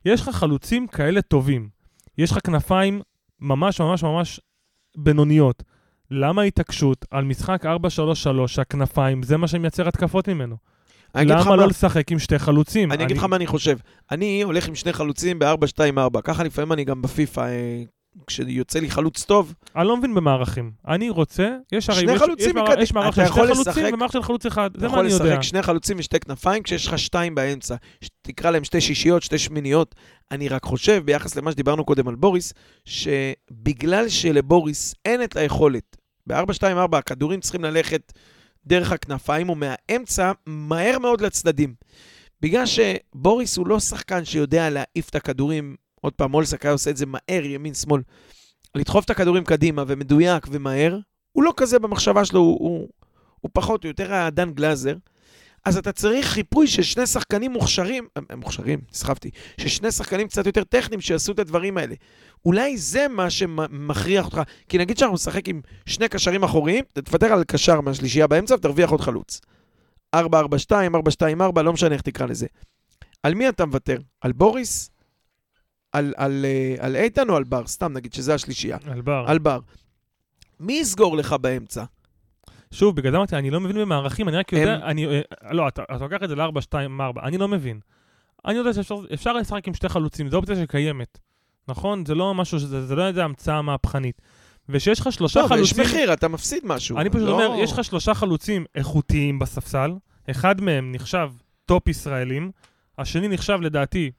[0.05, 1.69] יש לך חלוצים כאלה טובים.
[2.17, 3.01] יש לך כנפיים
[3.41, 4.39] ממש ממש ממש
[4.97, 5.63] בינוניות.
[6.11, 7.67] למה התעקשות על משחק 4-3-3
[8.47, 10.55] שהכנפיים זה מה שמייצר התקפות ממנו?
[11.15, 12.91] אני למה מה- לא לשחק עם שתי חלוצים?
[12.91, 13.77] אני אגיד לך מה אני חושב.
[14.11, 16.21] אני הולך עם שני חלוצים ב-4-2-4.
[16.23, 17.83] ככה לפעמים אני גם בפיפא, אה,
[18.27, 20.71] כשיוצא לי חלוץ טוב, אני לא מבין במערכים.
[20.87, 21.99] אני רוצה, יש הרי...
[22.01, 22.73] שני יש- חלוצים יש.
[22.79, 24.69] יש מערך אתה של שני יכול חלוצים ומערך של חלוץ אחד.
[24.71, 25.25] אתה זה מה יכול אני יודע.
[25.25, 27.75] לשחק שני חלוצים ושתי כנפיים, כשיש לך שתיים באמצע.
[28.01, 29.95] ש- תקרא להם שתי שישיות, שתי שמיניות.
[30.31, 32.53] אני רק חושב, ביחס למה שדיברנו קודם על בוריס,
[32.85, 35.97] שבגלל שלבוריס אין את היכולת,
[36.29, 38.13] ב-4-2-4 הכדורים צריכים ללכת
[38.65, 41.73] דרך הכנפיים ומהאמצע מהר מאוד לצדדים.
[42.41, 46.97] בגלל שבוריס הוא לא שחקן שיודע להעיף את הכדורים, עוד פעם, מולסק היה עושה את
[46.97, 48.01] זה מהר, ימין, שמאל,
[48.75, 50.97] לדחוף את הכדורים קדימה ומדויק ומהר,
[51.31, 52.87] הוא לא כזה במחשבה שלו, הוא, הוא,
[53.39, 54.95] הוא פחות, הוא יותר הדן גלאזר.
[55.65, 59.29] אז אתה צריך חיפוי של שני שחקנים מוכשרים, הם, הם מוכשרים, נסחפתי,
[59.61, 61.95] של שני שחקנים קצת יותר טכניים שיעשו את הדברים האלה.
[62.45, 67.43] אולי זה מה שמכריח אותך, כי נגיד שאנחנו נשחק עם שני קשרים אחוריים, תוותר על
[67.43, 69.41] קשר מהשלישייה באמצע ותרוויח עוד חלוץ.
[70.15, 70.19] 4-4-2,
[71.57, 72.47] 4-2-4, לא משנה איך תקרא לזה.
[73.23, 73.97] על מי אתה מוותר?
[74.21, 74.89] על בוריס?
[75.91, 77.67] על, על, אה, על איתן או על בר?
[77.67, 78.77] סתם נגיד שזה השלישייה.
[78.85, 79.25] על בר.
[79.27, 79.59] על בר.
[80.59, 81.83] מי יסגור לך באמצע?
[82.73, 85.67] שוב, בגלל זה אמרתי, אני לא מבין במערכים, אני רק יודע, הם- אני, אה, לא,
[85.67, 87.79] אתה אתה לוקח את זה ל-4, 2, 4, אני לא מבין.
[88.45, 91.17] אני יודע שאפשר אפשר לשחק עם שתי חלוצים, זו אופציה שקיימת.
[91.67, 92.05] נכון?
[92.05, 94.21] זה לא משהו, שזה- זה לא איזה המצאה מהפכנית.
[94.69, 95.83] ושיש לך שלושה טוב, יש חלוצים...
[95.83, 96.97] מחיר, אתה מפסיד משהו.
[96.97, 99.91] אני פשוט לא- אומר, יש לך שלושה חלוצים איכותיים בספסל,
[100.31, 101.29] אחד מהם נחשב
[101.65, 102.51] טופ ישראלים,
[102.97, 104.11] השני נחשב לדעתי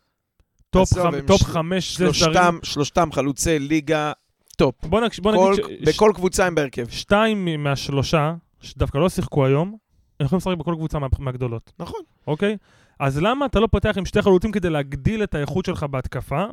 [0.71, 1.21] טופ, חמ...
[1.27, 2.15] טופ של- חמש, זה זרים.
[2.15, 4.13] שלושתם, שלושתם חלוצי ליגה
[4.61, 4.75] טופ.
[4.85, 5.21] בוא, נקש...
[5.21, 5.89] בוא כל, נגיד ש...
[5.89, 6.87] בכל קבוצה הם בהרכב.
[6.89, 9.77] שתיים מהשלושה, שדווקא לא שיחקו היום,
[10.21, 11.07] הם יכולים לשחק בכל קבוצה מה...
[11.19, 12.01] מהגדולות, נכון.
[12.27, 12.57] אוקיי?
[12.99, 16.45] אז למה אתה לא פותח עם שתי חלוצים כדי להגדיל את האיכות שלך בהתקפה,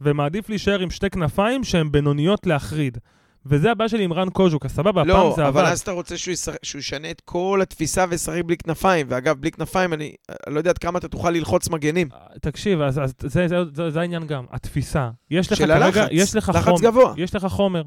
[0.00, 2.98] ומעדיף להישאר עם שתי כנפיים שהן בינוניות להחריד?
[3.46, 5.72] וזה הבעיה שלי עם רן קוז'וק, סבבה, לא, הפעם זה אבל עבד.
[5.72, 6.52] אז אתה רוצה שהוא, ישח...
[6.62, 9.06] שהוא ישנה את כל התפיסה וישחק בלי כנפיים.
[9.10, 10.14] ואגב, בלי כנפיים, אני,
[10.46, 12.08] אני לא יודע עד כמה אתה תוכל ללחוץ מגנים.
[12.40, 15.10] תקשיב, אז, אז זה, זה, זה, זה העניין גם, התפיסה.
[15.30, 16.08] יש לך של כרגע, הלחץ.
[16.10, 16.80] יש לך לחץ חומר.
[16.80, 17.14] גבוה.
[17.16, 17.82] יש לך חומר.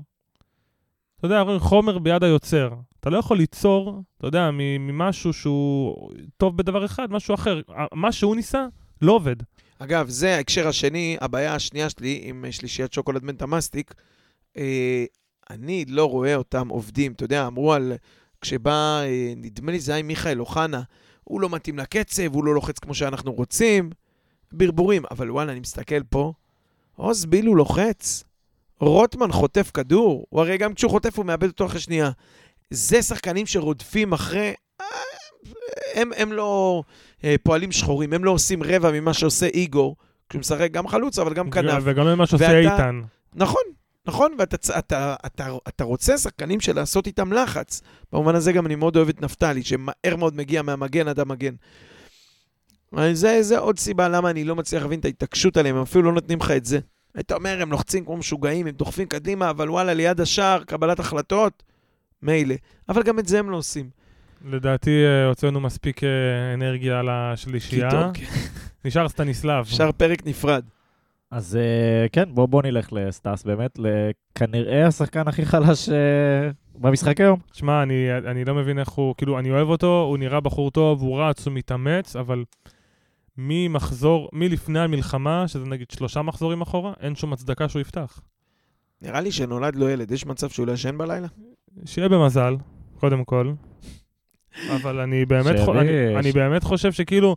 [1.20, 2.70] אתה יודע, אומרים חומר ביד היוצר.
[2.99, 7.62] אתה לא יכול ליצור, אתה יודע, ממשהו שהוא טוב בדבר אחד, משהו אחר.
[7.93, 8.66] מה שהוא ניסה,
[9.01, 9.36] לא עובד.
[9.80, 13.93] אגב, זה ההקשר השני, הבעיה השנייה שלי עם שלישיית שוקולד מנטה מסטיק.
[15.50, 17.12] אני לא רואה אותם עובדים.
[17.12, 17.94] אתה יודע, אמרו על...
[18.41, 20.82] כשבא, אה, נדמה לי זה היה עם מיכאל אוחנה,
[21.24, 23.89] הוא לא מתאים לקצב, הוא לא לוחץ כמו שאנחנו רוצים.
[24.52, 25.04] ברבורים.
[25.12, 26.34] אבל וואלה, אני מסתכל פה,
[26.96, 28.24] עוז בילו לוחץ.
[28.80, 32.12] רוטמן חוטף כדור, הוא הרי גם כשהוא חוטף הוא מאבד אותו אחרי שנייה.
[32.70, 34.54] זה שחקנים שרודפים אחרי...
[34.82, 34.86] אה,
[35.94, 36.84] הם, הם לא
[37.24, 39.96] אה, פועלים שחורים, הם לא עושים רבע ממה שעושה איגור,
[40.30, 41.84] כשהוא משחק גם חלוץ, אבל גם כנף.
[41.84, 43.02] וגם למה שעושה ואתה- איתן.
[43.36, 43.62] נכון,
[44.06, 47.82] נכון, ואתה אתה, אתה, אתה רוצה שחקנים של לעשות איתם לחץ.
[48.12, 51.54] במובן הזה גם אני מאוד אוהב את נפתלי, שמהר מאוד מגיע מהמגן עד המגן.
[53.14, 56.14] זה, זה עוד סיבה למה אני לא מצליח להבין את ההתעקשות עליהם, הם אפילו לא
[56.14, 56.80] נותנים לך את זה.
[57.16, 61.64] היית אומר, הם לוחצים כמו משוגעים, הם דוחפים קדימה, אבל וואלה, ליד השער, קבלת החלטות,
[62.22, 62.56] מילא.
[62.89, 63.89] אבל גם את זה הם לא עושים.
[64.45, 68.12] לדעתי אה, הוצאנו מספיק אה, אנרגיה על השלישייה.
[68.86, 69.60] נשאר סטניסלב.
[69.62, 70.64] אפשר פרק נפרד.
[71.34, 77.40] אז אה, כן, בוא, בוא נלך לסטאס באמת, לכנראה השחקן הכי חלש אה, במשחק היום.
[77.54, 81.02] שמע, אני, אני לא מבין איך הוא, כאילו, אני אוהב אותו, הוא נראה בחור טוב,
[81.02, 82.44] הוא רץ, הוא מתאמץ, אבל
[83.38, 88.20] ממחזור, מלפני המלחמה, שזה נגיד שלושה מחזורים אחורה, אין שום הצדקה שהוא יפתח.
[89.02, 91.28] נראה לי שנולד לו ילד, יש מצב שהוא לא ישן בלילה?
[91.86, 92.56] שיהיה במזל,
[93.00, 93.52] קודם כל.
[94.76, 96.16] אבל אני באמת, חו- אני.
[96.20, 97.36] אני באמת חושב שכאילו,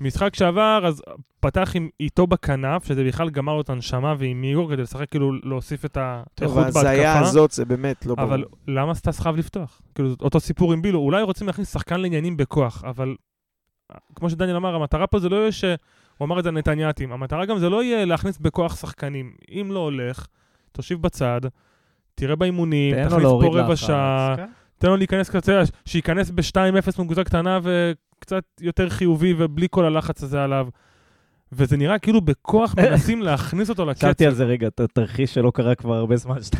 [0.00, 1.02] משחק שעבר, אז
[1.40, 5.32] פתח עם, איתו בכנף, שזה בכלל גמר לו את הנשמה, ועם איגור כדי לשחק, כאילו,
[5.42, 5.98] להוסיף את
[6.34, 7.28] טוב, האיכות ההזיה בהתקפה.
[7.28, 8.28] הזאת זה באמת לא ברור.
[8.28, 9.80] אבל למה סטס חייב לפתוח?
[9.94, 10.98] כאילו, אותו סיפור עם בילו.
[10.98, 13.16] אולי רוצים להכניס שחקן לעניינים בכוח, אבל
[14.14, 15.64] כמו שדניאל אמר, המטרה פה זה לא יהיה ש...
[16.18, 17.12] הוא אמר את זה לנתניאתים.
[17.12, 19.32] המטרה גם זה לא יהיה להכניס בכוח שחקנים.
[19.50, 20.26] אם לא הולך,
[20.72, 21.40] תושיב בצד,
[22.14, 23.76] תראה באימונים, תכניס פה רבע.
[23.76, 24.46] שעה, כן.
[24.78, 25.52] תן לו להיכנס קצת,
[25.84, 27.58] שייכנס ב-2-0 מקבוצה קטנה
[28.18, 30.68] וקצת יותר חיובי ובלי כל הלחץ הזה עליו.
[31.52, 34.06] וזה נראה כאילו בכוח מנסים להכניס אותו לקצב.
[34.06, 36.58] חשבתי על זה רגע, ת- תרחיש שלא קרה כבר הרבה זמן, 2-0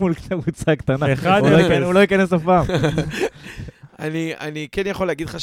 [0.00, 1.06] מול קבוצה קטנה.
[1.14, 1.26] 1-0.
[1.40, 2.66] הוא לא ייכנס- הוא לא ייכנס אף פעם.
[3.98, 5.36] אני, אני כן יכול להגיד לך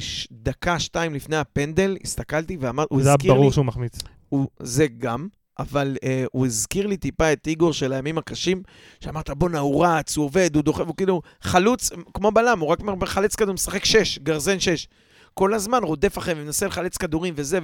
[0.00, 3.98] שדקה, שתיים לפני הפנדל, הסתכלתי ואמר, הוא זה היה הזכיר לי, ברור שהוא מחמיץ.
[4.28, 5.26] הוא, זה גם,
[5.58, 8.62] אבל uh, הוא הזכיר לי טיפה את איגור של הימים הקשים,
[9.00, 12.80] שאמרת, בואנה, הוא רץ, הוא עובד, הוא דוחף, הוא כאילו חלוץ, כמו בלם, הוא רק
[12.82, 14.88] מחלץ כדור, משחק שש, גרזן שש.
[15.34, 17.58] כל הזמן רודף אחריהם ומנסה לחלץ כדורים וזה,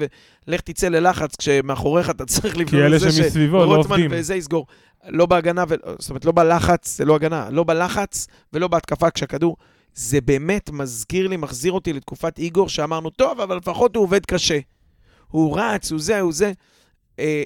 [0.46, 4.10] ולך תצא ללחץ כשמאחוריך אתה צריך לבנות לזה שמסביבו לא רוטמן עובדים.
[4.12, 4.66] וזה יסגור.
[5.08, 5.74] לא בהגנה, ו...
[5.98, 9.56] זאת אומרת, לא בלחץ, זה לא הגנה, לא בלחץ ולא בהתקפה כשהכדור.
[9.94, 14.58] זה באמת מזכיר לי, מחזיר אותי לתקופת איגור, שאמרנו, טוב, אבל לפחות הוא עובד קשה.
[15.28, 16.52] הוא רץ, הוא זה, הוא זה.
[17.18, 17.42] אה,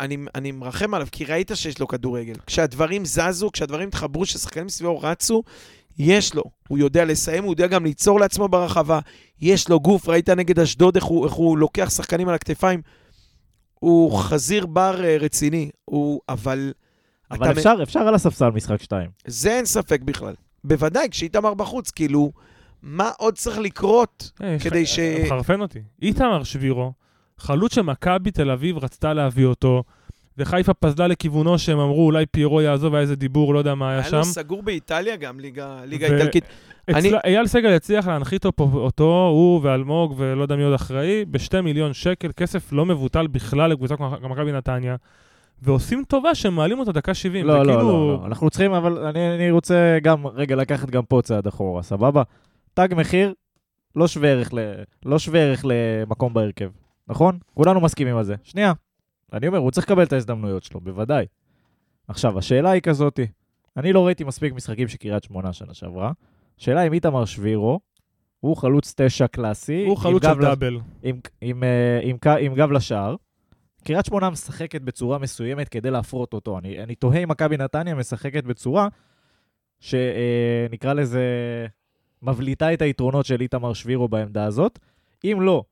[0.00, 2.34] אני, אני מרחם עליו, כי ראית שיש לו כדורגל.
[2.46, 5.42] כשהדברים זזו, כשהדברים התחברו, כששחקנים סביבו רצו,
[5.98, 6.42] יש לו.
[6.68, 9.00] הוא יודע לסיים, הוא יודע גם ליצור לעצמו ברחבה.
[9.40, 12.82] יש לו גוף, ראית נגד אשדוד איך הוא, איך הוא לוקח שחקנים על הכתפיים.
[13.74, 16.72] הוא חזיר בר אה, רציני, הוא, אבל...
[17.30, 19.10] אבל אתה מ- אפשר, אפשר על הספסל משחק 2.
[19.26, 20.34] זה אין ספק בכלל.
[20.64, 22.32] בוודאי, כשאיתמר בחוץ, כאילו,
[22.82, 24.98] מה עוד צריך לקרות אה, כדי ש...
[24.98, 25.78] מחרפן אותי.
[26.02, 26.92] איתמר שבירו,
[27.38, 29.82] חלוץ שמכבי תל אביב רצתה להביא אותו,
[30.38, 33.98] וחיפה פזלה לכיוונו שהם אמרו אולי פיירו יעזוב, היה איזה דיבור, לא יודע מה היה
[33.98, 34.16] היה שם.
[34.16, 36.44] לו סגור באיטליה גם, ליגה, ליגה ו- איטלקית.
[36.88, 37.18] אני- אצל...
[37.24, 41.92] אייל סגל הצליח להנחית אותו, אותו, הוא ואלמוג ולא יודע מי עוד אחראי, בשתי מיליון
[41.92, 44.96] שקל, כסף לא מבוטל בכלל לקבוצה כמו מכבי נתניה.
[45.62, 47.46] ועושים טובה שהם מעלים אותו דקה 70.
[47.46, 48.26] לא, לא, וכאילו- לא, לא.
[48.26, 52.22] אנחנו צריכים, אבל אני, אני רוצה גם רגע לקחת גם פה צעד אחורה, סבבה?
[52.74, 53.32] תג מחיר,
[53.96, 54.58] לא שווה ערך, ל...
[55.04, 56.68] לא שווה ערך למקום בהרכב,
[57.08, 57.38] נכון?
[57.54, 58.34] כולנו מסכימים על זה.
[58.42, 58.72] שנייה,
[59.32, 61.26] אני אומר, הוא צריך לקבל את ההזדמנויות שלו, בוודאי.
[62.08, 63.26] עכשיו, השאלה היא כזאתי,
[63.76, 66.12] אני לא ראיתי מספיק משחקים של קריית שמונה שנה שעברה.
[66.58, 67.80] השאלה אם איתמר שבירו
[68.40, 69.82] הוא חלוץ תשע קלאסי.
[69.82, 70.78] הוא עם חלוץ של דאבל.
[71.02, 73.16] עם, עם, אה, עם, ק- עם גב לשער.
[73.84, 76.58] קריית שמונה משחקת בצורה מסוימת כדי להפרות אותו.
[76.58, 78.88] אני, אני תוהה אם מכבי נתניה משחקת בצורה
[79.80, 81.26] שנקרא לזה,
[82.22, 84.78] מבליטה את היתרונות של איתמר שבירו בעמדה הזאת.
[85.24, 85.64] אם לא,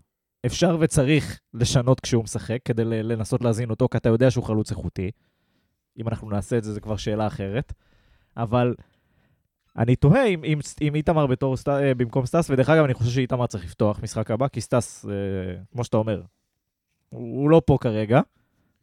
[0.47, 5.11] אפשר וצריך לשנות כשהוא משחק כדי לנסות להזין אותו, כי אתה יודע שהוא חלוץ איכותי.
[5.99, 7.73] אם אנחנו נעשה את זה, זו כבר שאלה אחרת.
[8.37, 8.75] אבל
[9.77, 13.11] אני תוהה אם, אם, אם איתמר בתור סט, אה, במקום סטס, ודרך אגב, אני חושב
[13.11, 15.13] שאיתמר צריך לפתוח משחק הבא, כי סטס, אה,
[15.73, 16.23] כמו שאתה אומר,
[17.09, 18.21] הוא לא פה כרגע.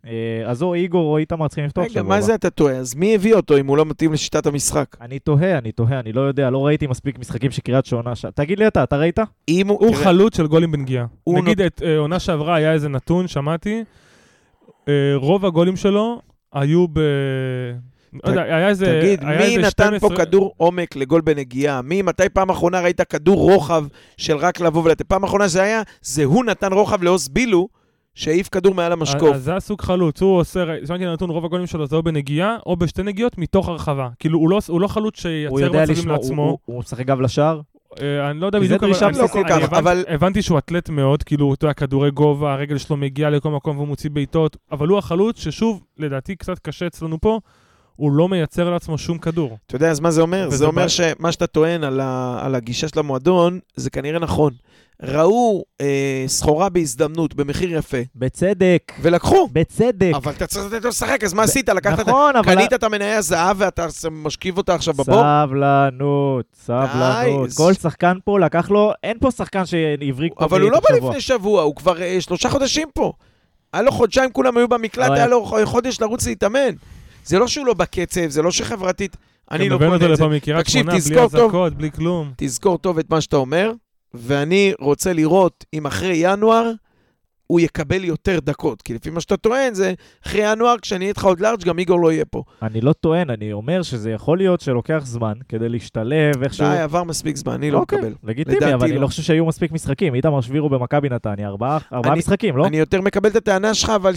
[0.06, 0.12] אה,
[0.46, 2.26] אז או איגור או איתמר צריכים לפתוח רגע, שבוע מה הבא.
[2.26, 2.76] זה אתה טועה?
[2.76, 4.98] אז מי הביא אותו אם הוא לא מתאים לשיטת המשחק?
[5.02, 8.16] אני תוהה, אני תוהה, אני לא יודע, לא ראיתי מספיק משחקים של קריית שמונה.
[8.16, 8.26] ש...
[8.36, 9.20] תגיד לי אתה, אתה ראית?
[9.48, 9.96] אם הוא...
[9.96, 11.06] חלוץ של גולים בנגיעה.
[11.28, 13.84] נגיד, את אה, עונה שעברה היה איזה נתון, שמעתי,
[14.88, 16.22] אה, רוב הגולים שלו
[16.54, 17.00] היו ב...
[18.24, 19.00] לא יודע, היה איזה...
[19.02, 21.82] תגיד, מי נתן פה 12 כדור עומק לגול בנגיעה?
[21.82, 23.86] מי, מתי פעם אחרונה ראית כדור רוחב
[24.18, 25.02] של רק לבוא ולתת?
[25.02, 27.68] פעם אחרונה זה היה, זה הוא נתן רוחב לאוס בילו,
[28.16, 29.36] שהעיף כדור מעל המשקוף.
[29.36, 32.76] אז זה הסוג חלוץ, הוא עושה, שמעתי נתון, רוב הגולים שלו זה או בנגיעה או
[32.76, 34.10] בשתי נגיעות מתוך הרחבה.
[34.20, 36.44] כאילו, הוא לא, הוא לא חלוץ שייצר מצבים לשמור, הוא, לעצמו.
[36.44, 37.62] הוא, הוא משחק גב לשער?
[38.02, 40.58] אה, אני לא יודע בדיוק, דרישה אני- לא כל אני כך, הבנתי- אבל- הבנתי שהוא
[40.58, 44.58] אתלט מאוד, כאילו, אתה יודע, כדורי גובה, הרגל שלו מגיעה לכל מקום והוא מוציא בעיטות,
[44.72, 47.40] אבל הוא החלוץ ששוב, לדעתי קצת קשה אצלנו פה,
[48.00, 49.58] הוא לא מייצר לעצמו שום כדור.
[49.68, 50.46] אתה יודע, אז מה זה אומר?
[50.48, 50.90] וזה זה אומר בעיה.
[50.90, 54.54] שמה שאתה טוען על, ה, על הגישה של המועדון, זה כנראה נכון.
[55.04, 59.48] ראו אה, סחורה בהזדמנות, במחיר יפה, בצדק, ולקחו.
[59.54, 60.12] בצדק.
[60.16, 61.70] אבל אתה צריך לתת לו לשחק, אז מה עשית?
[61.70, 62.08] לקחת את...
[62.08, 62.56] נכון, אבל...
[62.56, 65.24] קנית את המניה הזהב ואתה משכיב אותה עכשיו בבור?
[65.46, 67.50] סבלנות, סבלנות.
[67.58, 71.10] כל שחקן פה לקח לו, אין פה שחקן שהבריק פה אבל הוא לא בא שבוע.
[71.10, 73.14] לפני שבוע, הוא כבר אה, שלושה חודשים פה.
[73.74, 76.70] היה לו חודשיים, כולם היו במקלט, לא היה היה- לו חודש לרוץ להתאמן.
[77.30, 79.18] זה לא שהוא לא בקצב, זה לא שחברתית...
[79.52, 80.26] אני לא קונה את זה.
[80.60, 81.36] תקשיב, שמונה, בלי תזכור טוב.
[81.36, 82.32] אזעקות, בלי כלום.
[82.38, 83.72] תזכור טוב את מה שאתה אומר,
[84.14, 86.72] ואני רוצה לראות אם אחרי ינואר
[87.52, 88.82] הוא יקבל יותר דקות.
[88.82, 89.94] כי לפי מה שאתה טוען, זה
[90.28, 92.44] אחרי ינואר, כשאני אהיה איתך עוד לארג', גם איגור לא יהיה פה.
[92.62, 96.66] אני לא טוען, אני אומר שזה יכול להיות שלוקח זמן כדי להשתלב איכשהו.
[96.70, 98.14] די, עבר מספיק זמן, אני לא אוקיי, מקבל.
[98.24, 99.02] לגיטימי, אבל אני לא.
[99.02, 100.16] לא חושב שהיו מספיק משחקים.
[100.16, 101.78] איתמר שבירו במכבי נתניה, ארבעה
[102.18, 102.66] משחקים, לא?
[102.68, 104.14] אני יותר מקבל את הטענה שלך, אבל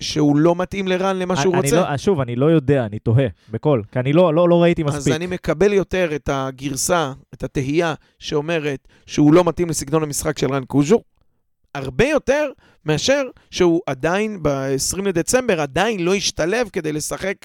[0.00, 1.76] שהוא לא מתאים לרן למה שהוא רוצה.
[1.76, 3.82] לא- שוב, אני לא יודע, אני תוהה, בקול.
[3.92, 5.14] כי אני לא לא- ראיתי אז מספיק.
[5.14, 10.64] אני מקבל יותר את הגרסה, את התהייה שאומרת שהוא לא מתאים לסגנון המשחק של רן
[10.64, 11.00] קוז'ו,
[11.76, 12.50] הרבה יותר
[12.84, 17.36] מאשר שהוא עדיין, ב-20 לדצמבר, עדיין לא השתלב כדי לשחק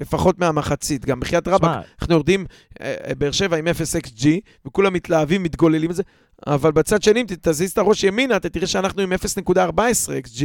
[0.00, 1.04] לפחות מהמחצית.
[1.04, 2.46] גם בחייאת רבאק, אנחנו יורדים,
[2.80, 4.26] אה, אה, באר שבע עם 0 XG,
[4.66, 6.02] וכולם מתלהבים, מתגוללים את זה,
[6.46, 9.52] אבל בצד שני, אם תזיז את הראש ימינה, אתה תראה שאנחנו עם 0.14
[10.26, 10.44] XG.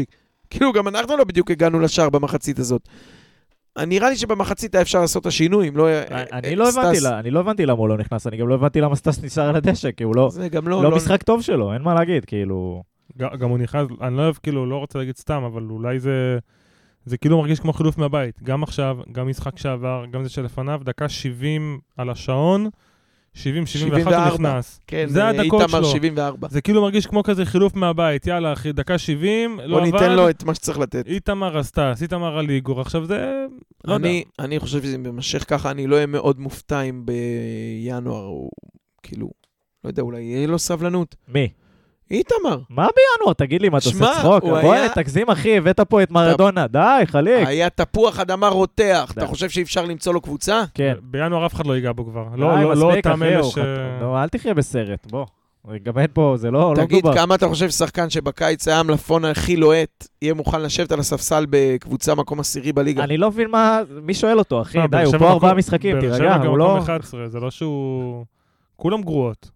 [0.49, 2.89] כאילו, גם אנחנו לא בדיוק הגענו לשער במחצית הזאת.
[3.88, 5.88] נראה לי שבמחצית היה אפשר לעשות את השינוי, אם לא...
[5.88, 8.55] אה, אני אה, לא הבנתי אני לא הבנתי למה הוא לא נכנס, אני גם לא
[8.55, 10.84] הבנתי למה סטס נשאר על הדשא, כי הוא לא זה גם לא...
[10.84, 12.84] לא משחק טוב שלו, אין מה להגיד, כאילו...
[13.18, 16.39] גם הוא נכנס, אני לא אוהב, כאילו, לא רוצה להגיד סתם, אבל אולי זה...
[17.05, 18.43] זה כאילו מרגיש כמו חילוף מהבית.
[18.43, 22.70] גם עכשיו, גם משחק שעבר, גם זה שלפניו, דקה 70 על השעון,
[23.36, 24.28] 70-71 הוא 74.
[24.34, 24.80] נכנס.
[24.88, 25.91] כן, זה הדקות איתמר שלו.
[25.91, 26.47] 74.
[26.51, 30.15] זה כאילו מרגיש כמו כזה חילוף מהבית, יאללה אחי, דקה 70, לא בוא עבד, ניתן
[30.15, 31.07] לו את מה שצריך לתת.
[31.07, 33.45] איתמר הסטס, איתמר על איגור, עכשיו זה...
[33.86, 34.09] לא יודע.
[34.09, 38.51] אני, אני חושב שזה יימשך ככה, אני לא אהיה מאוד מופתע אם בינואר הוא,
[39.03, 39.32] כאילו,
[39.84, 41.15] לא יודע, אולי יהיה לו סבלנות.
[41.28, 41.49] מי?
[42.12, 43.34] איתמר, מה בינואר?
[43.34, 44.43] תגיד לי, מה, אתה עושה צחוק?
[44.43, 46.68] בוא, היה- תגזים, אחי, הבאת פה את מרדונה.
[46.68, 47.47] די, חליק.
[47.47, 49.20] היה תפוח אדמה רותח, די.
[49.22, 50.64] אתה חושב שאי אפשר למצוא לו קבוצה?
[50.74, 50.93] כן.
[51.01, 52.24] בינואר אף אחד לא ייגע בו כבר.
[52.36, 53.58] די, לא, לא, לא מספיק, אותם אחי, אלה ש...
[54.01, 55.26] נו, אל תחיה בסרט, בוא.
[55.84, 57.16] גם אין פה, זה לא לא תגיד, מדובר.
[57.16, 62.16] כמה אתה חושב ששחקן שבקיץ היה המלפון הכי לוהט, יהיה מוכן לשבת על הספסל בקבוצה
[62.16, 63.03] מקום עשירי בליגה?
[63.03, 64.78] אני לא מבין מה, מי שואל אותו, אחי?
[64.78, 66.68] לא, די, באר הוא פה ארבעה משחקים, באר תירגע, שבע גם לא...
[66.68, 68.26] מקום 11, זה לא שהוא...
[68.76, 69.49] כולם גרועות.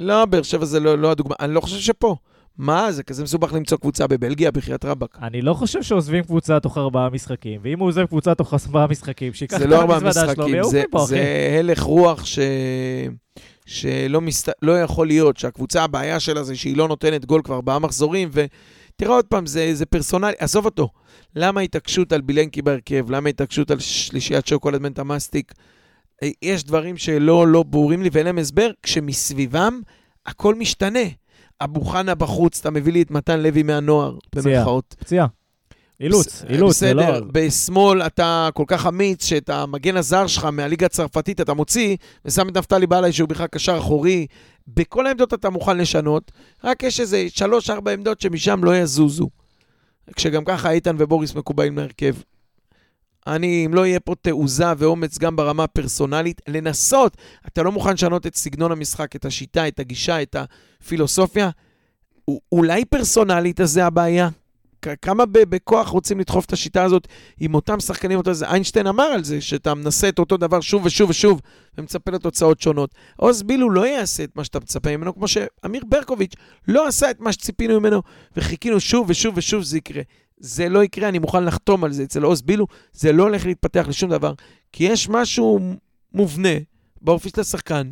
[0.00, 2.16] לא, באר שבע זה לא, לא הדוגמה, אני לא חושב שפה.
[2.58, 5.18] מה, זה כזה מסובך למצוא קבוצה בבלגיה, בחייאת רבאק.
[5.22, 9.32] אני לא חושב שעוזבים קבוצה תוך ארבעה משחקים, ואם הוא עוזב קבוצה תוך ארבעה משחקים,
[9.32, 11.06] שייקח זה את לא ארבעה המזוודה שלו משחקים, ויעוף זה, מפה, אחי.
[11.06, 12.38] זה הלך רוח ש...
[13.66, 14.52] שלא מסת...
[14.62, 19.14] לא יכול להיות, שהקבוצה, הבעיה שלה זה שהיא לא נותנת גול כבר ארבעה מחזורים, ותראה
[19.14, 20.88] עוד פעם, זה, זה פרסונלי, עזוב אותו.
[21.36, 23.10] למה התעקשות על בילנקי בהרכב?
[23.10, 25.52] למה התעקשות על שלישיית שוקולד מנטה מסטיק?
[26.42, 29.80] יש דברים שלא לא ברורים לי ואין להם הסבר, כשמסביבם
[30.26, 30.98] הכל משתנה.
[31.60, 34.56] אבו חנה בחוץ, אתה מביא לי את מתן לוי מהנוער, פציעה.
[34.56, 34.94] במרכאות.
[34.98, 35.26] פציעה.
[36.00, 37.02] אילוץ, אילוץ, זה לא...
[37.02, 42.48] בסדר, בשמאל אתה כל כך אמיץ, שאת המגן הזר שלך מהליגה הצרפתית אתה מוציא, ושם
[42.48, 44.26] את נפתלי בעלי שהוא בכלל קשר אחורי.
[44.68, 46.32] בכל העמדות אתה מוכן לשנות,
[46.64, 49.28] רק יש איזה שלוש-ארבע עמדות שמשם לא יזוזו.
[50.16, 52.14] כשגם ככה איתן ובוריס מקובעים להרכב.
[53.26, 57.16] אני, אם לא יהיה פה תעוזה ואומץ גם ברמה הפרסונלית, לנסות,
[57.46, 60.36] אתה לא מוכן לשנות את סגנון המשחק, את השיטה, את הגישה, את
[60.80, 61.50] הפילוסופיה,
[62.52, 64.28] אולי פרסונלית אז זה הבעיה?
[65.02, 67.08] כמה בכוח רוצים לדחוף את השיטה הזאת
[67.40, 68.46] עם אותם שחקנים, אותו זה.
[68.46, 71.40] איינשטיין אמר על זה, שאתה מנסה את אותו דבר שוב ושוב ושוב,
[71.78, 72.94] ומצפה לתוצאות שונות.
[73.16, 76.32] עוז בילו לא יעשה את מה שאתה מצפה ממנו, כמו שאמיר ברקוביץ'
[76.68, 78.02] לא עשה את מה שציפינו ממנו,
[78.36, 80.02] וחיכינו שוב ושוב ושוב זה יקרה.
[80.40, 83.84] זה לא יקרה, אני מוכן לחתום על זה אצל עוז בילו, זה לא הולך להתפתח
[83.88, 84.32] לשום דבר,
[84.72, 85.60] כי יש משהו
[86.14, 86.48] מובנה
[87.02, 87.90] באופי של השחקן,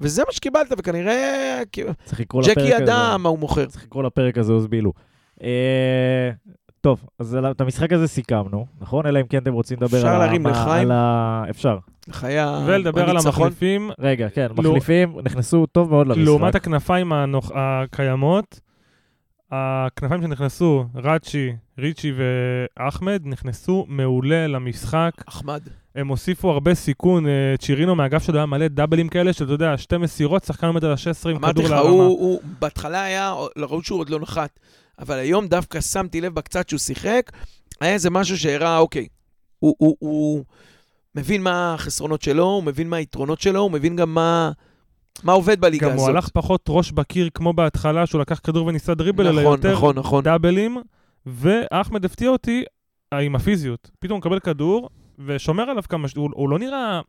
[0.00, 1.62] וזה מה שקיבלת, וכנראה
[2.04, 2.70] צריך לקרוא לפרק הזה.
[2.70, 3.66] ג'קי ידע מה הוא מוכר.
[3.66, 4.92] צריך לקרוא לפרק הזה הוסבילו.
[5.42, 6.30] אה,
[6.80, 9.06] טוב, אז על- את המשחק הזה סיכמנו, נכון?
[9.06, 10.90] אלא אם כן אתם רוצים לדבר אפשר על ה- להרים מה- לחיים?
[10.90, 11.42] על ה...
[11.50, 11.78] אפשר.
[12.10, 12.64] חיה...
[12.66, 13.16] ולדבר על.
[13.16, 16.24] המחליפים, רגע, כן, לא- מחליפים נכנסו טוב מאוד למשחק.
[16.24, 18.60] לעומת הכנפיים הנוח- הקיימות,
[19.50, 25.10] הכנפיים שנכנסו, ראצ'י, ריצ'י ואחמד, נכנסו מעולה למשחק.
[25.28, 25.60] אחמד.
[25.94, 27.26] הם הוסיפו הרבה סיכון.
[27.26, 30.92] אה, צ'ירינו מהאגף שלו היה מלא דאבלים כאלה, שאתה יודע, שתי מסירות, שחקן עומד על
[30.92, 31.90] ה-16 עם אמרתי כדור לך, להרמה.
[31.90, 34.60] הוא, הוא בהתחלה היה, לראו שהוא עוד לא נחת,
[34.98, 37.32] אבל היום דווקא שמתי לב בקצת שהוא שיחק,
[37.80, 39.06] היה איזה משהו שהראה, אוקיי,
[39.58, 40.44] הוא, הוא, הוא
[41.14, 44.50] מבין מה החסרונות שלו, הוא מבין מה היתרונות שלו, הוא מבין גם מה,
[45.24, 46.08] מה עובד בליגה גם הזאת.
[46.08, 49.72] הוא הלך פחות ראש בקיר כמו בהתחלה, שהוא לקח כדור וניסה דריבל, אלא נכון, יותר
[49.72, 50.24] נכון, נכון.
[50.24, 50.78] דאבלים,
[51.26, 52.64] ואחמד הפתיע אותי
[53.14, 53.90] עם הפיזיות.
[53.98, 54.88] פתאום הוא מקבל כדור,
[55.26, 56.08] ושומר עליו כמה...
[56.08, 57.00] ש- הוא, הוא לא נראה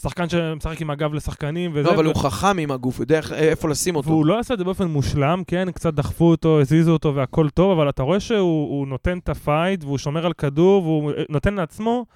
[0.00, 1.88] שחקן שמשחק עם הגב לשחקנים וזה.
[1.88, 4.08] לא, אבל ו- הוא חכם עם הגוף, הוא יודע איפה לשים אותו.
[4.08, 5.70] והוא לא עשה את זה באופן מושלם, כן?
[5.70, 9.84] קצת דחפו אותו, הזיזו אותו והכל טוב, אבל אתה רואה שהוא הוא נותן את הפייט,
[9.84, 12.06] והוא שומר על כדור, והוא נותן לעצמו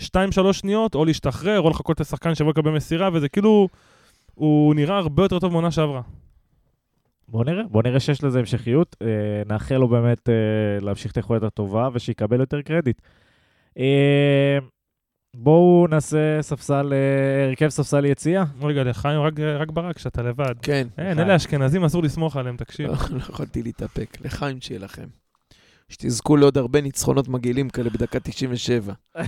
[0.00, 0.04] 2-3
[0.52, 3.68] שניות, או להשתחרר, או לחכות את השחקן שיבוא לקבל מסירה, וזה כאילו...
[4.40, 6.00] הוא נראה הרבה יותר טוב מעונה שעברה.
[7.28, 8.96] בוא נראה, בוא נראה שיש לזה המשכיות.
[9.02, 9.06] אה,
[9.46, 10.34] נאחל לו באמת אה,
[10.80, 13.00] להמשיך את היכולת הטובה ושיקבל יותר קרדיט.
[13.78, 14.58] אה,
[15.36, 18.44] בואו נעשה ספסל, אה, הרכב ספסל יציאה.
[18.62, 20.54] רגע, לחיים, רק, רק ברק, שאתה לבד.
[20.62, 20.86] כן.
[20.98, 22.86] אין, אלה אשכנזים, אסור לסמוך עליהם, תקשיב.
[22.86, 24.16] לא לא יכולתי להתאפק.
[24.20, 25.06] לחיים שיהיה לכם.
[25.88, 28.92] שתזכו לעוד הרבה ניצחונות מגעילים כאלה בדקה 97.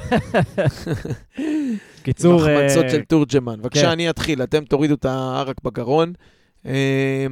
[2.02, 3.56] קיצור, עם החמצות אה, של תורג'מן.
[3.56, 3.62] כן.
[3.62, 6.12] בבקשה, אני אתחיל, אתם תורידו את הערק בגרון.
[6.66, 7.26] אה,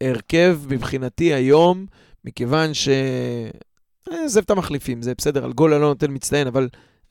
[0.00, 1.86] הרכב מבחינתי היום,
[2.24, 2.88] מכיוון ש...
[4.12, 6.68] אה, עזב את המחליפים, זה בסדר, על גול אני לא נותן מצטיין, אבל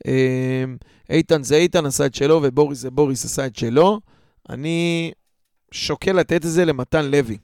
[0.07, 0.63] אה,
[1.09, 3.99] איתן זה איתן עשה את שלו, ובוריס זה בוריס עשה את שלו.
[4.49, 5.11] אני
[5.71, 7.37] שוקל לתת את זה למתן לוי.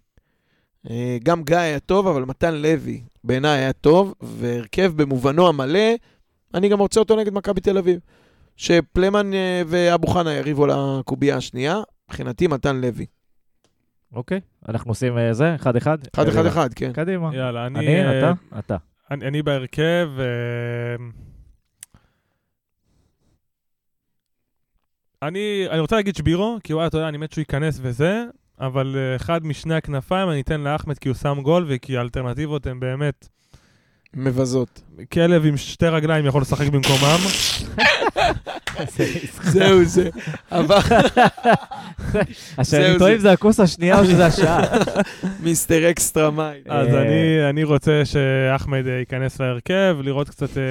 [0.90, 5.90] אה, גם גיא היה טוב, אבל מתן לוי בעיניי היה טוב, והרכב במובנו המלא,
[6.54, 8.00] אני גם רוצה אותו נגד מכבי תל אביב.
[8.58, 13.06] שפלמן אה, ואבו חנה יריבו לקובייה השנייה, מבחינתי מתן לוי.
[14.14, 14.40] אוקיי,
[14.70, 15.98] אנחנו עושים אה, זה, אחד-אחד.
[16.16, 16.94] אחד, אחד, אחד, כן.
[16.94, 17.36] קדימה.
[17.36, 17.80] יאללה, אני...
[17.80, 18.78] אני, אה, אתה, אתה.
[19.12, 21.06] אני, אני בהרכב, אה,
[25.22, 28.26] אני, אני רוצה להגיד שבירו, כי וואי, אתה יודע, אני מת שהוא ייכנס וזה,
[28.60, 32.80] אבל אה, אחד משני הכנפיים אני אתן לאחמד כי הוא שם גול וכי האלטרנטיבות הן
[32.80, 33.28] באמת...
[34.16, 34.82] מבזות.
[35.14, 37.18] כלב עם שתי רגליים יכול לשחק במקומם.
[39.44, 40.10] זהו זה.
[40.52, 40.68] זהו,
[42.64, 43.14] שאני טועה זה.
[43.14, 44.62] אם זה הכוס השנייה או שזה השעה.
[45.40, 46.62] מיסטר אקסטרה מייל.
[46.70, 50.64] אז אה, אני, אני רוצה שאחמד אה, ייכנס להרכב, לראות קצת אה,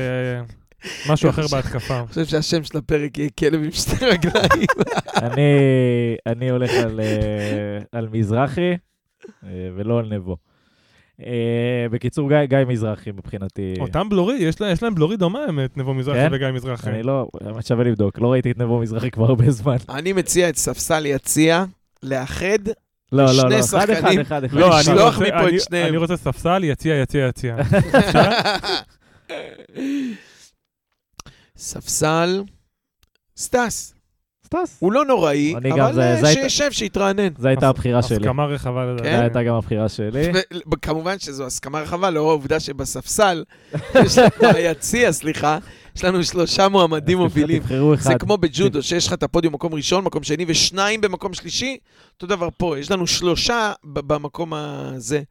[1.13, 1.99] משהו אחר בהתקפה.
[1.99, 4.67] אני חושב שהשם של הפרק יהיה כלב עם שתי רגליים.
[5.17, 7.01] אני- אני הולך על,
[7.93, 8.75] על מזרחי
[9.77, 10.37] ולא על נבו.
[11.20, 11.32] אה,
[11.90, 13.74] בקיצור, גיא- גיא מזרחי מבחינתי.
[13.80, 16.28] אותם בלורי, יש לה- יש להם בלורי דומה האמת, נבו מזרחי כן?
[16.32, 16.90] וגיא מזרחי.
[16.90, 19.76] אני לא, האמת שווה לבדוק, לא ראיתי את נבו מזרחי כבר הרבה זמן.
[19.88, 21.64] אני מציע את ספסל יציע
[22.02, 22.59] לאחד.
[23.12, 24.20] לא, לא, שני לא, אחד אחד שחקנים.
[24.20, 24.56] אחד אחד.
[24.56, 25.88] לא, אני רוצה- את אני- שניהם.
[25.88, 27.56] אני רוצה ספסל, יציע, יציע, יציע.
[31.56, 32.43] ספסל,
[33.36, 33.94] סטס.
[34.47, 34.77] סטס.
[34.81, 37.28] הוא לא נוראי, אני גם, אבל זה- אה, שישב, שיתרענן.
[37.39, 38.16] זו הייתה הבחירה שלי.
[38.16, 38.93] הסכמה רחבה כן?
[38.93, 39.16] לדעתי.
[39.16, 40.23] זו הייתה גם הבחירה שלי.
[40.73, 43.44] וכמובן שזו הסכמה רחבה, לאור העובדה שבספסל,
[44.05, 45.59] יש לנו, ביציע, סליחה,
[45.97, 47.62] יש לנו שלושה מועמדים מובילים.
[47.62, 48.02] תבחרו אחד.
[48.12, 51.77] זה כמו בג'ודו, שיש לך את הפודיום מקום ראשון, מקום שני, ושניים במקום שלישי,
[52.14, 55.23] אותו דבר פה, יש לנו שלושה ב- במקום הזה.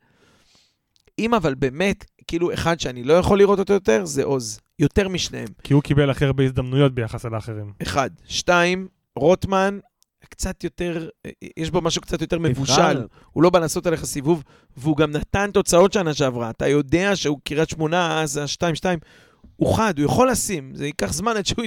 [1.19, 4.59] אם אבל באמת, כאילו אחד שאני לא יכול לראות אותו יותר, זה עוז.
[4.79, 5.47] יותר משניהם.
[5.63, 7.71] כי הוא קיבל הכי הרבה הזדמנויות ביחס אל האחרים.
[7.81, 8.09] אחד.
[8.27, 9.79] שתיים, רוטמן,
[10.29, 11.09] קצת יותר,
[11.57, 13.07] יש בו משהו קצת יותר מבושל.
[13.31, 14.43] הוא לא בא לעשות עליך סיבוב,
[14.77, 16.49] והוא גם נתן תוצאות שנה שעברה.
[16.49, 18.85] אתה יודע שהוא קריית שמונה, אז ה-2-2,
[19.55, 20.71] הוא חד, הוא יכול לשים.
[20.73, 21.65] זה ייקח זמן עד שהוא,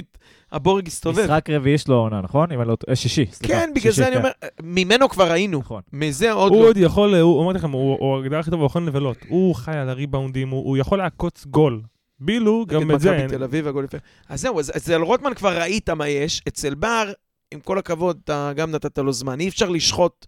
[0.51, 1.23] הבורג יסתובב.
[1.23, 2.51] משחק רביעי שלו העונה, נכון?
[2.51, 3.53] אם אני לא אה, שישי, סליחה.
[3.53, 4.17] כן, בגלל זה אני כן.
[4.17, 4.31] אומר,
[4.63, 5.59] ממנו כבר היינו.
[5.59, 5.81] נכון.
[5.93, 6.67] מזה עוד הוא לא.
[6.67, 9.17] עוד יכול, הוא אמרתי לכם, הוא הוא ההגדרה הכי טובה, הוא יכול לבלות.
[9.29, 11.81] הוא חי על הריבאונדים, הוא הוא יכול לעקוץ גול.
[12.19, 13.29] בילו, גם נגד את זה מכבי אין.
[13.29, 13.97] תל אביב, הגול יפה.
[14.29, 17.11] אז זהו, אז אצל רוטמן כבר ראית מה יש, אצל בר,
[17.51, 19.39] עם כל הכבוד, אתה גם נתת לו זמן.
[19.39, 20.25] אי אפשר לשחוט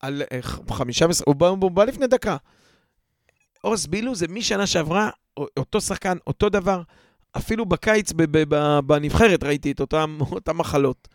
[0.00, 0.38] על אה,
[0.70, 2.36] חמישה משחקים, הוא, בא- הוא בא לפני דקה.
[3.60, 5.10] עוז בילו זה משנה שעברה,
[5.56, 6.82] אותו שחקן, אותו דבר.
[7.36, 8.12] אפילו בקיץ
[8.86, 11.08] בנבחרת ראיתי את אותם, אותם מחלות.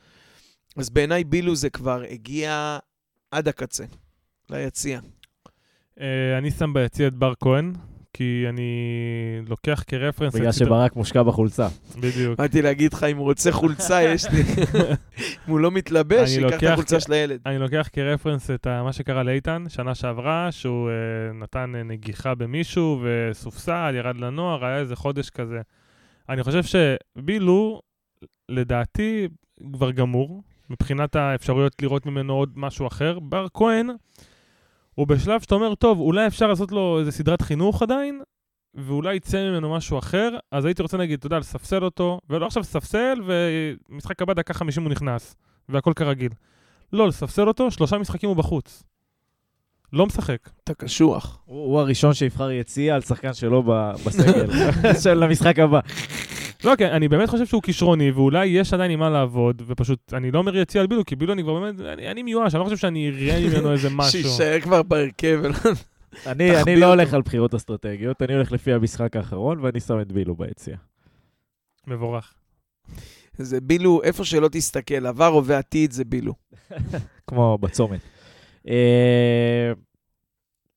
[0.77, 2.77] אז בעיניי בילו זה כבר הגיע
[3.31, 3.84] עד הקצה,
[4.49, 4.99] ליציע.
[5.99, 7.73] אה, אני שם ביציע את בר כהן,
[8.14, 8.72] כי אני
[9.48, 10.35] לוקח כרפרנס...
[10.35, 11.68] בגלל שברק מושקע בחולצה.
[11.99, 12.38] בדיוק.
[12.38, 14.41] באתי להגיד לך, אם הוא רוצה חולצה, יש לי.
[15.48, 17.40] אם הוא לא מתלבש, שיקח את החולצה כ- של הילד.
[17.45, 20.94] אני לוקח כרפרנס את מה שקרה לאיתן, שנה שעברה, שהוא אה,
[21.34, 25.61] נתן אה, נגיחה במישהו וסופסל, ירד לנוער, היה איזה חודש כזה.
[26.30, 27.81] אני חושב שבילו,
[28.49, 29.27] לדעתי,
[29.73, 33.19] כבר גמור, מבחינת האפשרויות לראות ממנו עוד משהו אחר.
[33.19, 33.90] בר כהן,
[34.95, 38.22] הוא בשלב שאתה אומר, טוב, אולי אפשר לעשות לו איזה סדרת חינוך עדיין,
[38.76, 42.61] ואולי יצא ממנו משהו אחר, אז הייתי רוצה להגיד, אתה יודע, לספסל אותו, ולא עכשיו
[42.61, 45.36] לספסל, ומשחק הבא דקה 50 הוא נכנס,
[45.70, 46.32] והכל כרגיל.
[46.94, 48.84] לא, לספסל אותו, שלושה משחקים הוא בחוץ.
[49.94, 50.49] לא משחק.
[50.64, 51.40] אתה קשוח.
[51.45, 53.64] הוא הוא הראשון שיבחר יציע על שחקן שלו
[54.06, 54.48] בסגל,
[55.03, 55.80] של המשחק הבא.
[56.64, 60.31] לא, כן, אני באמת חושב שהוא כישרוני, ואולי יש עדיין עם מה לעבוד, ופשוט, אני
[60.31, 62.65] לא אומר יציע על בילו, כי בילו אני כבר באמת, אני, אני מיואש, אני לא
[62.65, 64.11] חושב שאני אראה ממנו איזה משהו.
[64.11, 65.41] שיישאר כבר בהרכב.
[66.26, 66.85] אני תחביר אני לא.
[66.85, 70.76] הולך על בחירות אסטרטגיות, אני הולך לפי המשחק האחרון, ואני שם את בילו ביציע.
[71.88, 72.34] מבורך.
[73.38, 76.34] זה בילו, איפה שלא תסתכל, עבר, הווה, עתיד, זה בילו.
[77.27, 77.99] כמו בצומת.
[78.68, 79.72] אה,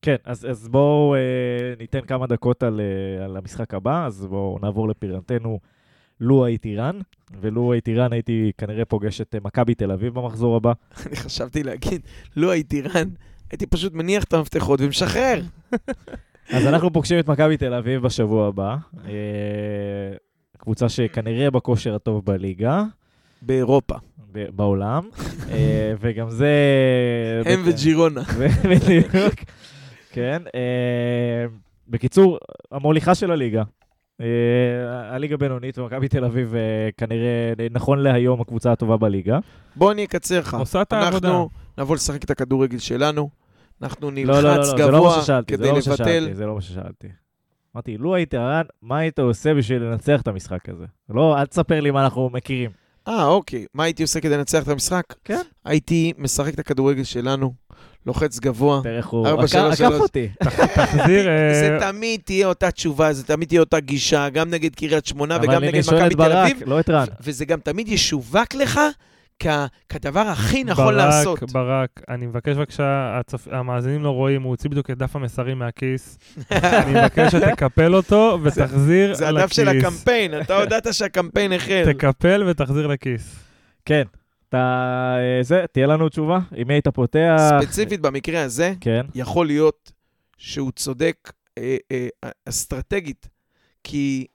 [0.03, 4.59] כן, אז, אז בואו אה, ניתן כמה דקות על, אה, על המשחק הבא, אז בואו
[4.63, 5.59] נעבור לפרנתנו.
[6.21, 6.99] לו הייתי רן,
[7.41, 10.73] ולו הייתי רן הייתי כנראה פוגש את אה, מכבי תל אביב במחזור הבא.
[11.07, 12.01] אני חשבתי להגיד,
[12.37, 13.09] לו הייתי רן,
[13.51, 15.43] הייתי פשוט מניח את המפתחות ומשחרר.
[16.55, 18.77] אז אנחנו פוגשים את מכבי תל אביב בשבוע הבא.
[19.05, 19.13] אה,
[20.59, 22.83] קבוצה שכנראה בכושר הטוב בליגה,
[23.43, 23.95] באירופה.
[24.33, 25.09] בעולם,
[25.53, 26.53] אה, וגם זה...
[27.45, 28.23] הם וג'ירונה.
[28.65, 29.35] בדיוק,
[30.13, 30.43] כן.
[31.89, 32.39] בקיצור,
[32.73, 33.63] המוליכה של הליגה.
[34.21, 39.39] אה, הליגה בינונית, ומכבי תל אביב אה, כנראה, נכון להיום, הקבוצה הטובה בליגה.
[39.77, 40.55] בוא אני אקצר לך.
[40.55, 41.29] עושה את העבודה.
[41.29, 41.49] אנחנו
[41.79, 43.31] נבוא לשחק את הכדורגל שלנו,
[43.83, 46.29] אנחנו לא, לא, לא, נלחץ גבוה כדי לבטל.
[46.33, 47.09] זה לא מה ששאלתי.
[47.77, 50.85] אמרתי, לו היית רן, מה היית עושה בשביל לנצח את המשחק הזה?
[51.09, 52.71] לא, אל תספר לי מה אנחנו מכירים.
[53.09, 53.67] אה, אוקיי.
[53.75, 55.15] מה הייתי עושה כדי לנצח את המשחק?
[55.25, 55.41] כן.
[55.65, 57.55] הייתי משחק את הכדורגל שלנו,
[58.07, 58.81] לוחץ גבוה.
[58.83, 59.81] תראה איך הוא עקף.
[60.01, 60.29] אותי.
[60.75, 65.07] תחזיר, אה, זה תמיד תהיה אותה תשובה, זה תמיד תהיה אותה גישה, גם נגד קריית
[65.07, 67.07] שמונה וגם אבל נגד אני שואל מכבי את תל ברק, אביב, לא את רן.
[67.21, 68.81] וזה גם תמיד ישווק לך
[69.39, 69.47] כ-
[69.89, 71.53] כדבר הכי נכון ברק, לעשות.
[71.53, 73.21] ברק, אני מבקש בבקשה,
[73.51, 76.19] המאזינים לא רואים, הוא הוציא בדיוק את דף המסרים מהכיס.
[76.51, 79.43] אני מבקש שתקפל אותו ותחזיר זה לכיס.
[79.43, 81.83] הדף של הקמפיין, אתה הודעת שהקמפיין החל.
[81.93, 83.37] תקפל ותחזיר לכיס.
[83.85, 84.03] כן.
[84.57, 85.17] אתה...
[85.39, 86.39] אה, זה, תהיה לנו תשובה?
[86.67, 87.37] מי היית פותח?
[87.61, 89.07] ספציפית במקרה הזה, כן.
[89.15, 89.93] יכול להיות
[90.37, 92.09] שהוא צודק אה, אה,
[92.45, 93.29] אסטרטגית,
[93.85, 94.27] כי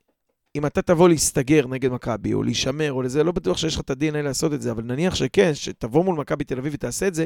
[0.55, 3.89] אם אתה תבוא להסתגר נגד מכבי, או להישמר, או לזה, לא בטוח שיש לך את
[3.89, 7.25] ה-DNA לעשות את זה, אבל נניח שכן, שתבוא מול מכבי תל אביב ותעשה את זה,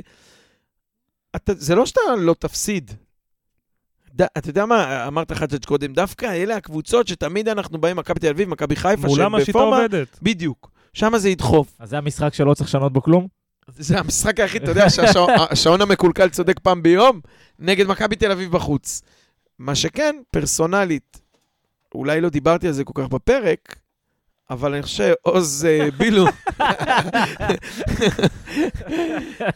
[1.35, 2.91] אתה, זה לא שאתה לא תפסיד.
[4.15, 8.30] ד, אתה יודע מה, אמרת חג'ג' קודם, דווקא אלה הקבוצות שתמיד אנחנו באים, מכבי תל
[8.30, 10.19] אביב, מכבי חיפה, מולם השיטה עובדת.
[10.22, 11.76] בדיוק, שם זה ידחוף.
[11.80, 13.27] אז זה המשחק שלא צריך לשנות בו כלום?
[13.67, 17.22] זה המשחק היחיד, אתה יודע שהשעון המקולקל צודק פעם ביום,
[17.59, 19.01] נגד מכבי תל אביב בחוץ.
[19.59, 21.22] מה שכן, פרסונלית,
[21.95, 23.76] אולי לא דיברתי על זה כל כך בפרק,
[24.49, 26.26] אבל אני חושב שעוז אה, בילו...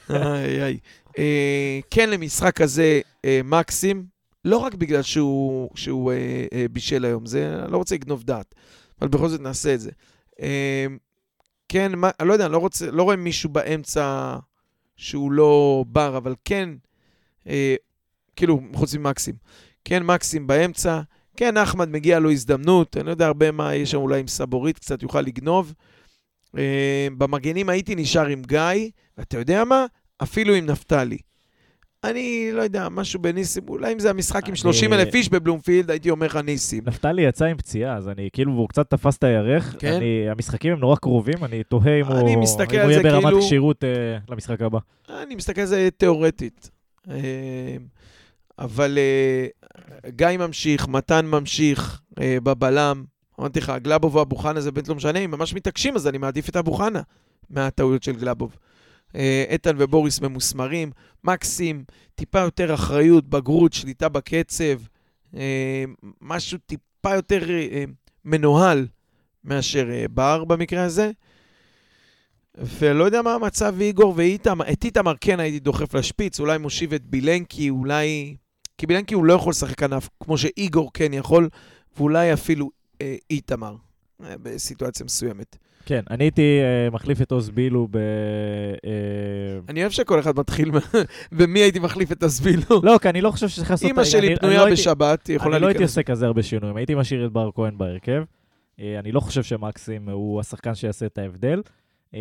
[0.10, 0.78] איי, איי.
[1.18, 4.06] אה, כן, למשחק הזה אה, מקסים,
[4.46, 8.56] לא רק בגלל שהוא, שהוא אה, אה, בישל היום, זה, אני לא רוצה לגנוב דעת,
[9.02, 9.92] אבל בכל זאת נעשה את זה.
[10.42, 10.88] אה,
[11.70, 14.36] כן, מה, אני לא יודע, אני לא, רוצה, לא רואה מישהו באמצע
[14.96, 16.70] שהוא לא בר, אבל כן,
[17.48, 17.76] אה,
[18.36, 19.36] כאילו, חוץ ממקסים.
[19.86, 21.02] כן, מקסים באמצע.
[21.38, 24.80] כן, אחמד מגיע לו הזדמנות, אני לא יודע הרבה מה יש שם אולי עם סבורית,
[24.80, 25.74] קצת יוכל לגנוב.
[26.58, 29.86] אה, במגנים הייתי נשאר עם גיא, ואתה יודע מה?
[30.24, 31.18] אפילו עם נפתלי.
[32.04, 35.92] אני לא יודע, משהו בניסים, אולי אם זה המשחק עם אני- 30 אלף איש בבלומפילד,
[35.92, 36.84] הייתי אומר לך ניסים.
[36.86, 39.76] נפתלי יצא עם פציעה, אז אני כאילו, הוא קצת תפס את הירך.
[39.80, 39.94] כן?
[39.94, 43.24] אני, המשחקים הם נורא קרובים, אני תוהה אם הוא, אני מסתכל אם הוא יהיה ברמת
[43.24, 43.90] כאילו- כשירות אה,
[44.30, 44.80] למשחק הבא.
[45.10, 46.70] אני מסתכל על זה תיאורטית.
[47.10, 47.16] אה,
[48.60, 49.48] אבל אה,
[50.10, 53.04] גיא ממשיך, מתן ממשיך אה, בבלם.
[53.40, 56.18] אמרתי לך, גלאבוב או אבו חנה זה באמת לא משנה, אם ממש מתעקשים אז אני
[56.18, 57.02] מעדיף את אבו חנה
[57.50, 58.56] מהטעויות של גלאבוב.
[59.16, 60.92] אה, איתן ובוריס ממוסמרים,
[61.24, 61.84] מקסים,
[62.16, 64.80] טיפה יותר אחריות, בגרות, שליטה בקצב,
[65.36, 65.84] אה,
[66.22, 67.84] משהו טיפה יותר אה,
[68.26, 68.88] מנוהל
[69.44, 71.12] מאשר בר במקרה הזה.
[72.58, 77.06] ולא יודע מה המצב איגור ואיתמר, את איתמר כן הייתי דוחף לשפיץ, אולי מושיב את
[77.06, 78.36] בילנקי, אולי...
[78.78, 81.50] כי בילנקי הוא לא יכול לשחק כנף, כמו שאיגור כן יכול,
[81.98, 82.70] ואולי אפילו
[83.02, 83.76] אה, איתמר,
[84.22, 85.58] בסיטואציה מסוימת.
[85.86, 87.98] כן, אני הייתי אה, מחליף את עוז בילו ב...
[87.98, 88.02] אה,
[89.70, 90.72] אני אוהב שכל אחד מתחיל
[91.32, 92.82] במי הייתי מחליף את הסבילו.
[92.84, 93.92] לא, כי אני לא חושב שצריך לעשות...
[93.98, 95.92] אני- שלי פנויה לא בשבת, היא יכולה אני לא הייתי להיכנס.
[95.92, 98.24] עושה כזה הרבה שינויים, הייתי משאיר את בר כהן בהרכב.
[98.80, 101.62] אה, אני לא חושב שמקסים הוא השחקן שיעשה את ההבדל.
[102.16, 102.20] אה,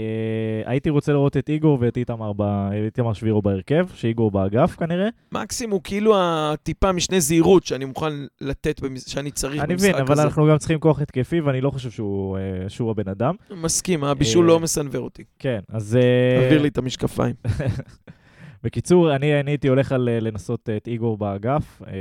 [0.66, 2.42] הייתי רוצה לראות את איגור ואת איתמר ב-
[2.84, 5.08] איתמר שבירו בהרכב, שאיגור באגף כנראה.
[5.32, 10.02] מקסים הוא כאילו הטיפה משנה זהירות שאני מוכן לתת, במש- שאני צריך אני במשחק מבין,
[10.02, 10.12] הזה.
[10.12, 13.34] אבל אנחנו גם צריכים כוח התקפי, ואני לא חושב שהוא אה, שהוא הבן אדם.
[13.50, 15.24] מסכים, הבישול אה, לא מסנוור אותי.
[15.38, 15.98] כן, אז...
[16.42, 17.34] תעביר לי את המשקפיים.
[18.64, 21.92] בקיצור, אני, אני הייתי הולך על לנסות את איגור באגף, אה,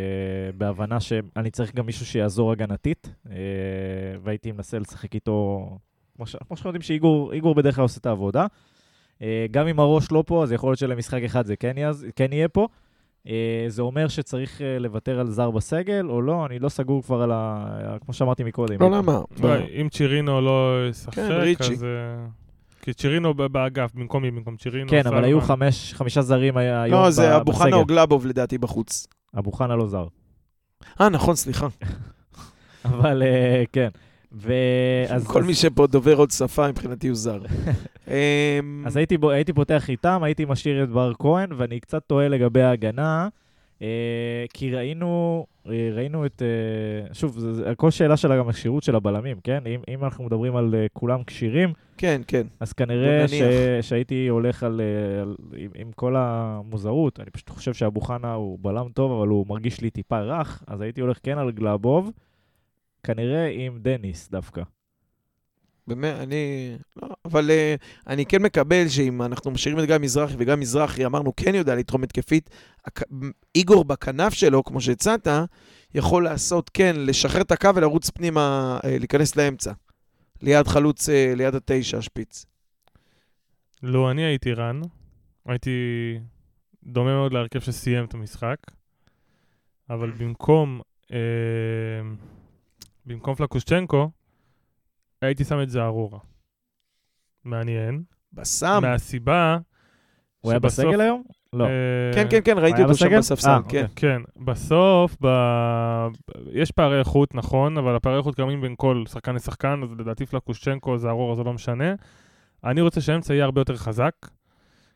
[0.58, 3.36] בהבנה שאני צריך גם מישהו שיעזור הגנתית, אה,
[4.24, 5.68] והייתי מנסה לשחק איתו,
[6.18, 8.46] כמו, שאנחנו יודעים שאיגור איגור בדרך כלל עושה את העבודה.
[9.22, 12.28] אה, גם אם הראש לא פה, אז יכול להיות שלמשחק אחד זה כן, יעז, כן
[12.34, 12.68] יהיה פה.
[13.28, 17.22] אה, זה אומר שצריך אה, לוותר על זר בסגל, או לא, אני לא סגור כבר
[17.22, 17.68] על ה...
[18.06, 18.82] כמו שאמרתי מקודם.
[18.82, 19.20] לא, למה?
[19.82, 21.74] אם צ'ירינו לא ישחק, כן, ריצ'י.
[21.74, 21.86] אז...
[22.82, 24.32] כי צ'ירינו באגף, במקום מי?
[24.32, 24.90] במקום צ'ירינו.
[24.90, 25.42] כן, אבל היו.
[25.42, 27.78] חמש, חמישה זרים היה- היום לא, ב- זה אבו חנה בסגל.
[27.80, 29.08] או גלאבוב לדעתי בחוץ.
[29.38, 30.08] אבו חנה לא זר.
[31.02, 31.68] אה, נכון, סליחה.
[32.86, 33.64] אבל אה,
[34.32, 35.28] ואז...
[35.34, 37.40] כל מי שפה דובר עוד שפה, מבחינתי הוא זר.
[38.08, 42.62] אמ, אז הייתי, הייתי פותח איתם, הייתי משאיר את בר כהן, ואני קצת תוהה לגבי
[42.62, 43.28] ההגנה,
[43.82, 46.42] אה, כי ראינו, אה, ראינו את...
[46.42, 49.64] אה, שוב, זה, הכל שאלה של גם הכשירות של הבלמים, כן?
[49.68, 52.48] אם, אם אנחנו מדברים על כולם כשירים, כן, כן.
[52.60, 53.34] אז כנראה ש.
[53.82, 54.82] שהייתי הולך על,
[55.22, 59.46] על, עם, עם כל המוזרות, אני פשוט חושב שאבו חנה הוא בלם טוב, אבל הוא
[59.50, 62.12] מרגיש לי טיפה רך, אז הייתי הולך כן על גלאבוב,
[63.04, 64.62] כנראה עם דניס דווקא.
[65.88, 66.76] באמת, אני...
[67.02, 71.36] לא, אבל uh, אני כן מקבל שאם אנחנו משאירים את גיא מזרחי, וגם מזרחי, אמרנו,
[71.36, 72.50] כן יודע לתרום התקפית,
[72.86, 73.04] הק-
[73.56, 75.28] איגור בכנף שלו, כמו שהצעת,
[75.96, 79.72] יכול לעשות, כן, לשחרר את הקו ולרוץ פנימה, uh, להיכנס לאמצע.
[80.42, 82.46] ליד חלוץ, uh, ליד התשע, השפיץ.
[83.84, 84.82] לו אני הייתי רן,
[85.46, 85.72] הייתי
[86.84, 88.58] דומה מאוד להרכב שסיים את המשחק,
[89.90, 91.18] אבל במקום, אה,
[93.08, 94.10] במקום פלקושצ'נקו,
[95.22, 96.20] הייתי שם את זערורה.
[97.44, 98.04] מעניין.
[98.34, 98.80] בסם.
[98.82, 99.58] מהסיבה...
[100.42, 101.24] הוא היה בסגל היום?
[101.54, 101.66] לא.
[101.66, 101.70] אה,
[102.14, 103.18] כן, כן, כן, ראיתי אותו שם?
[103.18, 103.64] בספסל, אה, כן.
[103.64, 103.88] אוקיי.
[103.96, 105.28] כן, בסוף, ב...
[106.52, 110.98] יש פערי איכות, נכון, אבל הפערי איכות קיימים בין כל שחקן לשחקן, אז לדעתי פלקושצ'נקו,
[110.98, 111.94] זערורה, זה לא משנה.
[112.64, 114.14] אני רוצה שהאמצע יהיה הרבה יותר חזק,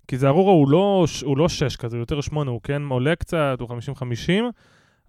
[0.07, 3.57] כי זערורה הוא לא, הוא לא שש כזה, הוא יותר שמונה, הוא כן עולה קצת,
[3.59, 3.71] הוא 50-50,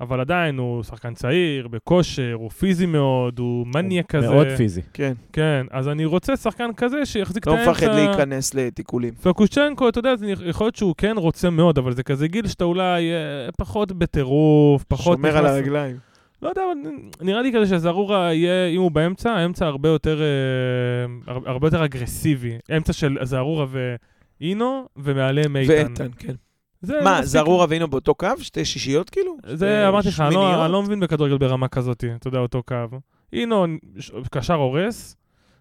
[0.02, 4.28] אבל עדיין הוא שחקן צעיר, בכושר, הוא פיזי מאוד, הוא מניאק כזה.
[4.30, 4.82] מאוד פיזי.
[4.92, 5.12] כן.
[5.32, 7.70] כן, אז אני רוצה שחקן כזה שיחזיק לא את האמצע.
[7.70, 9.14] מפחד להיכנס לתיקולים.
[9.14, 12.64] פלקושצ'נקו, אתה יודע, זה יכול להיות שהוא כן רוצה מאוד, אבל זה כזה גיל שאתה
[12.64, 13.16] אולי אה,
[13.58, 15.16] פחות בטירוף, פחות...
[15.18, 15.96] שומר על הרגליים.
[16.42, 16.62] לא יודע,
[17.20, 21.84] נראה לי כזה שזרורה יהיה, אם הוא באמצע, האמצע הרבה יותר, אה, הר- הרבה יותר
[21.84, 22.58] אגרסיבי.
[22.76, 23.66] אמצע של זרורה
[24.40, 25.72] ואינו, ומעליהם איתן.
[25.72, 26.34] ואיתן, כן.
[26.82, 27.24] זה מה, מספיק.
[27.28, 28.26] זרורה ואינו באותו קו?
[28.38, 29.36] שתי שישיות כאילו?
[29.54, 30.64] זה אמרתי לך, אני לא-?
[30.64, 32.74] אני לא מבין בכדורגל ברמה כזאת, אתה יודע, אותו קו.
[33.32, 33.66] אינו
[33.98, 35.16] ש- קשר הורס,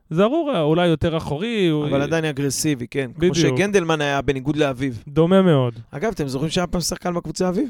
[0.09, 3.05] זרורה אולי יותר אחורי, הוא- אבל עדיין אגרסיבי, כן.
[3.13, 3.35] כמו בדיוק.
[3.57, 4.93] שגנדלמן היה בניגוד לאביו.
[5.07, 5.73] דומה מאוד.
[5.91, 7.65] אגב, אתם זוכרים שהיה פעם שחקן בקבוצה אביו?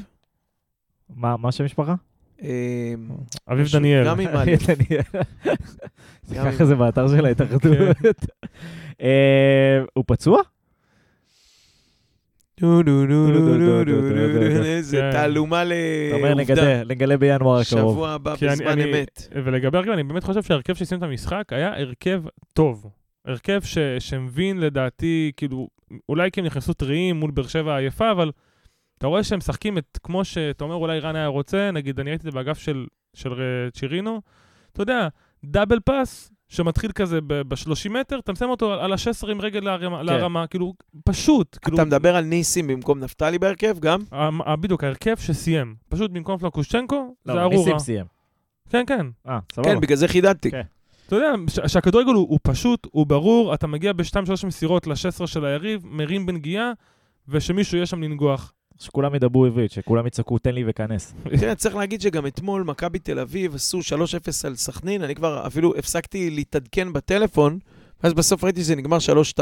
[1.16, 1.94] מה מה שם משפחה?
[2.42, 2.94] אה,
[3.52, 4.06] אביב דניאל.
[4.06, 4.50] גם עם א'.
[4.66, 5.02] דניאל.
[6.26, 7.62] זה ככה זה באתר של ההתאחדות.
[8.02, 8.10] כן.
[9.02, 10.40] אה, הוא פצוע?
[14.64, 15.12] איזה כן.
[15.12, 15.70] תעלומה אתה
[16.16, 16.54] אומר לעובדה.
[16.54, 17.64] נגלה- נגלה בינואר הקרוב.
[17.94, 19.28] שבוע הבא בזמן אמת.
[19.44, 22.22] ולגבי הרכב, אני באמת חושב שההרכב שסיים את המשחק היה הרכב
[22.52, 22.86] טוב.
[23.24, 23.60] הרכב
[23.98, 25.68] שמבין לדעתי, כאילו,
[26.08, 28.30] אולי כי הם נכנסו טריים מול באר שבע עייפה, אבל
[28.98, 32.28] אתה רואה שהם משחקים את, כמו שאתה אומר, אולי רן היה רוצה, נגיד, אני ראיתי
[32.28, 34.20] את זה באגף של, של אה, צ'ירינו,
[34.72, 35.08] אתה יודע,
[35.44, 40.46] דאבל פאס, שמתחיל כזה ב-30 מטר, אתה מסיים אותו על ה-16 עם רגל להרמה, להרמה,
[40.46, 40.72] כאילו,
[41.04, 41.58] פשוט.
[41.62, 44.00] כאילו, אתה מדבר על ניסים במקום נפתלי בהרכב גם?
[44.60, 45.74] בדיוק, ההרכב שסיים.
[45.88, 47.56] פשוט במקום פלקושצ'נקו, זה לא, ארורה.
[47.56, 48.06] ניסים סיים.
[48.70, 49.06] כן, כן.
[49.28, 49.68] אה, סבבה.
[49.74, 50.50] כן, בגלל זה חידדתי.
[50.50, 50.62] כן.
[51.06, 55.44] אתה יודע, ש- שהכדורגל הוא, הוא פשוט, הוא ברור, אתה מגיע בשתיים-שלוש מסירות ל-16 של
[55.44, 56.72] היריב, מרים בנגיעה,
[57.28, 58.52] ושמישהו יהיה שם לנגוח.
[58.78, 61.14] שכולם ידברו עברית, שכולם יצעקו תן לי וכנס.
[61.40, 63.82] תראה, צריך להגיד שגם אתמול מכבי תל אביב עשו 3-0
[64.46, 67.58] על סכנין, אני כבר אפילו הפסקתי להתעדכן בטלפון,
[68.02, 68.98] ואז בסוף ראיתי שזה נגמר
[69.36, 69.38] 3-2.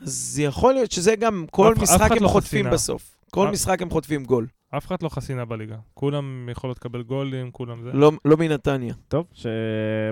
[0.00, 2.70] אז יכול להיות שזה גם, כל אף- משחק הם לא חוטפים חסינה.
[2.70, 3.16] בסוף.
[3.30, 4.46] כל אף- משחק הם חוטפים גול.
[4.76, 5.76] אף אחד לא חסינה בליגה.
[5.94, 7.90] כולם יכולות לקבל גולים, כולם זה.
[7.92, 8.94] לא, לא מנתניה.
[9.08, 9.46] טוב, ש...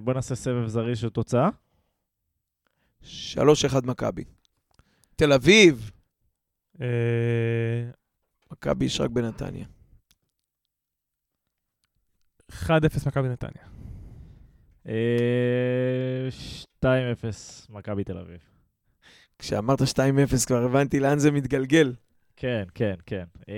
[0.03, 1.49] בוא נעשה סבב זריז של תוצאה.
[3.05, 3.07] 3-1
[3.85, 4.25] מכבי.
[5.17, 5.91] תל אביב,
[8.53, 9.67] מכבי יש רק בנתניה.
[12.53, 13.65] 1-0 מכבי נתניה.
[14.89, 16.29] אה,
[16.85, 16.87] 2-0
[17.69, 18.41] מכבי תל אביב.
[19.39, 21.95] כשאמרת 2-0 כבר הבנתי לאן זה מתגלגל.
[22.37, 23.25] כן, כן, כן.
[23.49, 23.55] אה,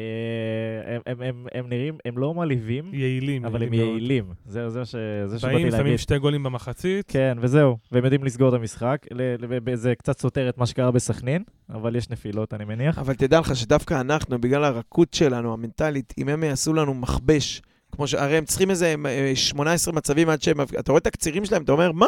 [0.94, 3.44] הם, הם, הם, הם נראים, הם לא מעליבים, יעילים.
[3.44, 3.80] אבל הם מאוד.
[3.88, 4.24] יעילים.
[4.46, 4.94] זה זה ש-
[5.26, 5.80] זה שבאתי באים, להגיד.
[5.86, 7.04] שמים שתי גולים במחצית.
[7.08, 7.76] כן, וזהו.
[7.92, 9.06] והם יודעים לסגור את המשחק.
[9.12, 9.34] ל-
[9.70, 12.98] ל- זה קצת סותר את מה שקרה בסכנין, אבל יש נפילות, אני מניח.
[12.98, 18.06] אבל תדע לך שדווקא אנחנו, בגלל הרכות שלנו, המנטלית, אם הם יעשו לנו מכבש, כמו
[18.06, 18.14] ש...
[18.14, 20.60] הרי הם צריכים איזה אה, 18 מצבים עד שהם...
[20.60, 22.06] אתה רואה את הקצירים שלהם, אתה אומר, מה?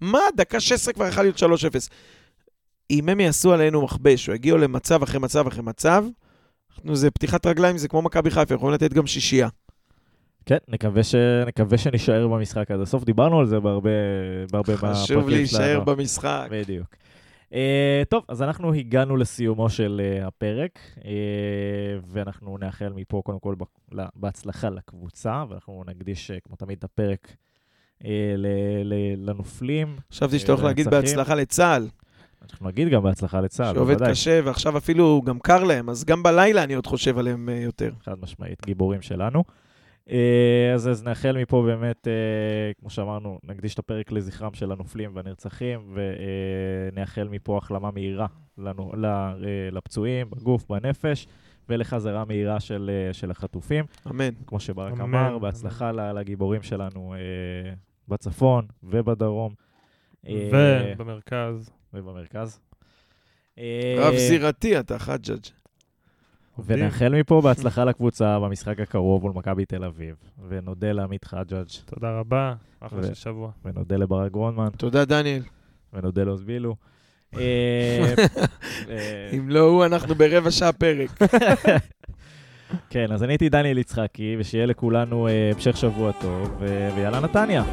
[0.00, 0.18] מה?
[0.36, 1.44] דקה 16 כבר יכול להיות 3-0.
[2.90, 6.04] אם הם יעשו עלינו מכבש, או יגיעו למצב אחרי מצב אחרי מצב,
[6.76, 9.48] אנחנו, זה פתיחת רגליים, זה כמו מכבי חיפה, יכולים לתת גם שישייה.
[10.46, 11.14] כן, נקווה, ש...
[11.46, 13.04] נקווה שנשאר במשחק עד הסוף.
[13.04, 13.90] דיברנו על זה בהרבה,
[14.52, 15.84] בהרבה חשוב מהפרקים להישאר שלנו.
[15.84, 16.46] במשחק.
[16.50, 16.86] בדיוק.
[17.50, 17.56] Uh,
[18.08, 21.02] טוב, אז אנחנו הגענו לסיומו של uh, הפרק, uh,
[22.06, 26.84] ואנחנו נאחל מפה קודם כל ב- לה- בהצלחה לקבוצה, ואנחנו נקדיש, uh, כמו תמיד, את
[26.84, 27.28] הפרק
[28.02, 28.06] uh,
[28.36, 28.46] ל-
[28.84, 29.96] ל- לנופלים.
[30.12, 30.88] חשבתי שאתה הולך להגיד.
[30.88, 31.88] בהצלחה לצה"ל,
[32.52, 34.10] אנחנו נגיד גם בהצלחה לצה"ל, שעובד בוודאי.
[34.10, 37.90] קשה, ועכשיו אפילו גם קר להם, אז גם בלילה אני עוד חושב עליהם אה, יותר.
[38.04, 39.44] חד משמעית, גיבורים שלנו.
[40.10, 42.12] אה, אז, אז נאחל מפה באמת, אה,
[42.80, 45.94] כמו שאמרנו, נקדיש את הפרק לזכרם של הנופלים והנרצחים,
[46.92, 48.26] ונאחל מפה החלמה מהירה
[48.58, 49.34] לנו, ל-
[49.76, 51.26] לפצועים, בגוף, בנפש,
[51.68, 53.84] ולחזרה מהירה של, של החטופים.
[54.10, 54.30] אמן.
[54.46, 57.72] כמו שברק אמן, אמר, בהצלחה ל- לגיבורים שלנו אה,
[58.08, 59.54] בצפון ובדרום.
[60.94, 61.70] ובמרכז.
[61.94, 62.60] ובמרכז.
[63.58, 65.46] אה, רב זירתי אתה, חג'אג'.
[66.66, 70.16] ונאחל מפה בהצלחה לקבוצה במשחק הקרוב מול מכבי תל אביב.
[70.48, 73.50] ונודה לעמית חג'אג', תודה רבה, אחלה של שבוע.
[73.64, 75.42] ונודה לברק גרונמן, תודה, דניאל.
[75.92, 76.76] ונודה לעוז בילו.
[77.36, 78.14] אה,
[78.88, 81.10] אה, אם לא הוא, אנחנו ברבע שעה פרק.
[82.90, 86.62] כן, אז אני הייתי דניאל יצחקי, ושיהיה לכולנו המשך שבוע טוב,
[86.96, 87.64] ויאללה נתניה.